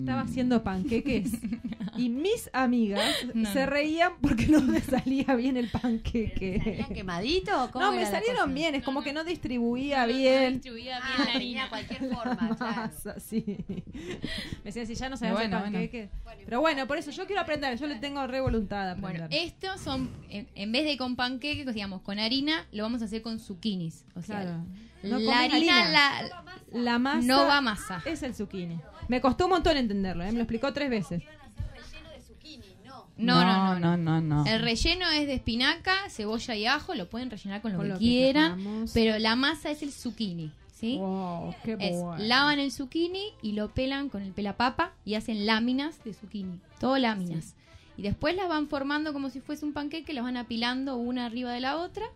Estaba 0.00 0.22
haciendo 0.22 0.62
panqueques 0.62 1.30
y 1.96 2.08
mis 2.08 2.50
amigas 2.52 3.04
No. 3.34 3.50
se 3.52 3.66
reían 3.66 4.12
porque 4.20 4.46
no 4.46 4.60
me 4.60 4.80
salía 4.80 5.34
bien 5.36 5.56
el 5.56 5.68
panqueque. 5.70 6.60
¿Salían 6.64 6.88
quemadito? 6.94 7.68
¿Cómo 7.72 7.84
No, 7.86 7.92
me 7.92 8.02
la 8.02 8.10
salieron 8.10 8.52
bien, 8.54 8.74
es 8.74 8.82
como 8.84 9.02
que 9.02 9.12
no 9.12 9.24
distribuía 9.24 10.06
bien. 10.06 10.54
distribuía 10.54 10.98
Ah, 11.02 11.26
tenía 11.32 11.68
cualquier 11.68 12.12
forma, 12.12 12.56
claro. 12.58 12.90
Sí. 13.18 13.44
Me 13.68 14.64
decían, 14.64 14.86
si 14.86 14.94
ya 14.94 15.08
no 15.08 15.16
sabes 15.16 15.34
Bueno, 15.34 15.56
hacer 15.58 15.70
bueno. 15.70 15.78
panqueques. 15.78 16.10
Pero 16.44 16.60
bueno, 16.60 16.86
por 16.86 16.98
eso 16.98 17.10
yo 17.10 17.26
quiero 17.26 17.42
aprender, 17.42 17.78
yo 17.78 17.86
le 17.86 17.96
tengo 17.96 18.26
re 18.26 18.40
voluntad 18.40 18.90
a 18.90 18.94
Bueno, 18.94 19.26
estos 19.30 19.80
son, 19.80 20.10
en, 20.28 20.48
en 20.54 20.72
vez 20.72 20.84
de 20.84 20.96
con 20.96 21.16
panqueques, 21.16 21.72
digamos, 21.74 22.02
con 22.02 22.18
harina, 22.18 22.66
lo 22.72 22.82
vamos 22.82 23.02
a 23.02 23.04
hacer 23.06 23.22
con 23.22 23.38
zucchinis. 23.38 24.04
O 24.14 24.22
sea, 24.22 24.42
Claro. 24.42 24.64
No 25.10 25.18
la 25.18 25.40
harina, 25.40 25.80
harina. 25.82 25.90
la, 25.90 26.44
La 26.72 26.98
masa 26.98 27.26
no 27.26 27.46
va 27.46 27.60
masa. 27.60 28.02
es 28.04 28.22
el 28.22 28.34
zucchini. 28.34 28.78
Me 29.08 29.20
costó 29.20 29.44
un 29.44 29.50
montón 29.50 29.76
entenderlo, 29.76 30.24
¿eh? 30.24 30.28
me 30.28 30.38
lo 30.38 30.40
explicó 30.44 30.72
tres 30.72 30.90
veces. 30.90 31.22
No, 33.16 33.44
no, 33.44 33.78
no, 33.78 33.96
no, 33.96 33.96
no, 33.96 34.20
no. 34.20 34.44
El 34.46 34.60
relleno 34.60 35.08
es 35.10 35.28
de 35.28 35.34
espinaca, 35.34 35.92
cebolla 36.10 36.56
y 36.56 36.66
ajo, 36.66 36.94
lo 36.96 37.08
pueden 37.08 37.30
rellenar 37.30 37.62
con 37.62 37.72
lo 37.72 37.78
Con 37.78 37.86
que 37.86 37.92
lo 37.92 37.98
que 37.98 38.04
quieran, 38.04 38.58
queramos. 38.58 38.90
pero 38.92 39.18
la 39.20 39.36
masa 39.36 39.70
es 39.70 39.82
el 39.82 39.92
zucchini, 39.92 40.50
¿sí? 40.72 40.96
Wow, 40.98 41.54
qué 41.62 41.76
Es, 41.78 41.92
bueno. 42.02 42.16
lavan 42.24 42.58
el 42.58 42.72
zucchini 42.72 43.22
y 43.40 43.52
lo 43.52 43.68
pelan 43.72 44.08
con 44.08 44.22
el 44.22 44.32
pelapapa 44.32 44.94
y 45.04 45.14
hacen 45.14 45.46
láminas 45.46 46.02
de 46.02 46.12
zucchini, 46.12 46.58
todo 46.80 46.98
láminas. 46.98 47.54
Y 47.96 48.02
después 48.02 48.34
las 48.34 48.48
van 48.48 48.66
formando 48.66 49.12
como 49.12 49.30
si 49.30 49.40
fuese 49.40 49.64
un 49.64 49.72
panqueque, 49.72 50.12
las 50.12 50.24
van 50.24 50.36
apilando 50.36 50.96
una 50.96 51.26
arriba 51.26 51.52
de 51.52 51.60
la 51.60 51.76
otra 51.76 52.06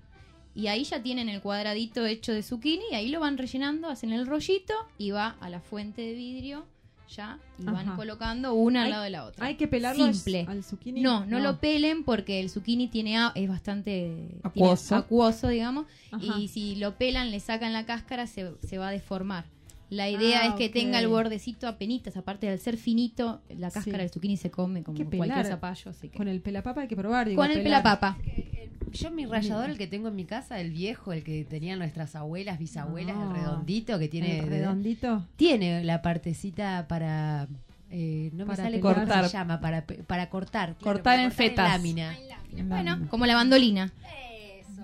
y 0.54 0.66
ahí 0.66 0.84
ya 0.84 1.02
tienen 1.02 1.28
el 1.28 1.40
cuadradito 1.40 2.04
hecho 2.06 2.32
de 2.32 2.42
zucchini 2.42 2.82
y 2.90 2.94
ahí 2.94 3.08
lo 3.08 3.20
van 3.20 3.38
rellenando, 3.38 3.88
hacen 3.88 4.12
el 4.12 4.26
rollito 4.26 4.74
y 4.98 5.10
va 5.10 5.36
a 5.40 5.48
la 5.50 5.60
fuente 5.60 6.02
de 6.02 6.14
vidrio 6.14 6.66
ya 7.14 7.38
y 7.58 7.64
van 7.64 7.96
colocando 7.96 8.52
una 8.52 8.84
al 8.84 8.90
lado 8.90 9.02
de 9.04 9.08
la 9.10 9.24
otra. 9.24 9.46
Hay 9.46 9.54
que 9.54 9.66
pelarlo 9.66 10.04
al- 10.04 10.14
Simple. 10.14 10.44
al 10.46 10.62
zucchini. 10.62 11.00
No, 11.00 11.24
no, 11.24 11.38
lo 11.40 11.58
pelen 11.58 12.04
porque 12.04 12.38
el 12.40 12.50
zucchini 12.50 12.88
tiene 12.88 13.16
a- 13.16 13.32
es 13.34 13.48
bastante 13.48 14.28
tiene 14.52 14.70
Acuoso. 14.90 15.48
digamos, 15.48 15.86
Ajá. 16.10 16.38
y 16.38 16.48
si 16.48 16.74
lo 16.76 16.96
pelan, 16.98 17.30
le 17.30 17.40
sacan 17.40 17.72
la 17.72 17.86
cáscara, 17.86 18.26
se, 18.26 18.52
se 18.62 18.76
va 18.76 18.88
a 18.88 18.90
deformar. 18.90 19.46
La 19.88 20.10
idea 20.10 20.40
Ah, 20.42 20.46
es 20.48 20.54
que 20.56 20.68
tenga 20.68 20.98
el 21.00 21.08
bordecito 21.08 21.66
apenitas, 21.66 22.14
aparte 22.18 22.46
de 22.46 22.58
ser 22.58 22.76
finito, 22.76 23.40
la 23.48 23.70
cáscara 23.70 23.96
Sí. 23.96 24.02
del 24.02 24.10
zucchini 24.10 24.36
se 24.36 24.50
come 24.50 24.82
como 24.82 24.98
cualquier 25.10 25.46
zapallo, 25.46 25.90
así 25.92 26.10
que 26.10 26.18
Con 26.18 26.28
el 26.28 26.42
pelapapa 26.42 26.82
hay 26.82 26.88
que 26.88 26.96
probar. 26.96 27.26
digo, 27.26 27.40
con 27.40 27.50
el 27.50 27.62
pelar. 27.62 27.82
pelapapa. 27.82 28.18
Yo 28.92 29.10
mi 29.10 29.26
rallador, 29.26 29.70
el 29.70 29.78
que 29.78 29.86
tengo 29.86 30.08
en 30.08 30.16
mi 30.16 30.24
casa, 30.24 30.60
el 30.60 30.70
viejo, 30.72 31.12
el 31.12 31.22
que 31.24 31.44
tenían 31.44 31.78
nuestras 31.78 32.14
abuelas, 32.16 32.58
bisabuelas, 32.58 33.16
No. 33.16 33.34
el 33.34 33.40
redondito 33.42 33.98
que 33.98 34.08
tiene... 34.08 34.38
El 34.40 34.46
redondito. 34.48 35.26
Tiene 35.36 35.84
la 35.84 36.02
partecita 36.02 36.86
para... 36.88 37.48
eh, 37.90 38.30
no 38.34 38.46
me 38.46 38.56
sale 38.56 38.78
pelar. 38.78 38.94
cómo 38.94 39.06
Cortar. 39.06 39.24
se 39.28 39.32
llama, 39.36 39.60
para, 39.60 39.84
para 39.86 40.28
cortar. 40.30 40.74
claro, 40.74 40.84
Cortar 40.84 41.02
para 41.02 41.22
en 41.24 41.32
fetas. 41.32 41.68
lámina. 41.70 42.16
Bueno, 42.64 43.06
como 43.10 43.26
la 43.26 43.34
bandolina. 43.34 43.92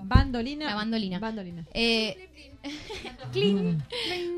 Bandolina. 0.05 0.67
La 0.67 0.75
bandolina. 0.75 1.19
Bandolina. 1.19 1.65
Eh, 1.73 2.29
cling. 3.33 3.79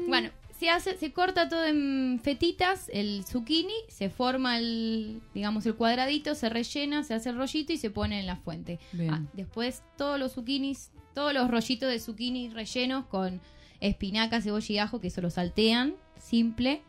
Bueno, 0.08 0.30
se 0.58 0.70
hace, 0.70 0.96
se 0.96 1.12
corta 1.12 1.48
todo 1.48 1.64
en 1.66 2.20
fetitas, 2.22 2.88
el 2.92 3.24
zucchini, 3.24 3.74
se 3.88 4.08
forma 4.10 4.58
el, 4.58 5.20
digamos, 5.34 5.66
el 5.66 5.74
cuadradito, 5.74 6.34
se 6.34 6.48
rellena, 6.48 7.02
se 7.04 7.14
hace 7.14 7.30
el 7.30 7.36
rollito 7.36 7.72
y 7.72 7.76
se 7.78 7.90
pone 7.90 8.20
en 8.20 8.26
la 8.26 8.36
fuente. 8.36 8.78
Bien. 8.92 9.10
Ah, 9.12 9.22
después 9.34 9.82
todos 9.98 10.18
los 10.18 10.32
zucchinis, 10.32 10.90
todos 11.14 11.32
los 11.34 11.50
rollitos 11.50 11.88
de 11.90 11.98
zucchini 12.00 12.48
rellenos 12.50 13.06
con 13.06 13.40
espinaca, 13.80 14.40
cebolla 14.40 14.74
y 14.74 14.78
ajo, 14.78 15.00
que 15.00 15.08
eso 15.08 15.20
lo 15.20 15.30
saltean, 15.30 15.94
simple. 16.18 16.82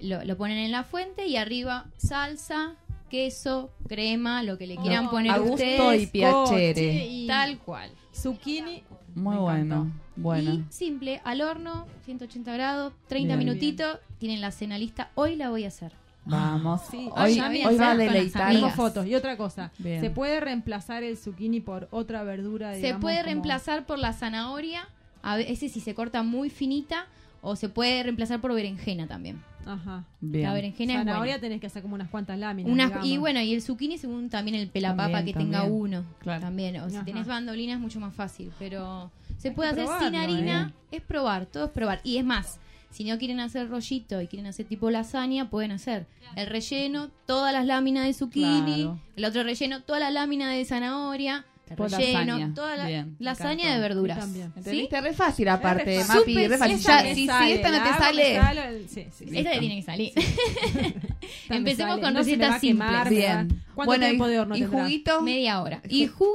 Lo, 0.00 0.24
lo 0.24 0.36
ponen 0.36 0.58
en 0.58 0.72
la 0.72 0.82
fuente 0.84 1.26
y 1.26 1.36
arriba 1.36 1.86
salsa, 1.96 2.74
queso, 3.08 3.70
crema, 3.88 4.42
lo 4.42 4.58
que 4.58 4.66
le 4.66 4.76
quieran 4.76 5.04
No, 5.04 5.10
poner 5.10 5.32
a 5.32 5.38
gusto 5.38 5.54
ustedes. 5.54 6.02
y 6.02 6.06
piacere. 6.06 6.72
coche 6.74 7.06
y 7.08 7.26
Tal 7.26 7.58
cual. 7.58 7.90
Zucchini. 8.14 8.82
Muy 9.14 9.34
Me 9.36 9.40
bueno. 9.40 9.90
Bueno. 10.16 10.52
Y 10.54 10.64
simple, 10.70 11.20
al 11.24 11.40
horno, 11.40 11.86
180 12.04 12.52
grados, 12.52 12.92
30 13.08 13.36
Bien. 13.36 13.38
minutitos. 13.48 13.98
Tienen 14.18 14.40
la 14.40 14.50
cena 14.50 14.78
lista. 14.78 15.10
Hoy 15.14 15.36
la 15.36 15.50
voy 15.50 15.64
a 15.64 15.68
hacer. 15.68 15.92
Vamos. 16.24 16.82
Sí, 16.90 17.08
hoy, 17.16 17.40
me 17.40 17.66
hoy 17.66 17.76
va 17.76 17.90
a 17.92 17.96
deleitar. 17.96 18.52
Tengo 18.52 18.70
fotos. 18.70 19.06
Y 19.06 19.14
otra 19.14 19.36
cosa. 19.36 19.72
Bien. 19.78 20.00
¿Se 20.00 20.10
puede 20.10 20.40
reemplazar 20.40 21.02
el 21.02 21.16
zucchini 21.16 21.60
por 21.60 21.88
otra 21.90 22.22
verdura? 22.22 22.74
se 22.74 22.94
puede 22.94 23.16
como- 23.16 23.26
reemplazar 23.26 23.86
por 23.86 23.98
la 23.98 24.12
zanahoria. 24.12 24.88
A 25.22 25.36
veces 25.36 25.72
si 25.72 25.80
se 25.80 25.94
corta 25.94 26.22
muy 26.22 26.48
finita. 26.50 27.06
O 27.44 27.56
se 27.56 27.68
puede 27.68 28.04
reemplazar 28.04 28.40
por 28.40 28.54
berenjena 28.54 29.08
también. 29.08 29.42
Ajá. 29.66 30.04
Bien. 30.20 30.44
La 30.44 30.52
berenjena 30.54 30.92
es 30.94 30.98
Zanahoria 31.00 31.32
buena. 31.34 31.40
tenés 31.40 31.60
que 31.60 31.66
hacer 31.68 31.82
como 31.82 31.94
unas 31.94 32.08
cuantas 32.08 32.38
láminas. 32.38 32.72
Unas- 32.72 32.88
digamos. 32.88 33.06
y 33.08 33.16
bueno, 33.18 33.40
y 33.40 33.54
el 33.54 33.62
zucchini 33.62 33.98
según 33.98 34.28
también 34.30 34.56
el 34.56 34.68
pelapapa 34.68 35.12
También, 35.12 35.24
que 35.26 35.32
tenga 35.44 35.60
también. 35.60 35.80
uno. 35.80 36.04
Claro. 36.20 36.40
También. 36.40 36.76
O 36.80 36.90
si 36.90 36.96
Ajá. 36.96 37.04
tenés 37.04 37.26
bandolina 37.26 37.74
es 37.74 37.80
mucho 37.80 38.00
más 38.00 38.14
fácil. 38.14 38.50
Pero 38.58 39.10
se 39.38 39.48
Hay 39.48 39.54
puede 39.54 39.74
que 39.74 39.82
hacer 39.82 39.98
sin 40.00 40.10
probarlo, 40.12 40.34
harina. 40.34 40.72
Es 40.90 41.02
probar, 41.02 41.46
todo 41.46 41.64
es 41.66 41.70
probar. 41.70 42.00
Y 42.04 42.16
es 42.18 42.24
más, 42.24 42.58
si 42.90 43.04
no 43.04 43.16
quieren 43.18 43.40
hacer 43.40 43.68
rollito 43.68 44.20
y 44.20 44.26
quieren 44.26 44.46
hacer 44.46 44.66
tipo 44.66 44.90
lasaña, 44.90 45.48
pueden 45.48 45.70
hacer 45.72 46.06
el 46.36 46.46
relleno, 46.46 47.08
todas 47.26 47.52
las 47.52 47.64
láminas 47.66 48.04
de 48.06 48.12
zucchini, 48.14 48.74
Claro. 48.82 48.98
el 49.16 49.24
otro 49.24 49.42
relleno, 49.44 49.82
toda 49.82 50.00
la 50.00 50.10
lámina 50.10 50.50
de 50.50 50.64
zanahoria, 50.64 51.44
relleno, 51.76 52.18
lasaña. 52.38 52.54
toda 52.54 52.76
la 52.76 52.86
Bien, 52.86 53.16
lasaña 53.18 53.74
de 53.74 53.80
verduras. 53.80 54.18
También. 54.18 54.48
¿Sí? 54.54 54.58
¿Entendiste? 54.58 55.00
Re 55.00 55.12
fácil 55.14 55.48
aparte, 55.48 55.96
Es 55.96 56.08
re 56.08 56.14
Mapi, 56.14 56.46
re 56.48 56.58
fácil. 56.58 56.78
Ya, 56.78 57.14
si, 57.14 57.24
esta 57.52 57.70
no 57.70 57.82
te 57.82 57.98
sale, 57.98 58.36
sale 58.36 58.68
el- 58.68 58.88
sí, 58.88 59.06
sí, 59.16 59.24
sí. 59.28 59.38
Esta 59.38 59.52
le 59.54 59.58
tiene 59.60 59.76
que 59.76 59.82
salir. 59.82 60.12
Empecemos 61.48 61.90
sale. 61.92 62.02
con 62.02 62.14
No 62.14 62.20
recetas 62.20 62.60
quemar, 62.60 63.06
simples. 63.08 63.18
Bien. 63.18 63.48
¿Cuánto 63.74 63.90
Bueno, 63.90 64.04
tiempo 64.06 64.26
de 64.26 64.40
horno 64.40 64.56
y 64.56 64.60
tendrá? 64.60 64.82
juguito? 64.82 65.22
Media 65.22 65.62
hora. 65.62 65.82
Y 65.88 66.06
jugo, 66.06 66.34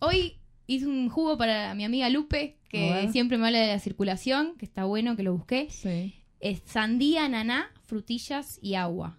hoy 0.00 0.36
hice 0.66 0.86
un 0.86 1.08
jugo 1.08 1.36
para 1.38 1.74
mi 1.74 1.84
amiga 1.84 2.08
Lupe, 2.10 2.58
que 2.68 3.08
siempre 3.12 3.38
me 3.38 3.46
habla 3.46 3.60
de 3.60 3.68
la 3.68 3.78
circulación, 3.78 4.54
que 4.58 4.64
está 4.64 4.84
bueno, 4.84 5.16
que 5.16 5.22
lo 5.22 5.32
busqué. 5.32 5.68
Sí. 5.70 6.14
Es 6.40 6.60
sandía, 6.66 7.28
naná, 7.28 7.70
frutillas 7.86 8.58
y 8.60 8.74
agua. 8.74 9.16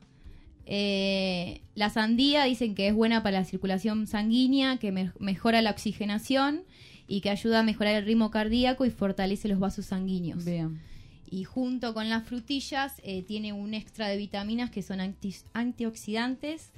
Eh, 0.69 1.61
la 1.75 1.89
sandía 1.89 2.43
dicen 2.43 2.75
que 2.75 2.87
es 2.89 2.93
buena 2.93 3.23
para 3.23 3.39
la 3.39 3.45
circulación 3.45 4.05
sanguínea, 4.05 4.77
que 4.77 4.91
me- 4.91 5.13
mejora 5.17 5.61
la 5.61 5.71
oxigenación 5.71 6.63
y 7.07 7.21
que 7.21 7.29
ayuda 7.29 7.61
a 7.61 7.63
mejorar 7.63 7.95
el 7.95 8.03
ritmo 8.05 8.31
cardíaco 8.31 8.85
y 8.85 8.89
fortalece 8.89 9.47
los 9.47 9.59
vasos 9.59 9.85
sanguíneos. 9.85 10.43
Bien. 10.43 10.81
Y 11.29 11.45
junto 11.45 11.93
con 11.93 12.09
las 12.09 12.25
frutillas 12.27 13.01
eh, 13.03 13.21
tiene 13.23 13.53
un 13.53 13.73
extra 13.73 14.09
de 14.09 14.17
vitaminas 14.17 14.69
que 14.69 14.81
son 14.81 14.99
anti- 14.99 15.35
antioxidantes, 15.53 16.71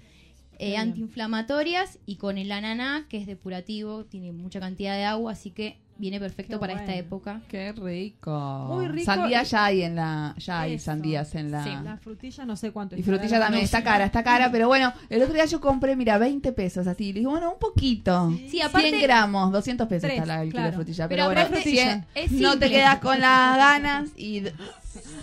eh, 0.59 0.77
antiinflamatorias 0.77 1.97
y 2.05 2.15
con 2.17 2.37
el 2.37 2.51
ananá 2.51 3.07
que 3.09 3.17
es 3.17 3.25
depurativo, 3.25 4.05
tiene 4.05 4.31
mucha 4.31 4.59
cantidad 4.59 4.95
de 4.95 5.05
agua, 5.05 5.31
así 5.31 5.49
que 5.51 5.77
viene 5.99 6.19
perfecto 6.19 6.53
Qué 6.53 6.59
para 6.59 6.73
esta 6.73 6.95
época. 6.95 7.41
Qué 7.47 7.71
rico. 7.73 8.65
Muy 8.69 8.87
rico 8.87 9.05
Sandía 9.05 9.43
ya 9.43 9.65
hay 9.65 9.83
en 9.83 9.95
la, 9.95 10.33
ya 10.39 10.61
hay 10.61 10.73
Eso. 10.73 10.85
sandías 10.85 11.35
en 11.35 11.51
la. 11.51 11.63
Sí. 11.63 11.69
La 11.83 11.97
frutilla 11.97 12.45
no 12.45 12.55
sé 12.55 12.71
cuánto 12.71 12.95
Y 12.95 13.03
frutilla 13.03 13.37
la 13.37 13.45
también, 13.45 13.65
está 13.65 13.83
cara, 13.83 14.05
está 14.05 14.23
cara, 14.23 14.49
pero 14.51 14.67
bueno, 14.67 14.91
el 15.09 15.21
otro 15.21 15.33
día 15.35 15.45
yo 15.45 15.59
compré, 15.61 15.95
mira, 15.95 16.17
20 16.17 16.51
pesos 16.53 16.87
así. 16.87 17.13
Le 17.13 17.19
dije, 17.19 17.27
bueno, 17.27 17.51
un 17.53 17.59
poquito. 17.59 18.31
Sí, 18.49 18.61
aparte- 18.61 18.89
100 18.89 19.01
gramos, 19.03 19.51
200 19.51 19.87
pesos 19.87 20.09
está 20.09 20.25
la 20.25 20.41
el 20.41 20.47
kilo 20.49 20.51
claro. 20.53 20.67
de 20.71 20.75
frutilla. 20.75 21.07
Pero 21.07 21.15
Pero, 21.23 21.25
bueno, 21.27 21.41
aparte 21.41 21.69
100, 21.69 22.05
es 22.15 22.31
no 22.31 22.57
te 22.57 22.69
quedas 22.69 22.99
con 22.99 23.19
las 23.19 23.57
ganas 23.57 24.09
y 24.15 24.39
d- 24.41 24.53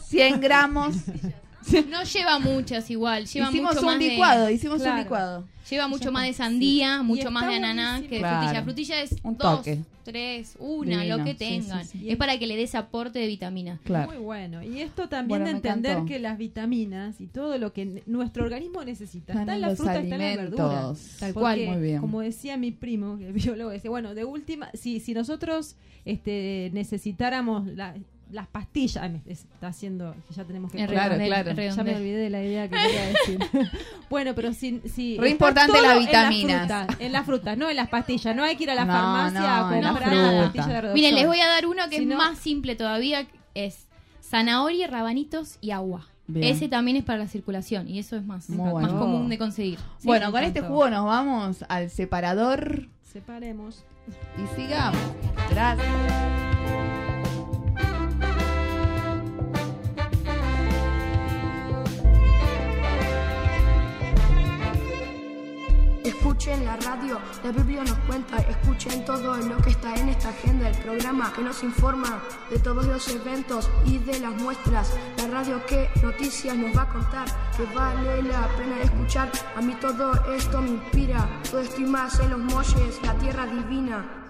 100 0.05 0.41
gramos. 0.41 0.95
No 1.91 2.03
lleva 2.05 2.39
muchas 2.39 2.91
igual, 2.91 3.27
lleva 3.27 3.49
hicimos 3.51 3.75
mucho 3.75 3.81
un 3.81 3.87
más 3.93 3.99
de- 3.99 4.09
licuado, 4.09 4.51
hicimos 4.51 4.79
Claro. 4.83 4.97
un 4.97 5.03
licuado. 5.03 5.49
Lleva 5.69 5.89
mucho 5.89 6.13
más 6.13 6.25
de 6.27 6.33
sandía, 6.33 7.03
mucho 7.03 7.31
más 7.33 7.49
de 7.49 7.57
ananá 7.57 7.99
buenísimo. 7.99 8.09
que 8.09 8.15
de 8.15 8.21
Claro. 8.21 8.39
frutilla. 8.39 8.63
Frutilla 8.63 9.03
es 9.03 9.17
Un 9.25 9.37
dos, 9.37 9.57
toque. 9.59 9.79
tres, 10.05 10.55
una, 10.61 10.99
Divino, 11.01 11.17
lo 11.19 11.25
que 11.25 11.35
tengan. 11.35 11.85
sí, 11.85 11.99
sí. 11.99 12.09
Es 12.11 12.17
para 12.17 12.39
que 12.39 12.47
le 12.47 12.55
des 12.55 12.77
aporte 12.77 13.19
de 13.19 13.27
vitamina. 13.27 13.81
Claro. 13.83 14.07
Muy 14.13 14.19
bueno. 14.19 14.63
Y 14.63 14.81
esto 14.81 15.09
también 15.09 15.41
Bueno, 15.41 15.47
de 15.47 15.51
entender 15.51 16.05
que 16.07 16.21
las 16.21 16.39
vitaminas 16.39 17.21
y 17.21 17.27
todo 17.27 17.59
lo 17.59 17.73
que 17.73 18.05
nuestro 18.07 18.45
organismo 18.45 18.85
necesita 18.85 19.33
Están 19.33 19.41
está 19.41 19.53
en 19.53 19.57
en 19.57 19.61
la 19.63 19.69
los 19.71 19.77
fruta, 19.79 19.95
está 19.99 20.05
en 20.05 20.11
la 20.11 20.17
verdura. 20.43 20.65
alimentos. 20.69 21.01
Tal 21.19 21.33
Porque, 21.33 21.41
cual. 21.65 21.67
Muy 21.79 21.83
bien. 21.83 22.01
Como 22.01 22.21
decía 22.21 22.57
mi 22.57 22.71
primo, 22.71 23.19
que 23.19 23.29
es 23.31 23.35
biólogo, 23.35 23.71
decía, 23.71 23.91
bueno, 23.91 24.15
de 24.15 24.25
última, 24.25 24.71
si, 24.75 25.01
si 25.01 25.15
nosotros 25.15 25.75
este, 26.05 26.71
necesitáramos 26.75 27.67
la- 27.67 27.97
las 28.31 28.47
pastillas, 28.49 29.03
ay, 29.05 29.11
me 29.11 29.33
está 29.33 29.69
haciendo, 29.69 30.15
ya 30.35 30.45
tenemos 30.45 30.73
que 30.73 30.79
Claro, 30.87 31.15
redondel, 31.17 31.29
claro. 31.29 31.77
ya 31.77 31.85
me 31.85 31.95
olvidé 31.97 32.17
de 32.19 32.31
la 32.31 32.43
idea 32.43 32.69
que 32.69 32.77
quería 32.77 33.07
decir. 33.07 33.39
bueno, 34.11 34.35
pero 34.35 34.53
si, 34.53 34.81
si 34.93 35.17
Re 35.19 35.31
importante 35.31 35.81
las 35.81 35.97
en 35.99 36.07
vitaminas. 36.07 36.67
frutas, 36.67 37.01
En 37.01 37.13
las 37.13 37.25
frutas, 37.27 37.57
no 37.57 37.71
en 37.71 37.77
las 37.77 37.89
pastillas. 37.89 38.35
No 38.35 38.43
hay 38.43 38.57
que 38.57 38.65
ir 38.65 38.71
a 38.71 38.75
la 38.75 38.85
No, 38.85 38.93
farmacia 38.93 39.41
no, 39.41 39.47
a 39.69 39.77
en 39.77 39.83
la 39.85 39.91
comprar 39.91 40.13
la 40.13 40.23
fruta. 40.29 40.43
pastilla 40.45 40.67
de 40.67 40.81
reducción. 40.81 40.95
Miren, 40.95 41.15
les 41.15 41.27
voy 41.27 41.41
a 41.41 41.47
dar 41.47 41.67
uno 41.67 41.83
que 41.89 41.97
Si 41.99 42.03
es 42.03 42.09
no- 42.09 42.17
más 42.17 42.39
simple 42.39 42.75
todavía, 42.75 43.27
es 43.55 43.87
zanahoria, 44.23 44.89
rabanitos 44.89 45.59
y 45.61 45.71
agua. 45.71 46.07
Bien. 46.29 46.53
Ese 46.57 46.69
también 46.69 46.97
es 46.97 47.05
para 47.05 47.19
la 47.21 47.29
circulación 47.29 47.87
y 47.89 48.01
eso 48.01 48.17
es 48.17 48.25
más, 48.25 48.51
más 48.51 48.73
bueno. 48.73 48.99
común 48.99 49.29
de 49.29 49.39
conseguir. 49.39 49.79
Sí, 49.99 50.09
bueno, 50.09 50.33
con 50.33 50.43
este 50.43 50.61
jugo 50.63 50.91
nos 50.91 51.05
vamos 51.07 51.65
al 51.69 51.89
separador 51.91 52.89
Separemos. 53.05 53.85
y 54.37 54.61
sigamos. 54.61 55.01
Gracias. 55.51 57.06
Escuchen 66.07 66.65
la 66.65 66.77
radio, 66.77 67.19
la 67.43 67.51
Biblia 67.51 67.83
nos 67.83 67.99
cuenta, 68.07 68.37
escuchen 68.37 69.05
todo 69.05 69.37
lo 69.39 69.57
que 69.57 69.71
está 69.71 69.93
en 69.97 70.09
esta 70.09 70.29
agenda, 70.29 70.69
el 70.69 70.79
programa 70.79 71.33
que 71.33 71.43
nos 71.43 71.65
informa 71.65 72.23
de 72.49 72.61
todos 72.61 72.87
los 72.87 73.09
eventos 73.09 73.69
y 73.85 73.99
de 73.99 74.21
las 74.21 74.41
muestras, 74.41 74.95
la 75.19 75.27
radio 75.27 75.67
que 75.67 75.91
noticias 76.05 76.57
nos 76.57 76.77
va 76.77 76.83
a 76.83 76.89
contar, 76.91 77.27
que 77.57 77.65
vale 77.75 78.23
la 78.23 78.47
pena 78.57 78.83
escuchar, 78.85 79.33
a 79.57 79.61
mí 79.61 79.75
todo 79.81 80.13
esto 80.33 80.63
me 80.63 80.71
inspira, 80.71 81.29
todo 81.51 81.61
esto 81.61 81.81
y 81.81 81.87
más 81.87 82.21
en 82.21 82.31
los 82.31 82.39
molles, 82.39 83.01
la 83.03 83.15
tierra 83.15 83.45
divina. 83.47 84.26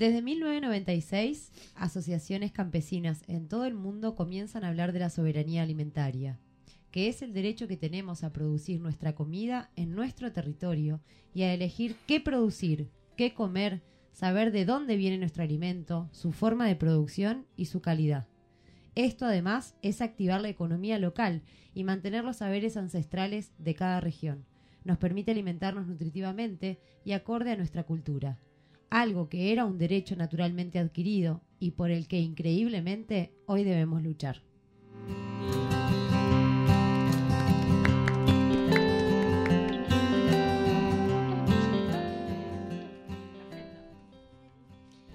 Desde 0.00 0.22
1996, 0.22 1.52
asociaciones 1.74 2.52
campesinas 2.52 3.22
en 3.26 3.48
todo 3.48 3.66
el 3.66 3.74
mundo 3.74 4.14
comienzan 4.14 4.64
a 4.64 4.68
hablar 4.68 4.94
de 4.94 4.98
la 4.98 5.10
soberanía 5.10 5.62
alimentaria, 5.62 6.38
que 6.90 7.08
es 7.08 7.20
el 7.20 7.34
derecho 7.34 7.68
que 7.68 7.76
tenemos 7.76 8.24
a 8.24 8.32
producir 8.32 8.80
nuestra 8.80 9.14
comida 9.14 9.70
en 9.76 9.94
nuestro 9.94 10.32
territorio 10.32 11.02
y 11.34 11.42
a 11.42 11.52
elegir 11.52 11.96
qué 12.06 12.18
producir, 12.18 12.88
qué 13.14 13.34
comer, 13.34 13.82
saber 14.10 14.52
de 14.52 14.64
dónde 14.64 14.96
viene 14.96 15.18
nuestro 15.18 15.42
alimento, 15.42 16.08
su 16.12 16.32
forma 16.32 16.66
de 16.66 16.76
producción 16.76 17.44
y 17.54 17.66
su 17.66 17.82
calidad. 17.82 18.26
Esto 18.94 19.26
además 19.26 19.76
es 19.82 20.00
activar 20.00 20.40
la 20.40 20.48
economía 20.48 20.98
local 20.98 21.42
y 21.74 21.84
mantener 21.84 22.24
los 22.24 22.38
saberes 22.38 22.78
ancestrales 22.78 23.52
de 23.58 23.74
cada 23.74 24.00
región. 24.00 24.46
Nos 24.82 24.96
permite 24.96 25.32
alimentarnos 25.32 25.86
nutritivamente 25.86 26.80
y 27.04 27.12
acorde 27.12 27.50
a 27.50 27.56
nuestra 27.56 27.82
cultura 27.82 28.38
algo 28.90 29.28
que 29.28 29.52
era 29.52 29.64
un 29.64 29.78
derecho 29.78 30.16
naturalmente 30.16 30.78
adquirido 30.78 31.42
y 31.58 31.70
por 31.72 31.90
el 31.90 32.08
que 32.08 32.18
increíblemente 32.18 33.32
hoy 33.46 33.64
debemos 33.64 34.02
luchar. 34.02 34.42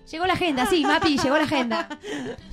Llegó 0.10 0.28
la 0.28 0.34
agenda, 0.34 0.66
sí, 0.66 0.84
Mapi, 0.84 1.18
llegó 1.18 1.36
la 1.36 1.44
agenda. 1.44 1.90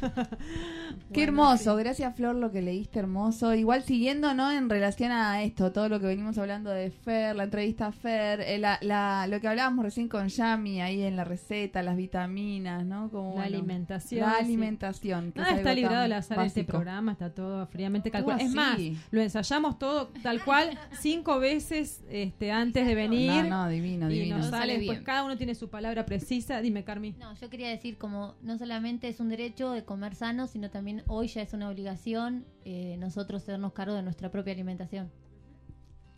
Qué 1.13 1.23
hermoso, 1.25 1.77
gracias 1.77 2.15
Flor 2.17 2.35
lo 2.37 2.51
que 2.51 2.63
leíste 2.63 2.99
hermoso. 2.99 3.55
Igual 3.55 3.83
siguiendo, 3.83 4.35
¿no? 4.35 4.51
En 4.51 4.69
relación 4.71 5.13
a 5.13 5.43
esto, 5.43 5.73
todo 5.73 5.89
lo 5.89 6.01
que 6.01 6.07
venimos 6.07 6.39
hablando 6.39 6.71
de 6.71 6.91
Fer, 6.91 7.37
la 7.37 7.45
entrevista 7.45 7.87
a 7.89 7.93
Fer, 7.93 8.41
eh, 8.41 8.59
la, 8.59 8.79
la- 8.83 9.27
lo 9.27 9.41
que 9.41 9.49
hablábamos 9.49 9.85
recién 9.85 10.09
con 10.09 10.29
Yami 10.29 10.81
ahí 10.81 11.03
en 11.03 11.17
la 11.17 11.25
receta, 11.25 11.83
las 11.83 11.97
vitaminas, 11.97 12.85
¿no? 12.85 13.11
Como, 13.11 13.31
La 13.31 13.43
bueno, 13.43 13.57
alimentación, 13.59 14.29
La 14.29 14.39
sí. 14.39 14.45
alimentación. 14.45 15.33
que 15.33 15.41
Nada 15.41 15.53
es 15.53 15.59
está 15.59 15.75
librado 15.75 16.03
al 16.05 16.13
azar 16.13 16.45
este 16.47 16.65
programa, 16.65 17.13
está 17.13 17.33
todo 17.35 17.67
fríamente 17.67 18.11
calculado. 18.11 18.41
Es 18.43 18.53
más, 18.55 18.79
lo 19.11 19.21
ensayamos 19.21 19.79
todo 19.79 20.09
tal 20.23 20.43
cual 20.45 20.79
cinco 21.01 21.39
veces 21.39 22.03
este, 22.11 22.53
antes 22.53 22.87
de 22.87 22.95
venir. 22.95 23.45
No, 23.45 23.65
no, 23.65 23.69
divino, 23.69 24.11
y 24.11 24.15
divino. 24.15 24.39
nos 24.39 24.47
Sale 24.51 24.79
después 24.79 25.01
cada 25.03 25.25
uno 25.25 25.37
tiene 25.37 25.55
su 25.55 25.69
palabra 25.69 26.05
precisa. 26.07 26.61
Dime, 26.61 26.85
Carmi. 26.85 27.13
No, 27.19 27.35
yo 27.35 27.49
quería 27.51 27.69
decir 27.69 27.97
como 27.99 28.35
no 28.43 28.59
solamente 28.59 29.09
es 29.09 29.21
un 29.21 29.29
derecho 29.29 29.73
de 29.73 29.85
comer 29.85 30.15
sano, 30.15 30.47
sino 30.47 30.71
también 30.71 30.82
hoy 31.07 31.29
ya 31.29 31.43
es 31.43 31.53
una 31.53 31.69
obligación 31.69 32.45
eh, 32.65 32.97
nosotros 32.99 33.43
hacernos 33.43 33.73
cargo 33.73 33.95
de 33.95 34.03
nuestra 34.03 34.31
propia 34.31 34.53
alimentación. 34.53 35.11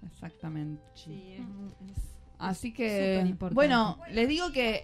Exactamente. 0.06 0.82
Sí, 0.94 1.36
es- 1.38 1.90
es- 1.90 2.14
Así 2.38 2.72
que, 2.72 3.14
bueno, 3.54 3.98
les 4.12 4.28
digo 4.28 4.50
que 4.52 4.82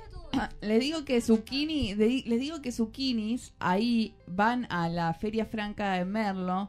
les 0.63 0.81
digo 0.81 1.05
que 1.05 1.21
zucchini, 1.21 1.95
de- 1.95 2.23
les 2.25 2.41
digo 2.41 2.63
que 2.63 2.71
zucchinis 2.73 3.53
ahí 3.59 4.15
van 4.27 4.67
a 4.71 4.89
la 4.89 5.13
Feria 5.15 5.45
Franca 5.45 5.95
de 5.95 6.05
Merlo 6.05 6.69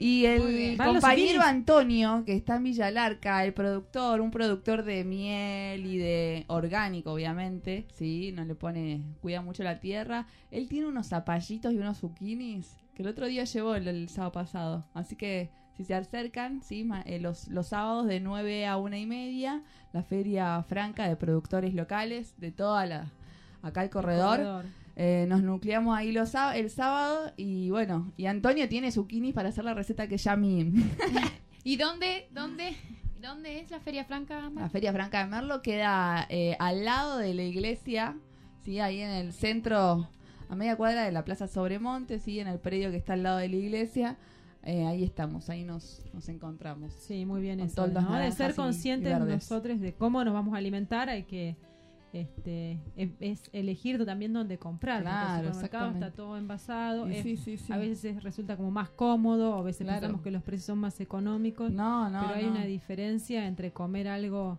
y 0.00 0.24
el 0.26 0.46
bien. 0.46 0.76
¿Van 0.78 0.94
los 0.94 1.02
compañero? 1.02 1.42
Antonio, 1.42 2.22
que 2.24 2.34
está 2.34 2.56
en 2.56 2.64
Villa 2.64 2.90
Larca, 2.90 3.44
el 3.44 3.52
productor, 3.52 4.20
un 4.20 4.30
productor 4.30 4.82
de 4.82 5.04
miel 5.04 5.84
y 5.86 5.98
de 5.98 6.44
orgánico, 6.48 7.12
obviamente, 7.12 7.86
sí, 7.94 8.32
no 8.32 8.44
le 8.44 8.54
pone, 8.54 9.02
cuida 9.20 9.42
mucho 9.42 9.62
la 9.62 9.78
tierra. 9.80 10.26
Él 10.50 10.68
tiene 10.68 10.86
unos 10.86 11.08
zapallitos 11.08 11.72
y 11.72 11.78
unos 11.78 11.98
zucchinis 11.98 12.76
que 12.94 13.02
el 13.02 13.08
otro 13.08 13.26
día 13.26 13.44
llevó 13.44 13.74
el, 13.74 13.86
el 13.88 14.08
sábado 14.08 14.32
pasado. 14.32 14.84
Así 14.94 15.16
que 15.16 15.50
si 15.76 15.84
se 15.84 15.94
acercan, 15.94 16.62
sí, 16.62 16.84
ma- 16.84 17.02
eh, 17.02 17.18
los, 17.20 17.48
los 17.48 17.68
sábados 17.68 18.06
de 18.06 18.20
9 18.20 18.66
a 18.66 18.76
una 18.76 18.98
y 18.98 19.06
media, 19.06 19.62
la 19.92 20.02
feria 20.02 20.62
franca 20.68 21.08
de 21.08 21.16
productores 21.16 21.74
locales 21.74 22.34
de 22.38 22.52
toda 22.52 22.86
la 22.86 23.06
acá 23.62 23.82
el 23.84 23.90
corredor. 23.90 24.38
corredor. 24.38 24.64
Eh, 24.96 25.26
nos 25.28 25.42
nucleamos 25.42 25.96
ahí 25.96 26.12
los, 26.12 26.34
el 26.54 26.70
sábado 26.70 27.32
y 27.36 27.70
bueno, 27.70 28.12
y 28.16 28.26
Antonio 28.26 28.68
tiene 28.68 28.90
zucchinis 28.90 29.32
para 29.32 29.48
hacer 29.48 29.64
la 29.64 29.72
receta 29.72 30.08
que 30.08 30.18
ya 30.18 30.36
mi 30.36 30.72
¿Y 31.64 31.76
dónde, 31.76 32.28
dónde, 32.32 32.76
dónde 33.20 33.60
es 33.60 33.70
la 33.70 33.80
Feria 33.80 34.04
Franca? 34.04 34.50
La 34.54 34.68
Feria 34.68 34.92
Franca 34.92 35.24
de 35.24 35.30
Merlo 35.30 35.62
queda 35.62 36.26
eh, 36.28 36.56
al 36.58 36.84
lado 36.84 37.18
de 37.18 37.34
la 37.34 37.42
iglesia, 37.42 38.16
sí, 38.64 38.80
ahí 38.80 39.00
en 39.00 39.10
el 39.10 39.32
centro, 39.32 40.08
a 40.48 40.56
media 40.56 40.76
cuadra 40.76 41.04
de 41.04 41.12
la 41.12 41.24
Plaza 41.24 41.46
Sobremonte, 41.46 42.18
sí, 42.18 42.40
en 42.40 42.48
el 42.48 42.58
predio 42.58 42.90
que 42.90 42.96
está 42.96 43.12
al 43.12 43.22
lado 43.22 43.38
de 43.38 43.48
la 43.48 43.56
iglesia. 43.56 44.16
Eh, 44.62 44.84
ahí 44.84 45.04
estamos, 45.04 45.48
ahí 45.48 45.64
nos, 45.64 46.02
nos 46.12 46.28
encontramos. 46.28 46.92
Sí, 46.92 47.24
muy 47.24 47.40
bien 47.40 47.58
Con 47.58 47.68
eso. 47.68 47.86
¿no? 47.88 48.18
De 48.18 48.30
ser 48.32 48.54
conscientes 48.54 49.18
nosotros 49.18 49.80
de 49.80 49.94
cómo 49.94 50.22
nos 50.24 50.34
vamos 50.34 50.54
a 50.54 50.58
alimentar, 50.58 51.08
hay 51.08 51.24
que 51.24 51.56
este 52.12 52.78
es, 52.96 53.10
es 53.20 53.50
elegir 53.52 54.04
también 54.04 54.32
dónde 54.32 54.58
comprar. 54.58 55.02
porque 55.02 55.10
Claro, 55.10 55.38
el 55.48 55.54
supermercado 55.54 55.90
está 55.92 56.10
todo 56.12 56.36
envasado. 56.36 57.08
Y 57.08 57.14
es- 57.16 57.22
sí, 57.22 57.36
sí, 57.36 57.56
sí. 57.58 57.72
A 57.72 57.78
veces 57.78 58.22
resulta 58.22 58.56
como 58.56 58.70
más 58.70 58.90
cómodo, 58.90 59.54
a 59.54 59.62
veces 59.62 59.84
Claro. 59.86 60.00
pensamos 60.00 60.22
que 60.22 60.30
los 60.30 60.42
precios 60.42 60.66
son 60.66 60.78
más 60.78 61.00
económicos. 61.00 61.70
No, 61.70 62.08
no, 62.10 62.20
pero 62.22 62.34
hay 62.34 62.44
no. 62.46 62.52
una 62.52 62.64
diferencia 62.64 63.46
entre 63.46 63.72
comer 63.72 64.08
algo 64.08 64.58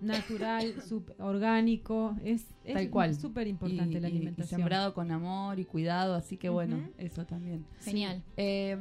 natural, 0.00 0.74
sup- 0.88 1.14
orgánico. 1.18 2.16
Es, 2.24 2.46
es 2.64 2.74
Tal 2.74 2.90
cual. 2.90 3.14
súper 3.14 3.46
importante 3.48 4.00
la 4.00 4.08
y- 4.08 4.12
y 4.12 4.16
alimentación. 4.16 4.60
sembrado 4.60 4.94
con 4.94 5.10
amor 5.10 5.58
y 5.58 5.64
cuidado, 5.64 6.14
así 6.14 6.36
que 6.36 6.48
bueno, 6.48 6.88
eso 6.98 7.26
también. 7.26 7.64
Genial. 7.80 8.22
Eh, 8.36 8.76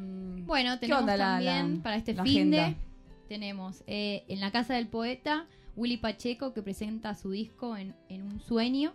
Bueno, 0.45 0.73
¿qué 0.73 0.81
tenemos 0.87 1.05
la- 1.05 1.17
también 1.17 1.75
la- 1.77 1.83
para 1.83 1.95
este 1.95 2.13
fin 2.23 2.51
de 2.51 2.75
tenemos 3.27 3.83
eh, 3.87 4.23
en 4.29 4.39
la 4.39 4.51
casa 4.51 4.75
del 4.75 4.87
poeta 4.87 5.47
Willy 5.77 5.95
Pacheco 5.97 6.53
que 6.53 6.61
presenta 6.61 7.15
su 7.15 7.31
disco 7.31 7.77
en, 7.77 7.93
en 8.09 8.23
un 8.23 8.41
sueño 8.41 8.93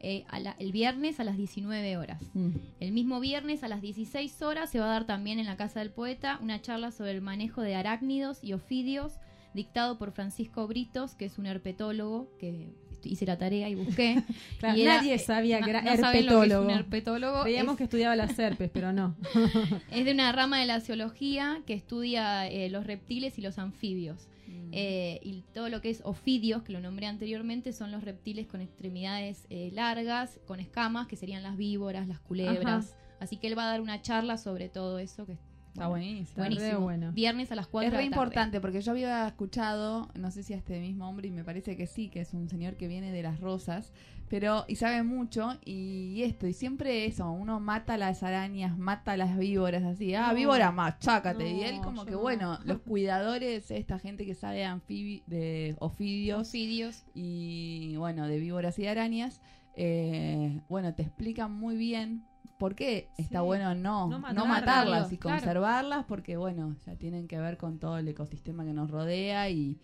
eh, 0.00 0.24
a 0.28 0.38
la- 0.40 0.56
el 0.58 0.70
viernes 0.72 1.18
a 1.20 1.24
las 1.24 1.38
19 1.38 1.96
horas. 1.96 2.20
Mm. 2.34 2.50
El 2.80 2.92
mismo 2.92 3.20
viernes 3.20 3.62
a 3.64 3.68
las 3.68 3.80
16 3.80 4.42
horas 4.42 4.68
se 4.68 4.78
va 4.78 4.84
a 4.86 4.88
dar 4.88 5.06
también 5.06 5.38
en 5.38 5.46
la 5.46 5.56
casa 5.56 5.80
del 5.80 5.90
poeta 5.90 6.38
una 6.42 6.60
charla 6.60 6.90
sobre 6.90 7.12
el 7.12 7.22
manejo 7.22 7.62
de 7.62 7.74
arácnidos 7.74 8.44
y 8.44 8.52
ofidios 8.52 9.14
dictado 9.54 9.96
por 9.96 10.12
Francisco 10.12 10.66
Britos, 10.66 11.14
que 11.14 11.24
es 11.24 11.38
un 11.38 11.46
herpetólogo, 11.46 12.28
que 12.38 12.68
hice 13.04 13.24
la 13.24 13.38
tarea 13.38 13.68
y 13.70 13.76
busqué. 13.76 14.22
Claro, 14.58 14.76
y 14.76 14.82
era- 14.82 14.96
nadie 14.96 15.18
sabía 15.18 15.60
no- 15.60 15.64
que 15.64 15.70
era 15.70 15.80
no 15.82 15.90
lo 15.90 15.96
que 15.96 16.00
es 16.02 16.04
herpetólogo. 16.14 16.64
un 16.64 16.70
herpetólogo. 16.70 17.42
Creíamos 17.44 17.72
Es- 17.74 17.78
que 17.78 17.84
estudiaba 17.84 18.16
las 18.16 18.34
serpes, 18.34 18.70
pero 18.74 18.92
no. 18.92 19.14
es 19.92 20.04
de 20.04 20.10
una 20.12 20.32
rama 20.32 20.58
de 20.60 20.66
la 20.66 20.80
zoología 20.80 21.62
que 21.66 21.74
estudia 21.74 22.46
eh, 22.50 22.68
los 22.68 22.86
reptiles 22.86 23.38
y 23.38 23.42
los 23.42 23.58
anfibios. 23.58 24.26
Eh, 24.72 25.20
y 25.22 25.42
todo 25.52 25.68
lo 25.68 25.80
que 25.80 25.90
es 25.90 26.02
ofidios, 26.04 26.62
que 26.62 26.72
lo 26.72 26.80
nombré 26.80 27.06
anteriormente, 27.06 27.72
son 27.72 27.90
los 27.90 28.04
reptiles 28.04 28.46
con 28.46 28.60
extremidades 28.60 29.46
eh, 29.50 29.70
largas, 29.72 30.40
con 30.46 30.60
escamas, 30.60 31.06
que 31.06 31.16
serían 31.16 31.42
las 31.42 31.56
víboras, 31.56 32.08
las 32.08 32.20
culebras. 32.20 32.96
Así 33.20 33.36
que 33.36 33.46
él 33.46 33.56
va 33.56 33.64
a 33.64 33.68
dar 33.68 33.80
una 33.80 34.02
charla 34.02 34.36
sobre 34.36 34.68
todo 34.68 34.98
eso, 34.98 35.26
que 35.26 35.38
Está 35.74 35.88
buenísimo. 35.88 36.44
buenísimo. 36.80 37.12
Viernes 37.12 37.50
a 37.50 37.56
las 37.56 37.66
4 37.66 37.86
Es 37.88 37.92
de 37.92 37.98
re 37.98 38.04
la 38.04 38.10
tarde. 38.10 38.22
importante 38.24 38.60
porque 38.60 38.80
yo 38.80 38.92
había 38.92 39.26
escuchado, 39.26 40.08
no 40.14 40.30
sé 40.30 40.44
si 40.44 40.54
a 40.54 40.56
este 40.56 40.78
mismo 40.80 41.08
hombre, 41.08 41.26
y 41.26 41.30
me 41.32 41.42
parece 41.42 41.76
que 41.76 41.88
sí, 41.88 42.08
que 42.10 42.20
es 42.20 42.32
un 42.32 42.48
señor 42.48 42.76
que 42.76 42.86
viene 42.86 43.10
de 43.10 43.22
las 43.24 43.40
rosas, 43.40 43.92
pero 44.28 44.64
y 44.68 44.76
sabe 44.76 45.02
mucho, 45.02 45.58
y 45.64 46.22
esto, 46.22 46.46
y 46.46 46.52
siempre 46.52 47.06
eso, 47.06 47.28
uno 47.28 47.58
mata 47.58 47.96
las 47.98 48.22
arañas, 48.22 48.78
mata 48.78 49.16
las 49.16 49.36
víboras, 49.36 49.82
así, 49.82 50.14
ah, 50.14 50.28
No. 50.28 50.34
víbora, 50.36 50.70
machácate, 50.70 51.50
y 51.50 51.62
él 51.62 51.80
como 51.82 52.04
que 52.04 52.12
no. 52.12 52.20
bueno, 52.20 52.58
los 52.64 52.78
cuidadores, 52.78 53.68
esta 53.72 53.98
gente 53.98 54.24
que 54.26 54.36
sabe 54.36 54.58
de 54.58 54.64
anfibi 54.66 55.24
de 55.26 55.74
ofidios, 55.80 56.48
Ofidios. 56.50 57.04
y 57.14 57.96
bueno, 57.96 58.28
de 58.28 58.38
víboras 58.38 58.78
y 58.78 58.82
de 58.82 58.88
arañas, 58.90 59.40
eh, 59.74 60.60
bueno, 60.68 60.94
te 60.94 61.02
explican 61.02 61.50
muy 61.52 61.76
bien 61.76 62.22
por 62.64 62.74
qué 62.74 63.10
está 63.18 63.40
Sí. 63.40 63.44
bueno 63.44 63.74
no, 63.74 64.08
No 64.08 64.18
no, 64.32 64.46
matarlas, 64.46 65.12
y 65.12 65.18
claro. 65.18 65.36
conservarlas 65.40 66.06
porque 66.06 66.38
bueno, 66.38 66.76
ya 66.86 66.96
tienen 66.96 67.28
que 67.28 67.38
ver 67.38 67.58
con 67.58 67.78
todo 67.78 67.98
el 67.98 68.08
ecosistema 68.08 68.64
que 68.64 68.72
nos 68.72 68.90
rodea 68.90 69.50
y, 69.50 69.78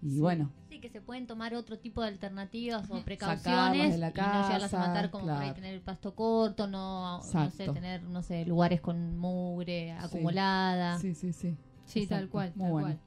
y 0.00 0.12
Sí. 0.14 0.18
bueno, 0.18 0.50
Sí, 0.70 0.80
que 0.80 0.88
se 0.88 1.02
pueden 1.02 1.26
tomar 1.26 1.54
otro 1.54 1.78
tipo 1.78 2.00
de 2.00 2.08
alternativas 2.08 2.84
o 2.84 2.94
Sacarlas 3.00 3.04
precauciones 3.04 3.92
de 3.92 3.98
la 3.98 4.08
y 4.08 4.12
no 4.12 4.22
llevarlas 4.22 4.72
a 4.72 4.78
casa, 4.78 4.78
matar 4.78 5.10
como 5.10 5.24
por 5.24 5.32
ahí 5.34 5.40
claro. 5.40 5.54
tener 5.56 5.74
el 5.74 5.82
pasto 5.82 6.14
corto, 6.14 6.66
no, 6.66 7.18
no 7.18 7.50
sé, 7.50 7.68
tener, 7.68 8.02
no 8.04 8.22
sé, 8.22 8.46
lugares 8.46 8.80
con 8.80 9.18
mugre 9.18 9.92
acumulada. 9.92 10.98
Sí, 11.00 11.14
sí, 11.14 11.34
sí. 11.34 11.58
Sí, 11.84 12.04
Exacto. 12.04 12.14
tal 12.22 12.28
cual, 12.30 12.52
Muy 12.54 12.62
tal 12.64 12.70
bueno. 12.72 12.86
cual. 12.86 12.98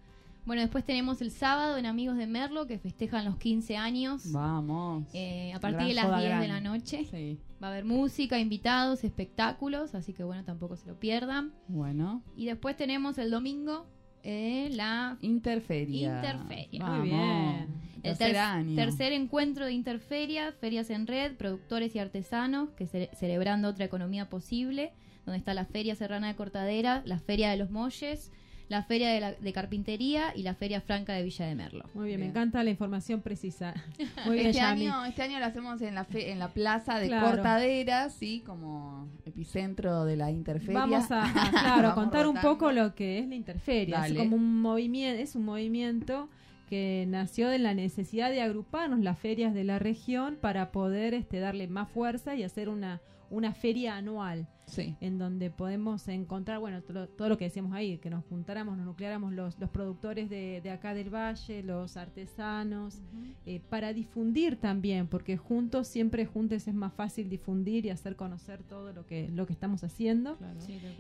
Bueno, 0.45 0.61
después 0.61 0.83
tenemos 0.85 1.21
el 1.21 1.31
sábado 1.31 1.77
en 1.77 1.87
Amigos 1.87 2.17
de 2.17 2.27
Merlo, 2.27 2.67
que 2.67 2.77
festejan 2.77 3.25
los 3.25 3.37
15 3.37 3.77
años. 3.77 4.31
Vamos. 4.31 5.05
Eh, 5.13 5.51
a 5.53 5.59
partir 5.59 5.77
Gran 5.77 5.87
de 5.87 5.93
las 5.95 6.05
joda 6.05 6.19
10 6.19 6.39
de 6.41 6.47
la 6.47 6.59
noche. 6.61 7.05
Sí. 7.09 7.39
Va 7.63 7.67
a 7.67 7.71
haber 7.71 7.85
música, 7.85 8.37
invitados, 8.37 9.03
espectáculos, 9.03 9.95
así 9.95 10.13
que 10.13 10.23
bueno, 10.23 10.43
tampoco 10.43 10.75
se 10.75 10.85
lo 10.87 10.99
pierdan. 10.99 11.51
Bueno, 11.67 12.21
Y 12.35 12.45
después 12.45 12.77
tenemos 12.77 13.17
el 13.17 13.31
domingo 13.31 13.87
eh, 14.23 14.69
la 14.73 15.17
Interferia. 15.21 16.15
Interferia. 16.15 16.79
Vamos. 16.83 16.99
Muy 16.99 17.09
bien. 17.09 17.67
el 17.95 18.01
Tercer 18.03 18.27
ter- 18.27 18.37
año. 18.37 18.75
tercer 18.75 19.13
encuentro 19.13 19.65
de 19.65 19.71
Interferia, 19.73 20.51
Ferias 20.51 20.91
en 20.91 21.07
Red, 21.07 21.37
productores 21.37 21.95
y 21.95 21.99
artesanos, 21.99 22.69
que 22.71 22.85
ce- 22.85 23.09
celebrando 23.15 23.67
otra 23.69 23.85
economía 23.85 24.29
posible, 24.29 24.93
donde 25.25 25.39
está 25.39 25.55
la 25.55 25.65
Feria 25.65 25.95
Serrana 25.95 26.27
de 26.27 26.35
Cortadera, 26.35 27.01
la 27.05 27.17
Feria 27.17 27.49
de 27.49 27.57
los 27.57 27.71
Molles, 27.71 28.31
la 28.67 28.81
Feria 28.83 29.09
de, 29.09 29.19
la- 29.19 29.33
de 29.33 29.53
Carpintería 29.53 30.33
y 30.35 30.41
la 30.43 30.55
Feria 30.55 30.81
Franca 30.81 31.13
de 31.13 31.21
Villa 31.23 31.45
de 31.45 31.53
Merlo. 31.55 31.85
Muy 31.93 32.07
bien, 32.07 32.19
me 32.19 32.25
encanta 32.27 32.63
la 32.63 32.69
información 32.71 33.21
precisa. 33.21 33.73
Muy 34.25 34.35
bien, 34.37 34.47
este, 34.47 34.61
Yami. 34.61 34.87
año, 34.87 35.05
este 35.05 35.21
año 35.21 35.39
lo 35.39 35.45
hacemos 35.45 35.81
en 35.81 35.93
la, 35.95 36.03
fe- 36.05 36.31
en 36.31 36.39
la 36.39 36.47
plaza 36.49 36.97
de 36.99 37.07
Claro. 37.07 37.27
Cortaderas, 37.29 38.13
sí, 38.13 38.41
como 38.45 39.07
epicentro 39.25 40.05
de 40.05 40.15
la 40.17 40.31
interferia. 40.31 40.79
Vamos 40.79 41.11
a, 41.11 41.25
a, 41.25 41.31
claro, 41.51 41.87
a 41.89 41.89
Vamos 41.89 41.93
contar 41.95 42.27
un 42.27 42.37
poco 42.41 42.71
lo 42.71 42.95
que 42.95 43.19
es 43.19 43.27
la 43.27 43.35
interferia. 43.35 44.05
Es 44.07 44.13
como 44.13 44.35
un 44.35 44.61
movimiento, 44.61 45.21
es 45.21 45.35
un 45.35 45.45
movimiento 45.45 46.29
que 46.69 47.05
nació 47.07 47.49
de 47.49 47.59
la 47.59 47.75
necesidad 47.75 48.31
de 48.31 48.41
agruparnos 48.41 48.99
las 49.01 49.19
ferias 49.19 49.53
de 49.53 49.63
la 49.63 49.77
región 49.77 50.35
para 50.41 50.71
poder 50.71 51.13
este, 51.13 51.39
darle 51.39 51.67
más 51.67 51.87
fuerza 51.91 52.33
y 52.35 52.41
hacer 52.41 52.69
una, 52.69 53.01
una 53.29 53.53
feria 53.53 53.95
anual 53.97 54.47
Sí. 54.65 54.95
en 55.01 55.17
donde 55.17 55.49
podemos 55.51 56.07
encontrar, 56.07 56.59
bueno, 56.59 56.81
todo, 56.81 57.07
todo 57.07 57.29
lo 57.29 57.37
que 57.37 57.45
decíamos 57.45 57.73
ahí, 57.73 57.97
que 57.97 58.09
nos 58.09 58.23
juntáramos, 58.25 58.77
nos 58.77 58.85
nucleáramos 58.85 59.33
los, 59.33 59.59
los 59.59 59.69
productores 59.69 60.29
de, 60.29 60.61
de 60.61 60.71
acá 60.71 60.93
del 60.93 61.13
valle, 61.13 61.61
los 61.63 61.97
artesanos, 61.97 62.99
eh, 63.45 63.61
para 63.69 63.93
difundir 63.93 64.55
también, 64.57 65.07
porque 65.07 65.37
juntos, 65.37 65.87
siempre 65.87 66.25
juntos 66.25 66.67
es 66.67 66.73
más 66.73 66.93
fácil 66.93 67.29
difundir 67.29 67.85
y 67.85 67.89
hacer 67.89 68.15
conocer 68.15 68.63
todo 68.63 68.91
lo 68.93 69.05
que, 69.05 69.29
lo 69.29 69.45
que 69.45 69.53
estamos 69.53 69.83
haciendo. 69.83 70.37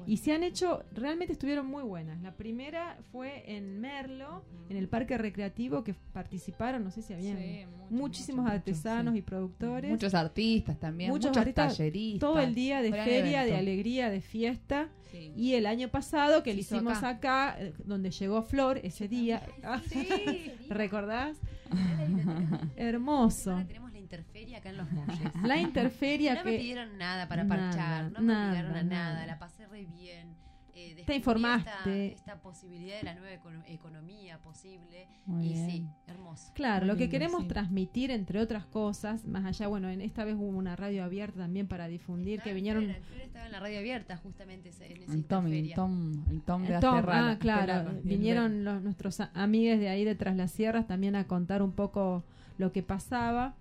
Y 0.05 0.17
se 0.17 0.33
han 0.33 0.43
hecho, 0.43 0.83
realmente 0.93 1.33
estuvieron 1.33 1.65
muy 1.65 1.83
buenas. 1.83 2.21
La 2.21 2.33
primera 2.35 2.97
fue 3.11 3.43
en 3.55 3.79
Merlo, 3.81 4.43
en 4.69 4.77
el 4.77 4.87
parque 4.87 5.17
recreativo, 5.17 5.83
que 5.83 5.95
participaron, 6.13 6.83
no 6.83 6.91
sé 6.91 7.01
si 7.01 7.13
habían 7.13 7.37
Sí, 7.37 7.65
mucho, 7.65 7.93
muchísimos 7.95 8.43
mucho, 8.43 8.53
mucho, 8.53 8.55
artesanos 8.55 9.13
sí. 9.13 9.19
y 9.19 9.21
productores. 9.21 9.91
Muchos 9.91 10.13
artistas 10.13 10.79
también, 10.79 11.09
Muchos 11.09 11.29
muchos, 11.29 11.41
artistas, 11.41 11.77
talleristas. 11.77 12.19
todo 12.19 12.39
el 12.39 12.53
día 12.55 12.81
de 12.81 12.91
feria, 12.91 13.43
de 13.43 13.54
alegría, 13.57 14.09
de 14.09 14.21
fiesta. 14.21 14.89
Sí. 15.11 15.31
Y 15.35 15.53
el 15.53 15.65
año 15.65 15.89
pasado 15.89 16.43
que 16.43 16.53
lo 16.53 16.59
hicimos 16.59 16.97
acá. 16.97 17.51
acá, 17.51 17.55
eh, 17.59 17.73
donde 17.85 18.11
llegó 18.11 18.41
Flor 18.43 18.79
ese 18.83 19.07
día. 19.07 19.41
¿Recordás? 20.69 21.37
Hermoso. 22.75 23.51
Ahora 23.51 23.65
tenemos 23.65 23.91
la 23.91 23.99
interferia 23.99 24.57
acá 24.59 24.69
en 24.69 24.77
los 24.77 24.91
molles. 24.91 25.19
La 25.43 25.57
interferia 25.57 26.35
No 26.35 26.43
que 26.43 26.51
me 26.51 26.57
pidieron 26.57 26.97
nada 26.97 27.27
para 27.27 27.43
Nada, 27.43 27.69
parchar, 27.71 28.11
no 28.11 28.19
me 28.21 28.27
nada, 28.33 28.49
obligaron 28.49 28.75
a 28.75 28.83
nada, 28.83 29.13
nada. 29.13 29.25
la 29.25 29.39
pasé 29.39 29.65
re 29.67 29.85
bien. 29.85 30.35
Eh, 30.77 31.03
Te 31.05 31.15
informaste. 31.15 31.69
Esta, 31.69 32.31
esta 32.33 32.41
posibilidad 32.41 32.97
de 32.97 33.03
la 33.03 33.13
nueva 33.15 33.33
econo- 33.33 33.63
economía 33.67 34.39
posible. 34.41 35.07
Muy 35.25 35.45
y 35.45 35.53
bien. 35.53 35.69
sí, 35.69 35.87
hermoso. 36.07 36.51
Claro, 36.53 36.85
Muy 36.85 36.93
lo 36.93 36.97
que 36.97 37.09
queremos 37.09 37.43
sí. 37.43 37.47
transmitir, 37.47 38.11
entre 38.11 38.41
otras 38.41 38.65
cosas, 38.65 39.25
más 39.25 39.45
allá, 39.45 39.67
bueno, 39.67 39.89
en 39.89 40.01
esta 40.01 40.25
vez 40.25 40.35
hubo 40.35 40.47
una 40.57 40.75
radio 40.75 41.03
abierta 41.05 41.39
también 41.39 41.67
para 41.67 41.87
difundir, 41.87 42.41
que 42.41 42.49
Estaba 42.49 42.49
en 42.51 42.55
vinieron... 42.55 42.83
Estaba 43.21 43.45
en 43.45 43.51
la 43.53 43.59
radio 43.61 43.79
abierta 43.79 44.17
justamente 44.17 44.69
en 44.69 44.73
esa 45.03 45.13
El 45.13 45.23
Tom, 45.25 45.47
el. 45.47 45.73
Tom, 45.73 46.11
el 46.29 46.41
Tom 46.41 46.63
de 46.63 46.75
Eh, 46.75 46.79
Tom, 46.81 47.05
ah, 47.07 47.37
claro, 47.39 47.91
vinieron 48.03 48.63
los, 48.65 48.81
nuestros 48.83 49.19
amigues 49.33 49.79
de 49.79 49.87
ahí 49.89 50.03
de 50.03 50.15
Tras 50.15 50.35
las 50.35 50.51
Sierras 50.51 50.87
también 50.87 51.15
a 51.15 51.25
contar 51.25 51.61
un 51.61 51.71
poco 51.71 52.23
lo 52.57 52.71
que 52.73 52.83
pasaba. 52.83 53.55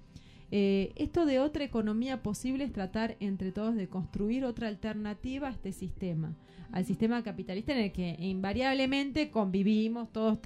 Eh, 0.50 0.92
esto 0.96 1.26
de 1.26 1.38
otra 1.38 1.64
economía 1.64 2.22
posible 2.22 2.64
es 2.64 2.72
tratar 2.72 3.16
entre 3.20 3.52
todos 3.52 3.74
de 3.74 3.88
construir 3.88 4.44
otra 4.44 4.68
alternativa 4.68 5.48
a 5.48 5.52
este 5.52 5.72
sistema, 5.72 6.34
al 6.70 6.84
sistema 6.84 7.22
capitalista 7.22 7.72
en 7.72 7.84
el 7.84 7.92
que 7.92 8.16
invariablemente 8.18 9.30
convivimos, 9.30 10.12
todos 10.12 10.38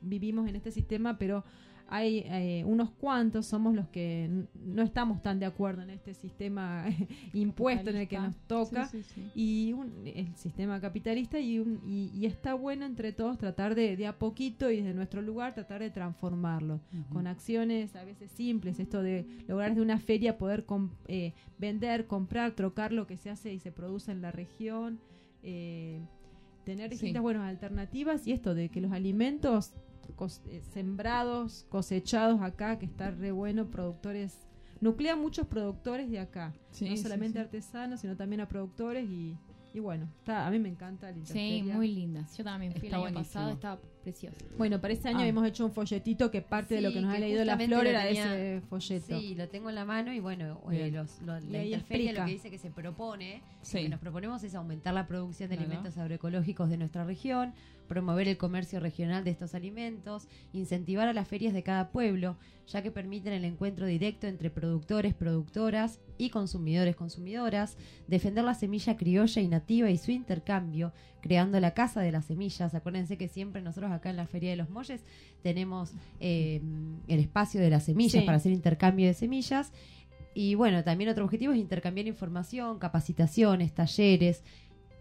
vivimos 0.00 0.48
en 0.48 0.56
este 0.56 0.70
sistema, 0.70 1.18
pero 1.18 1.44
hay 1.90 2.18
eh, 2.26 2.64
unos 2.66 2.90
cuantos, 2.90 3.46
somos 3.46 3.74
los 3.74 3.88
que 3.88 4.28
no 4.62 4.82
estamos 4.82 5.22
tan 5.22 5.38
de 5.40 5.46
acuerdo 5.46 5.80
en 5.82 5.90
este 5.90 6.12
sistema 6.12 6.84
impuesto 7.32 7.90
en 7.90 7.96
el 7.96 8.08
que 8.08 8.18
nos 8.18 8.36
toca 8.46 8.86
Sí, 8.88 9.02
sí, 9.02 9.14
sí. 9.14 9.30
y 9.34 9.72
un- 9.72 10.06
el 10.06 10.34
sistema 10.36 10.80
capitalista 10.80 11.38
y, 11.40 11.58
un- 11.58 11.80
y, 11.86 12.10
y 12.14 12.26
está 12.26 12.52
bueno 12.54 12.84
entre 12.84 13.12
todos 13.12 13.38
tratar 13.38 13.74
de, 13.74 13.96
de 13.96 14.06
a 14.06 14.18
poquito 14.18 14.70
y 14.70 14.76
desde 14.76 14.92
nuestro 14.92 15.22
lugar 15.22 15.54
tratar 15.54 15.80
de 15.80 15.90
transformarlo 15.90 16.80
con 17.12 17.26
acciones 17.26 17.96
a 17.96 18.04
veces 18.04 18.30
simples, 18.32 18.78
esto 18.80 19.02
de 19.02 19.24
lograr 19.48 19.74
de 19.74 19.80
una 19.80 19.98
feria 19.98 20.36
poder 20.36 20.64
eh, 21.06 21.32
vender, 21.58 22.06
comprar, 22.06 22.52
trocar 22.52 22.92
lo 22.92 23.06
que 23.06 23.16
se 23.16 23.30
hace 23.30 23.52
y 23.54 23.58
se 23.60 23.72
produce 23.72 24.12
en 24.12 24.20
la 24.20 24.30
región, 24.30 25.00
eh, 25.42 26.00
tener 26.64 26.88
Sí. 26.90 26.96
distintas 26.96 27.22
buenas 27.22 27.44
alternativas 27.48 28.26
y 28.26 28.32
esto 28.32 28.54
de 28.54 28.68
que 28.68 28.80
los 28.82 28.92
alimentos 28.92 29.72
cos- 30.16 30.40
eh, 30.46 30.62
sembrados, 30.72 31.66
cosechados 31.68 32.40
acá, 32.42 32.78
que 32.78 32.86
está 32.86 33.10
re 33.10 33.32
bueno, 33.32 33.66
productores, 33.66 34.46
nuclea 34.80 35.16
muchos 35.16 35.46
productores 35.46 36.10
de 36.10 36.18
acá, 36.20 36.54
Sí, 36.70 36.88
no 36.90 36.96
solamente 36.96 37.38
sí. 37.38 37.44
artesanos, 37.44 38.00
sino 38.00 38.16
también 38.16 38.40
a 38.40 38.48
productores 38.48 39.08
y, 39.08 39.36
y 39.74 39.80
bueno, 39.80 40.08
está, 40.18 40.46
a 40.46 40.50
mí 40.50 40.58
me 40.58 40.68
encanta 40.68 41.10
la 41.10 41.24
Sí, 41.26 41.62
muy 41.62 41.88
lindas. 41.94 42.36
Yo 42.36 42.44
también 42.44 42.72
fui 42.72 42.86
Está 42.86 42.88
el 42.88 42.94
año 42.94 43.12
buenísimo. 43.12 43.24
pasado, 43.24 43.50
estaba 43.52 43.78
precioso. 43.98 44.36
Bueno, 44.56 44.80
para 44.80 44.94
este 44.94 45.08
año 45.08 45.20
Ah. 45.20 45.26
hemos 45.26 45.46
hecho 45.46 45.64
un 45.66 45.72
folletito 45.72 46.30
que 46.30 46.40
parte 46.42 46.74
de 46.76 46.80
lo 46.80 46.92
que 46.92 47.00
nos 47.00 47.14
ha 47.14 47.18
leído 47.18 47.44
la 47.44 47.56
flor 47.56 47.84
lo 47.84 47.90
era 47.90 48.04
tenía- 48.04 48.34
ese 48.56 48.60
folleto. 48.68 49.20
Sí, 49.20 49.34
lo 49.34 49.48
tengo 49.48 49.68
en 49.68 49.74
la 49.74 49.84
mano 49.84 50.12
y 50.12 50.20
bueno, 50.20 50.60
eh, 50.72 50.90
los, 50.90 51.20
la 51.22 51.40
interferia 51.64 52.12
lo 52.12 52.24
que 52.24 52.32
dice 52.32 52.50
que 52.50 52.58
se 52.58 52.70
propone, 52.70 53.42
Sí. 53.62 53.78
lo 53.78 53.82
que 53.84 53.88
nos 53.90 54.00
proponemos 54.00 54.42
es 54.44 54.54
aumentar 54.54 54.94
la 54.94 55.06
producción 55.06 55.50
de 55.50 55.56
Claro. 55.56 55.70
alimentos 55.70 55.98
agroecológicos 55.98 56.70
de 56.70 56.76
nuestra 56.78 57.04
región, 57.04 57.52
promover 57.88 58.28
el 58.28 58.36
comercio 58.36 58.80
regional 58.80 59.24
de 59.24 59.30
estos 59.30 59.54
alimentos, 59.54 60.28
incentivar 60.52 61.08
a 61.08 61.12
las 61.14 61.26
ferias 61.26 61.54
de 61.54 61.62
cada 61.62 61.88
pueblo, 61.90 62.36
ya 62.66 62.82
que 62.82 62.90
permiten 62.90 63.32
el 63.32 63.46
encuentro 63.46 63.86
directo 63.86 64.26
entre 64.26 64.50
productores, 64.50 65.14
productoras 65.14 65.98
y 66.18 66.28
consumidores, 66.28 66.96
consumidoras, 66.96 67.78
defender 68.06 68.44
la 68.44 68.52
semilla 68.54 68.96
criolla 68.98 69.40
y 69.40 69.48
nativa 69.48 69.88
y 69.90 69.96
su 69.96 70.10
intercambio, 70.10 70.92
creando 71.20 71.58
la 71.60 71.72
casa 71.74 72.00
de 72.00 72.12
las 72.12 72.26
semillas. 72.26 72.74
Acuérdense 72.74 73.16
que 73.16 73.28
siempre 73.28 73.60
nosotros 73.62 73.90
acá 73.92 74.10
en 74.10 74.16
la 74.16 74.26
Feria 74.26 74.50
de 74.50 74.56
los 74.56 74.70
Molles 74.70 75.02
tenemos 75.42 75.92
eh, 76.20 76.60
el 77.08 77.18
espacio 77.20 77.60
de 77.60 77.70
las 77.70 77.84
semillas 77.84 78.12
Sí. 78.20 78.26
para 78.26 78.36
hacer 78.36 78.52
intercambio 78.52 79.06
de 79.06 79.14
semillas. 79.14 79.72
Y 80.34 80.54
bueno, 80.54 80.84
también 80.84 81.10
otro 81.10 81.24
objetivo 81.24 81.52
es 81.52 81.58
intercambiar 81.58 82.06
información, 82.06 82.78
capacitaciones, 82.78 83.72
talleres 83.72 84.44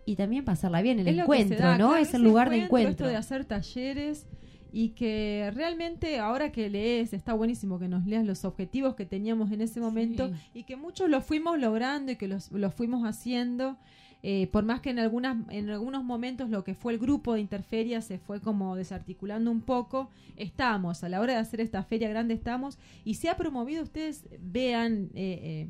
y 0.05 0.15
también 0.15 0.43
pasarla 0.45 0.82
bien, 0.82 0.99
el 0.99 1.07
Es 1.09 1.18
encuentro, 1.20 1.57
da 1.59 1.78
¿no? 1.78 1.95
es 1.95 2.13
el 2.13 2.24
lugar 2.24 2.49
de 2.49 2.55
Esto 2.57 2.65
encuentro. 2.65 3.07
de 3.07 3.15
hacer 3.18 3.45
talleres 3.45 4.26
y 4.72 4.89
que 4.89 5.51
realmente 5.53 6.20
ahora 6.20 6.51
que 6.51 6.70
lees 6.70 7.13
está 7.13 7.34
buenísimo 7.34 7.78
que 7.80 7.88
nos 7.88 8.05
leas 8.05 8.26
los 8.26 8.43
objetivos 8.45 8.95
que 8.95 9.05
teníamos 9.05 9.51
en 9.51 9.61
ese 9.61 9.80
momento 9.80 10.32
y 10.53 10.63
que 10.63 10.76
muchos 10.76 11.09
los 11.09 11.24
fuimos 11.24 11.59
logrando 11.59 12.11
y 12.11 12.15
que 12.15 12.28
los, 12.28 12.51
los 12.51 12.74
fuimos 12.74 13.03
haciendo. 13.07 13.78
Eh, 14.24 14.47
por 14.47 14.63
más 14.63 14.82
que 14.82 14.89
en 14.89 14.99
algunas 14.99 15.38
en 15.49 15.70
algunos 15.70 16.03
momentos 16.03 16.49
lo 16.49 16.63
que 16.63 16.74
fue 16.74 16.93
el 16.93 16.99
grupo 16.99 17.34
de 17.34 17.41
Interferia 17.41 18.01
se 18.01 18.18
fue 18.18 18.41
como 18.41 18.76
desarticulando 18.76 19.51
un 19.51 19.61
poco, 19.61 20.09
estamos 20.36 21.03
a 21.03 21.09
la 21.09 21.22
hora 21.22 21.34
de 21.34 21.39
hacer 21.39 21.61
esta 21.61 21.84
feria 21.84 22.09
grande 22.09 22.34
estamos 22.34 22.78
y 23.05 23.15
se 23.15 23.30
ha 23.30 23.38
promovido 23.38 23.84
ustedes 23.84 24.26
vean 24.39 25.09
eh, 25.13 25.39
eh, 25.43 25.70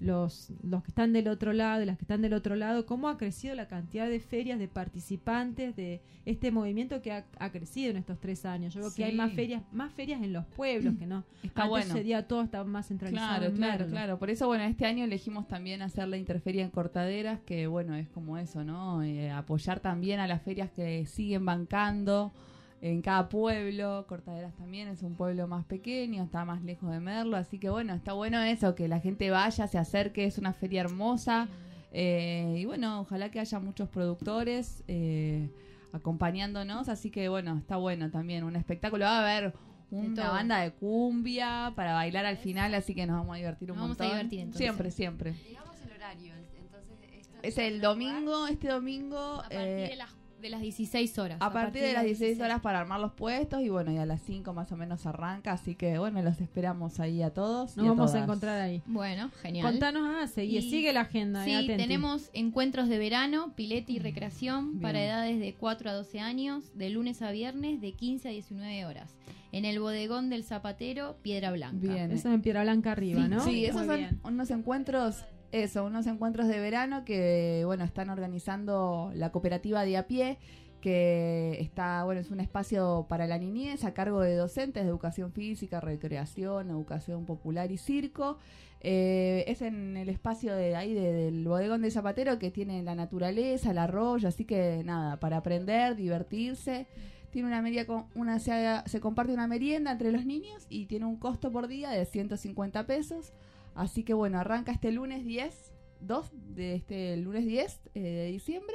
los, 0.00 0.52
los 0.62 0.82
que 0.84 0.90
están 0.92 1.12
del 1.12 1.26
otro 1.28 1.52
lado 1.52 1.82
y 1.82 1.86
las 1.86 1.96
que 1.98 2.04
están 2.04 2.22
del 2.22 2.32
otro 2.32 2.54
lado, 2.54 2.86
cómo 2.86 3.08
ha 3.08 3.18
crecido 3.18 3.54
la 3.56 3.66
cantidad 3.66 4.08
de 4.08 4.20
ferias, 4.20 4.58
de 4.58 4.68
participantes 4.68 5.74
de 5.74 6.00
este 6.24 6.50
movimiento 6.52 7.02
que 7.02 7.10
ha, 7.12 7.24
ha 7.38 7.50
crecido 7.50 7.90
en 7.90 7.96
estos 7.96 8.20
tres 8.20 8.44
años. 8.44 8.74
Yo 8.74 8.80
veo 8.82 8.94
que 8.94 9.04
hay 9.04 9.10
Sí. 9.12 9.16
más 9.16 9.32
ferias, 9.32 9.62
más 9.72 9.92
ferias 9.92 10.22
en 10.22 10.32
los 10.32 10.44
pueblos 10.46 10.94
que 10.98 11.06
no. 11.06 11.24
Está 11.42 11.62
Antes 11.62 11.68
bueno. 11.70 11.86
sucedía 11.86 12.28
todo 12.28 12.42
estaba 12.42 12.64
más 12.64 12.86
centralizado. 12.88 13.38
Claro, 13.38 13.54
claro, 13.56 13.86
claro. 13.86 14.18
Por 14.18 14.30
eso, 14.30 14.46
bueno, 14.46 14.64
este 14.64 14.86
año 14.86 15.04
elegimos 15.04 15.48
también 15.48 15.82
hacer 15.82 16.06
la 16.06 16.16
interferia 16.16 16.62
en 16.62 16.70
Cortaderas, 16.70 17.40
que 17.40 17.66
bueno, 17.66 17.94
es 17.96 18.08
como 18.08 18.38
eso, 18.38 18.62
¿no? 18.64 19.02
Eh, 19.02 19.30
apoyar 19.30 19.80
también 19.80 20.20
a 20.20 20.26
las 20.26 20.42
ferias 20.42 20.70
que 20.70 21.06
siguen 21.06 21.44
bancando 21.44 22.32
en 22.80 23.02
cada 23.02 23.28
pueblo. 23.28 24.04
Cortaderas 24.08 24.54
también 24.56 24.88
es 24.88 25.02
un 25.02 25.14
pueblo 25.14 25.46
más 25.48 25.64
pequeño, 25.64 26.22
está 26.22 26.44
más 26.44 26.62
lejos 26.62 26.90
de 26.90 27.00
Merlo, 27.00 27.36
así 27.36 27.58
que 27.58 27.70
bueno, 27.70 27.94
está 27.94 28.12
bueno 28.12 28.40
eso, 28.42 28.74
que 28.74 28.88
la 28.88 29.00
gente 29.00 29.30
vaya, 29.30 29.66
se 29.66 29.78
acerque, 29.78 30.24
es 30.24 30.38
una 30.38 30.52
feria 30.52 30.82
hermosa. 30.82 31.48
Eh, 31.92 32.56
y 32.58 32.64
bueno, 32.66 33.00
ojalá 33.00 33.30
que 33.30 33.40
haya 33.40 33.58
muchos 33.60 33.88
productores 33.88 34.84
eh, 34.88 35.48
acompañándonos, 35.92 36.88
así 36.88 37.10
que 37.10 37.28
bueno, 37.28 37.56
está 37.58 37.76
bueno 37.76 38.10
también, 38.10 38.44
un 38.44 38.56
espectáculo. 38.56 39.04
Va 39.04 39.18
a 39.18 39.22
haber 39.22 39.54
una 39.90 40.28
banda 40.30 40.58
de 40.60 40.72
cumbia 40.72 41.72
para 41.74 41.94
bailar 41.94 42.26
al 42.26 42.36
final, 42.36 42.74
así 42.74 42.94
que 42.94 43.06
nos 43.06 43.16
vamos 43.16 43.34
a 43.34 43.38
divertir 43.38 43.72
un 43.72 43.78
Nos 43.78 43.84
vamos 43.84 44.00
a 44.00 44.04
montón. 44.04 44.18
divertir, 44.18 44.40
entonces. 44.40 44.58
Siempre, 44.60 44.90
siempre. 44.90 45.32
Digamos 45.32 45.80
el 45.80 45.92
horario. 45.92 46.34
Entonces, 46.34 46.98
esto 47.18 47.38
Es 47.42 47.58
el 47.58 47.80
domingo, 47.80 48.46
este 48.48 48.68
domingo. 48.68 49.16
A 49.18 49.42
partir 49.48 49.58
eh, 49.58 49.88
de 49.90 49.96
las, 49.96 50.12
de 50.40 50.50
las 50.50 50.60
16 50.60 51.18
horas. 51.18 51.38
a 51.40 51.52
partir 51.52 51.82
de 51.82 51.92
las 51.92 52.04
16 52.04 52.40
horas 52.40 52.60
para 52.60 52.80
armar 52.80 53.00
los 53.00 53.12
puestos 53.12 53.60
y 53.62 53.68
bueno, 53.68 53.90
y 53.92 53.96
a 53.98 54.06
las 54.06 54.20
5 54.22 54.52
más 54.52 54.70
o 54.72 54.76
menos 54.76 55.04
arranca, 55.06 55.52
así 55.52 55.74
que 55.74 55.98
bueno, 55.98 56.22
los 56.22 56.40
esperamos 56.40 57.00
ahí 57.00 57.22
a 57.22 57.30
todos. 57.30 57.76
y 57.76 57.80
Nos 57.80 57.88
vamos 57.88 58.10
a 58.10 58.12
todas. 58.14 58.22
encontrar 58.24 58.60
ahí. 58.60 58.82
Bueno, 58.86 59.30
genial. 59.42 59.66
Contanos, 59.66 60.02
ah, 60.06 60.26
sigue, 60.26 60.58
Y- 60.58 60.70
sigue 60.70 60.92
la 60.92 61.00
agenda. 61.02 61.44
Sí, 61.44 61.52
eh, 61.52 61.76
tenemos 61.76 62.30
encuentros 62.32 62.88
de 62.88 62.98
verano, 62.98 63.52
pileta 63.56 63.90
y 63.92 63.98
recreación 63.98 64.70
Bien. 64.72 64.82
para 64.82 65.02
edades 65.02 65.40
de 65.40 65.54
4 65.54 65.90
a 65.90 65.92
12 65.94 66.20
años, 66.20 66.76
de 66.76 66.90
lunes 66.90 67.20
a 67.22 67.30
viernes, 67.32 67.80
de 67.80 67.92
15 67.92 68.28
a 68.28 68.30
19 68.32 68.86
horas. 68.86 69.14
En 69.50 69.64
el 69.64 69.80
bodegón 69.80 70.28
del 70.28 70.44
Zapatero, 70.44 71.16
Piedra 71.22 71.50
Blanca. 71.52 71.78
Bien. 71.80 72.10
Eso 72.12 72.28
es 72.28 72.34
en 72.34 72.42
Piedra 72.42 72.62
Blanca 72.62 72.92
arriba, 72.92 73.22
Sí, 73.22 73.28
¿no? 73.28 73.40
Sí, 73.40 73.64
esos 73.64 73.76
Muy 73.78 73.86
son 73.86 73.96
bien. 73.96 74.20
unos 74.22 74.50
encuentros, 74.50 75.24
eso, 75.52 75.84
unos 75.84 76.06
encuentros 76.06 76.46
de 76.48 76.60
verano 76.60 77.04
que, 77.04 77.62
bueno, 77.64 77.84
están 77.84 78.10
organizando 78.10 79.10
la 79.14 79.30
cooperativa 79.32 79.84
de 79.84 79.96
a 79.96 80.06
pie, 80.06 80.38
que 80.80 81.56
está, 81.60 82.04
bueno, 82.04 82.20
es 82.20 82.30
un 82.30 82.38
espacio 82.40 83.06
para 83.08 83.26
la 83.26 83.38
niñez 83.38 83.84
a 83.84 83.94
cargo 83.94 84.20
de 84.20 84.34
docentes 84.36 84.84
de 84.84 84.88
educación 84.88 85.32
física, 85.32 85.80
recreación, 85.80 86.70
educación 86.70 87.24
popular 87.24 87.72
y 87.72 87.78
circo. 87.78 88.38
Eh, 88.80 89.44
es 89.48 89.60
en 89.62 89.96
el 89.96 90.08
espacio 90.08 90.54
de 90.54 90.76
ahí 90.76 90.94
de- 90.94 91.12
del 91.12 91.44
bodegón 91.48 91.82
de 91.82 91.90
Zapatero 91.90 92.38
que 92.38 92.52
tiene 92.52 92.82
la 92.84 92.94
naturaleza, 92.94 93.72
el 93.72 93.78
arroyo, 93.78 94.28
así 94.28 94.44
que 94.44 94.82
nada, 94.84 95.18
para 95.18 95.38
aprender, 95.38 95.96
divertirse. 95.96 96.86
Tiene 97.30 97.48
una 97.48 97.60
media 97.60 97.84
con 97.86 98.06
una 98.14 98.38
se, 98.38 98.52
se 98.86 99.00
comparte 99.00 99.32
una 99.32 99.48
merienda 99.48 99.90
entre 99.92 100.12
los 100.12 100.24
niños 100.26 100.64
y 100.68 100.86
tiene 100.86 101.06
un 101.06 101.16
costo 101.16 101.50
por 101.50 101.66
día 101.66 101.90
de 101.90 102.04
150 102.04 102.86
pesos. 102.86 103.32
Así 103.78 104.02
que 104.02 104.12
bueno, 104.12 104.38
arranca 104.40 104.72
este 104.72 104.90
lunes 104.90 105.24
10, 105.24 105.72
2 106.00 106.32
de 106.54 106.74
este 106.74 107.16
lunes 107.16 107.46
10 107.46 107.80
eh, 107.94 108.00
de 108.00 108.26
diciembre 108.26 108.74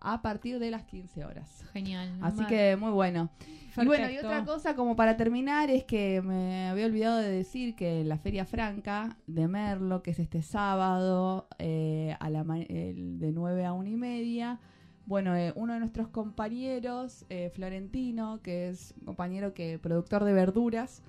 a 0.00 0.20
partir 0.20 0.58
de 0.58 0.70
las 0.70 0.84
15 0.84 1.24
horas. 1.24 1.64
Genial. 1.72 2.18
Así 2.20 2.44
que 2.46 2.76
muy 2.76 2.90
bueno. 2.90 3.30
Y 3.76 3.86
bueno, 3.86 4.10
y 4.10 4.18
otra 4.18 4.44
cosa 4.44 4.76
como 4.76 4.96
para 4.96 5.16
terminar 5.16 5.70
es 5.70 5.84
que 5.84 6.20
me 6.20 6.68
había 6.68 6.84
olvidado 6.86 7.16
de 7.18 7.30
decir 7.30 7.74
que 7.74 8.04
la 8.04 8.18
Feria 8.18 8.44
Franca 8.44 9.16
de 9.26 9.48
Merlo, 9.48 10.02
que 10.02 10.10
es 10.10 10.18
este 10.18 10.42
sábado 10.42 11.48
eh, 11.58 12.14
a 12.20 12.28
la 12.28 12.44
el- 12.68 13.18
de 13.18 13.32
9 13.32 13.64
a 13.64 13.72
1 13.72 13.88
y 13.88 13.96
media, 13.96 14.60
bueno, 15.06 15.34
eh, 15.34 15.52
uno 15.56 15.72
de 15.72 15.80
nuestros 15.80 16.08
compañeros, 16.08 17.24
eh, 17.30 17.50
Florentino, 17.54 18.42
que 18.42 18.68
es 18.68 18.92
un 19.00 19.06
compañero 19.06 19.54
que 19.54 19.78
productor 19.78 20.24
de 20.24 20.34
verduras, 20.34 21.02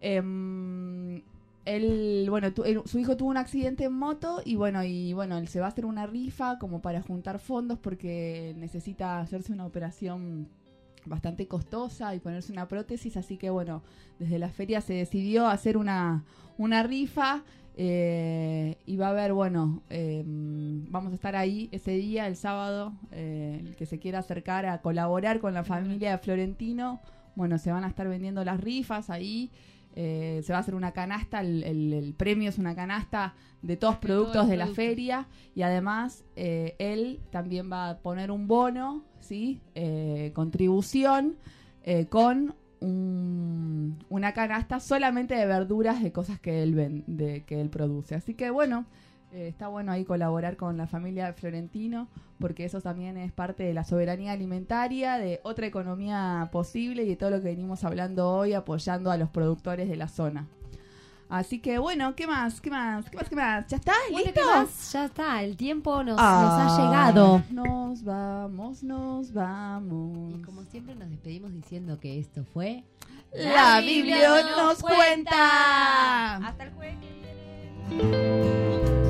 em, 0.00 1.22
él, 1.64 2.26
bueno, 2.28 2.52
tu- 2.52 2.64
él- 2.64 2.82
su 2.86 2.98
hijo 2.98 3.16
tuvo 3.16 3.30
un 3.30 3.36
accidente 3.36 3.84
en 3.84 3.92
moto 3.92 4.42
y 4.44 4.56
bueno, 4.56 4.82
y 4.84 5.12
bueno, 5.12 5.38
él 5.38 5.48
se 5.48 5.60
va 5.60 5.66
a 5.66 5.68
hacer 5.68 5.86
una 5.86 6.06
rifa 6.06 6.58
como 6.58 6.80
para 6.82 7.02
juntar 7.02 7.38
fondos 7.38 7.78
porque 7.78 8.54
necesita 8.58 9.20
hacerse 9.20 9.52
una 9.52 9.66
operación 9.66 10.48
bastante 11.04 11.48
costosa 11.48 12.14
y 12.14 12.20
ponerse 12.20 12.52
una 12.52 12.68
prótesis, 12.68 13.16
así 13.16 13.36
que 13.36 13.50
bueno, 13.50 13.82
desde 14.18 14.38
la 14.38 14.48
feria 14.50 14.80
se 14.80 14.94
decidió 14.94 15.48
hacer 15.48 15.76
una, 15.76 16.24
una 16.58 16.82
rifa 16.84 17.42
eh, 17.76 18.76
y 18.86 18.96
va 18.96 19.06
a 19.08 19.10
haber, 19.10 19.32
bueno, 19.32 19.82
eh, 19.90 20.22
vamos 20.26 21.12
a 21.12 21.14
estar 21.14 21.34
ahí 21.36 21.68
ese 21.72 21.92
día, 21.92 22.26
el 22.26 22.36
sábado, 22.36 22.92
eh, 23.12 23.62
el 23.64 23.76
que 23.76 23.86
se 23.86 23.98
quiera 23.98 24.18
acercar 24.20 24.66
a 24.66 24.80
colaborar 24.80 25.40
con 25.40 25.54
la 25.54 25.64
familia 25.64 26.12
de 26.12 26.18
Florentino, 26.18 27.00
bueno, 27.34 27.58
se 27.58 27.72
van 27.72 27.84
a 27.84 27.88
estar 27.88 28.06
vendiendo 28.08 28.44
las 28.44 28.60
rifas 28.60 29.08
ahí. 29.10 29.50
Eh, 29.94 30.40
se 30.44 30.52
va 30.52 30.58
a 30.58 30.60
hacer 30.62 30.74
una 30.74 30.92
canasta, 30.92 31.40
el, 31.40 31.62
el- 31.64 31.92
el 31.92 32.14
premio 32.14 32.48
es 32.48 32.58
una 32.58 32.74
canasta 32.74 33.34
de 33.62 33.76
todos 33.76 33.94
De 33.96 34.00
productos 34.00 34.32
todos 34.34 34.48
de 34.48 34.56
la 34.56 34.64
productos. 34.64 34.84
feria 34.84 35.28
y 35.54 35.62
además 35.62 36.24
eh, 36.36 36.74
él 36.78 37.20
también 37.30 37.70
va 37.70 37.90
a 37.90 37.98
poner 37.98 38.30
un 38.30 38.46
bono, 38.48 39.04
¿sí? 39.20 39.60
Eh, 39.74 40.32
contribución 40.34 41.36
con 42.10 42.54
un- 42.80 43.98
una 44.08 44.32
canasta 44.32 44.80
solamente 44.80 45.34
de 45.34 45.46
verduras 45.46 46.02
de 46.02 46.12
cosas 46.12 46.38
que 46.40 46.62
él 46.62 46.74
ven, 46.74 47.04
de, 47.06 47.42
que 47.44 47.60
él 47.60 47.68
produce. 47.70 48.14
Así 48.14 48.34
que 48.34 48.50
bueno, 48.50 48.86
eh, 49.32 49.48
está 49.48 49.68
bueno 49.68 49.92
ahí 49.92 50.04
colaborar 50.04 50.56
con 50.56 50.76
la 50.76 50.86
familia 50.86 51.26
de 51.26 51.32
Florentino, 51.32 52.08
porque 52.38 52.64
eso 52.66 52.80
también 52.80 53.16
es 53.16 53.32
parte 53.32 53.62
de 53.62 53.72
la 53.72 53.84
soberanía 53.84 54.32
alimentaria, 54.32 55.16
de 55.18 55.40
otra 55.42 55.66
economía 55.66 56.50
posible 56.52 57.04
y 57.04 57.08
de 57.08 57.16
todo 57.16 57.30
lo 57.30 57.38
que 57.38 57.48
venimos 57.48 57.82
hablando 57.84 58.30
hoy, 58.30 58.52
apoyando 58.52 59.10
a 59.10 59.16
los 59.16 59.30
productores 59.30 59.88
de 59.88 59.96
la 59.96 60.08
zona. 60.08 60.46
Así 61.30 61.60
que 61.60 61.78
bueno, 61.78 62.14
¿qué 62.14 62.26
más? 62.26 62.60
¿Qué 62.60 62.68
más? 62.68 63.08
¿Qué 63.08 63.16
más? 63.16 63.28
¿Qué 63.30 63.36
más? 63.36 63.66
¿Ya 63.68 63.76
está? 63.78 63.94
Bueno, 64.10 64.26
¿Listo? 64.26 64.40
¿qué 64.42 64.46
más? 64.46 64.92
Ya 64.92 65.04
está, 65.06 65.42
el 65.42 65.56
tiempo 65.56 66.04
nos, 66.04 66.18
Ah, 66.20 66.66
nos 66.68 66.78
ha 66.78 66.84
llegado. 66.84 67.42
Nos 67.50 68.04
vamos, 68.04 68.82
nos 68.82 69.32
vamos. 69.32 70.34
Y 70.34 70.42
como 70.42 70.62
siempre 70.64 70.94
nos 70.94 71.08
despedimos 71.08 71.54
diciendo 71.54 71.98
que 71.98 72.18
esto 72.18 72.44
fue... 72.44 72.84
La 73.32 73.80
Biblia 73.80 74.28
nos 74.58 74.82
cuenta. 74.82 76.36
Hasta 76.36 76.64
el 76.64 76.72
jueves 76.74 76.96
que 77.00 77.96
viene. 77.96 79.01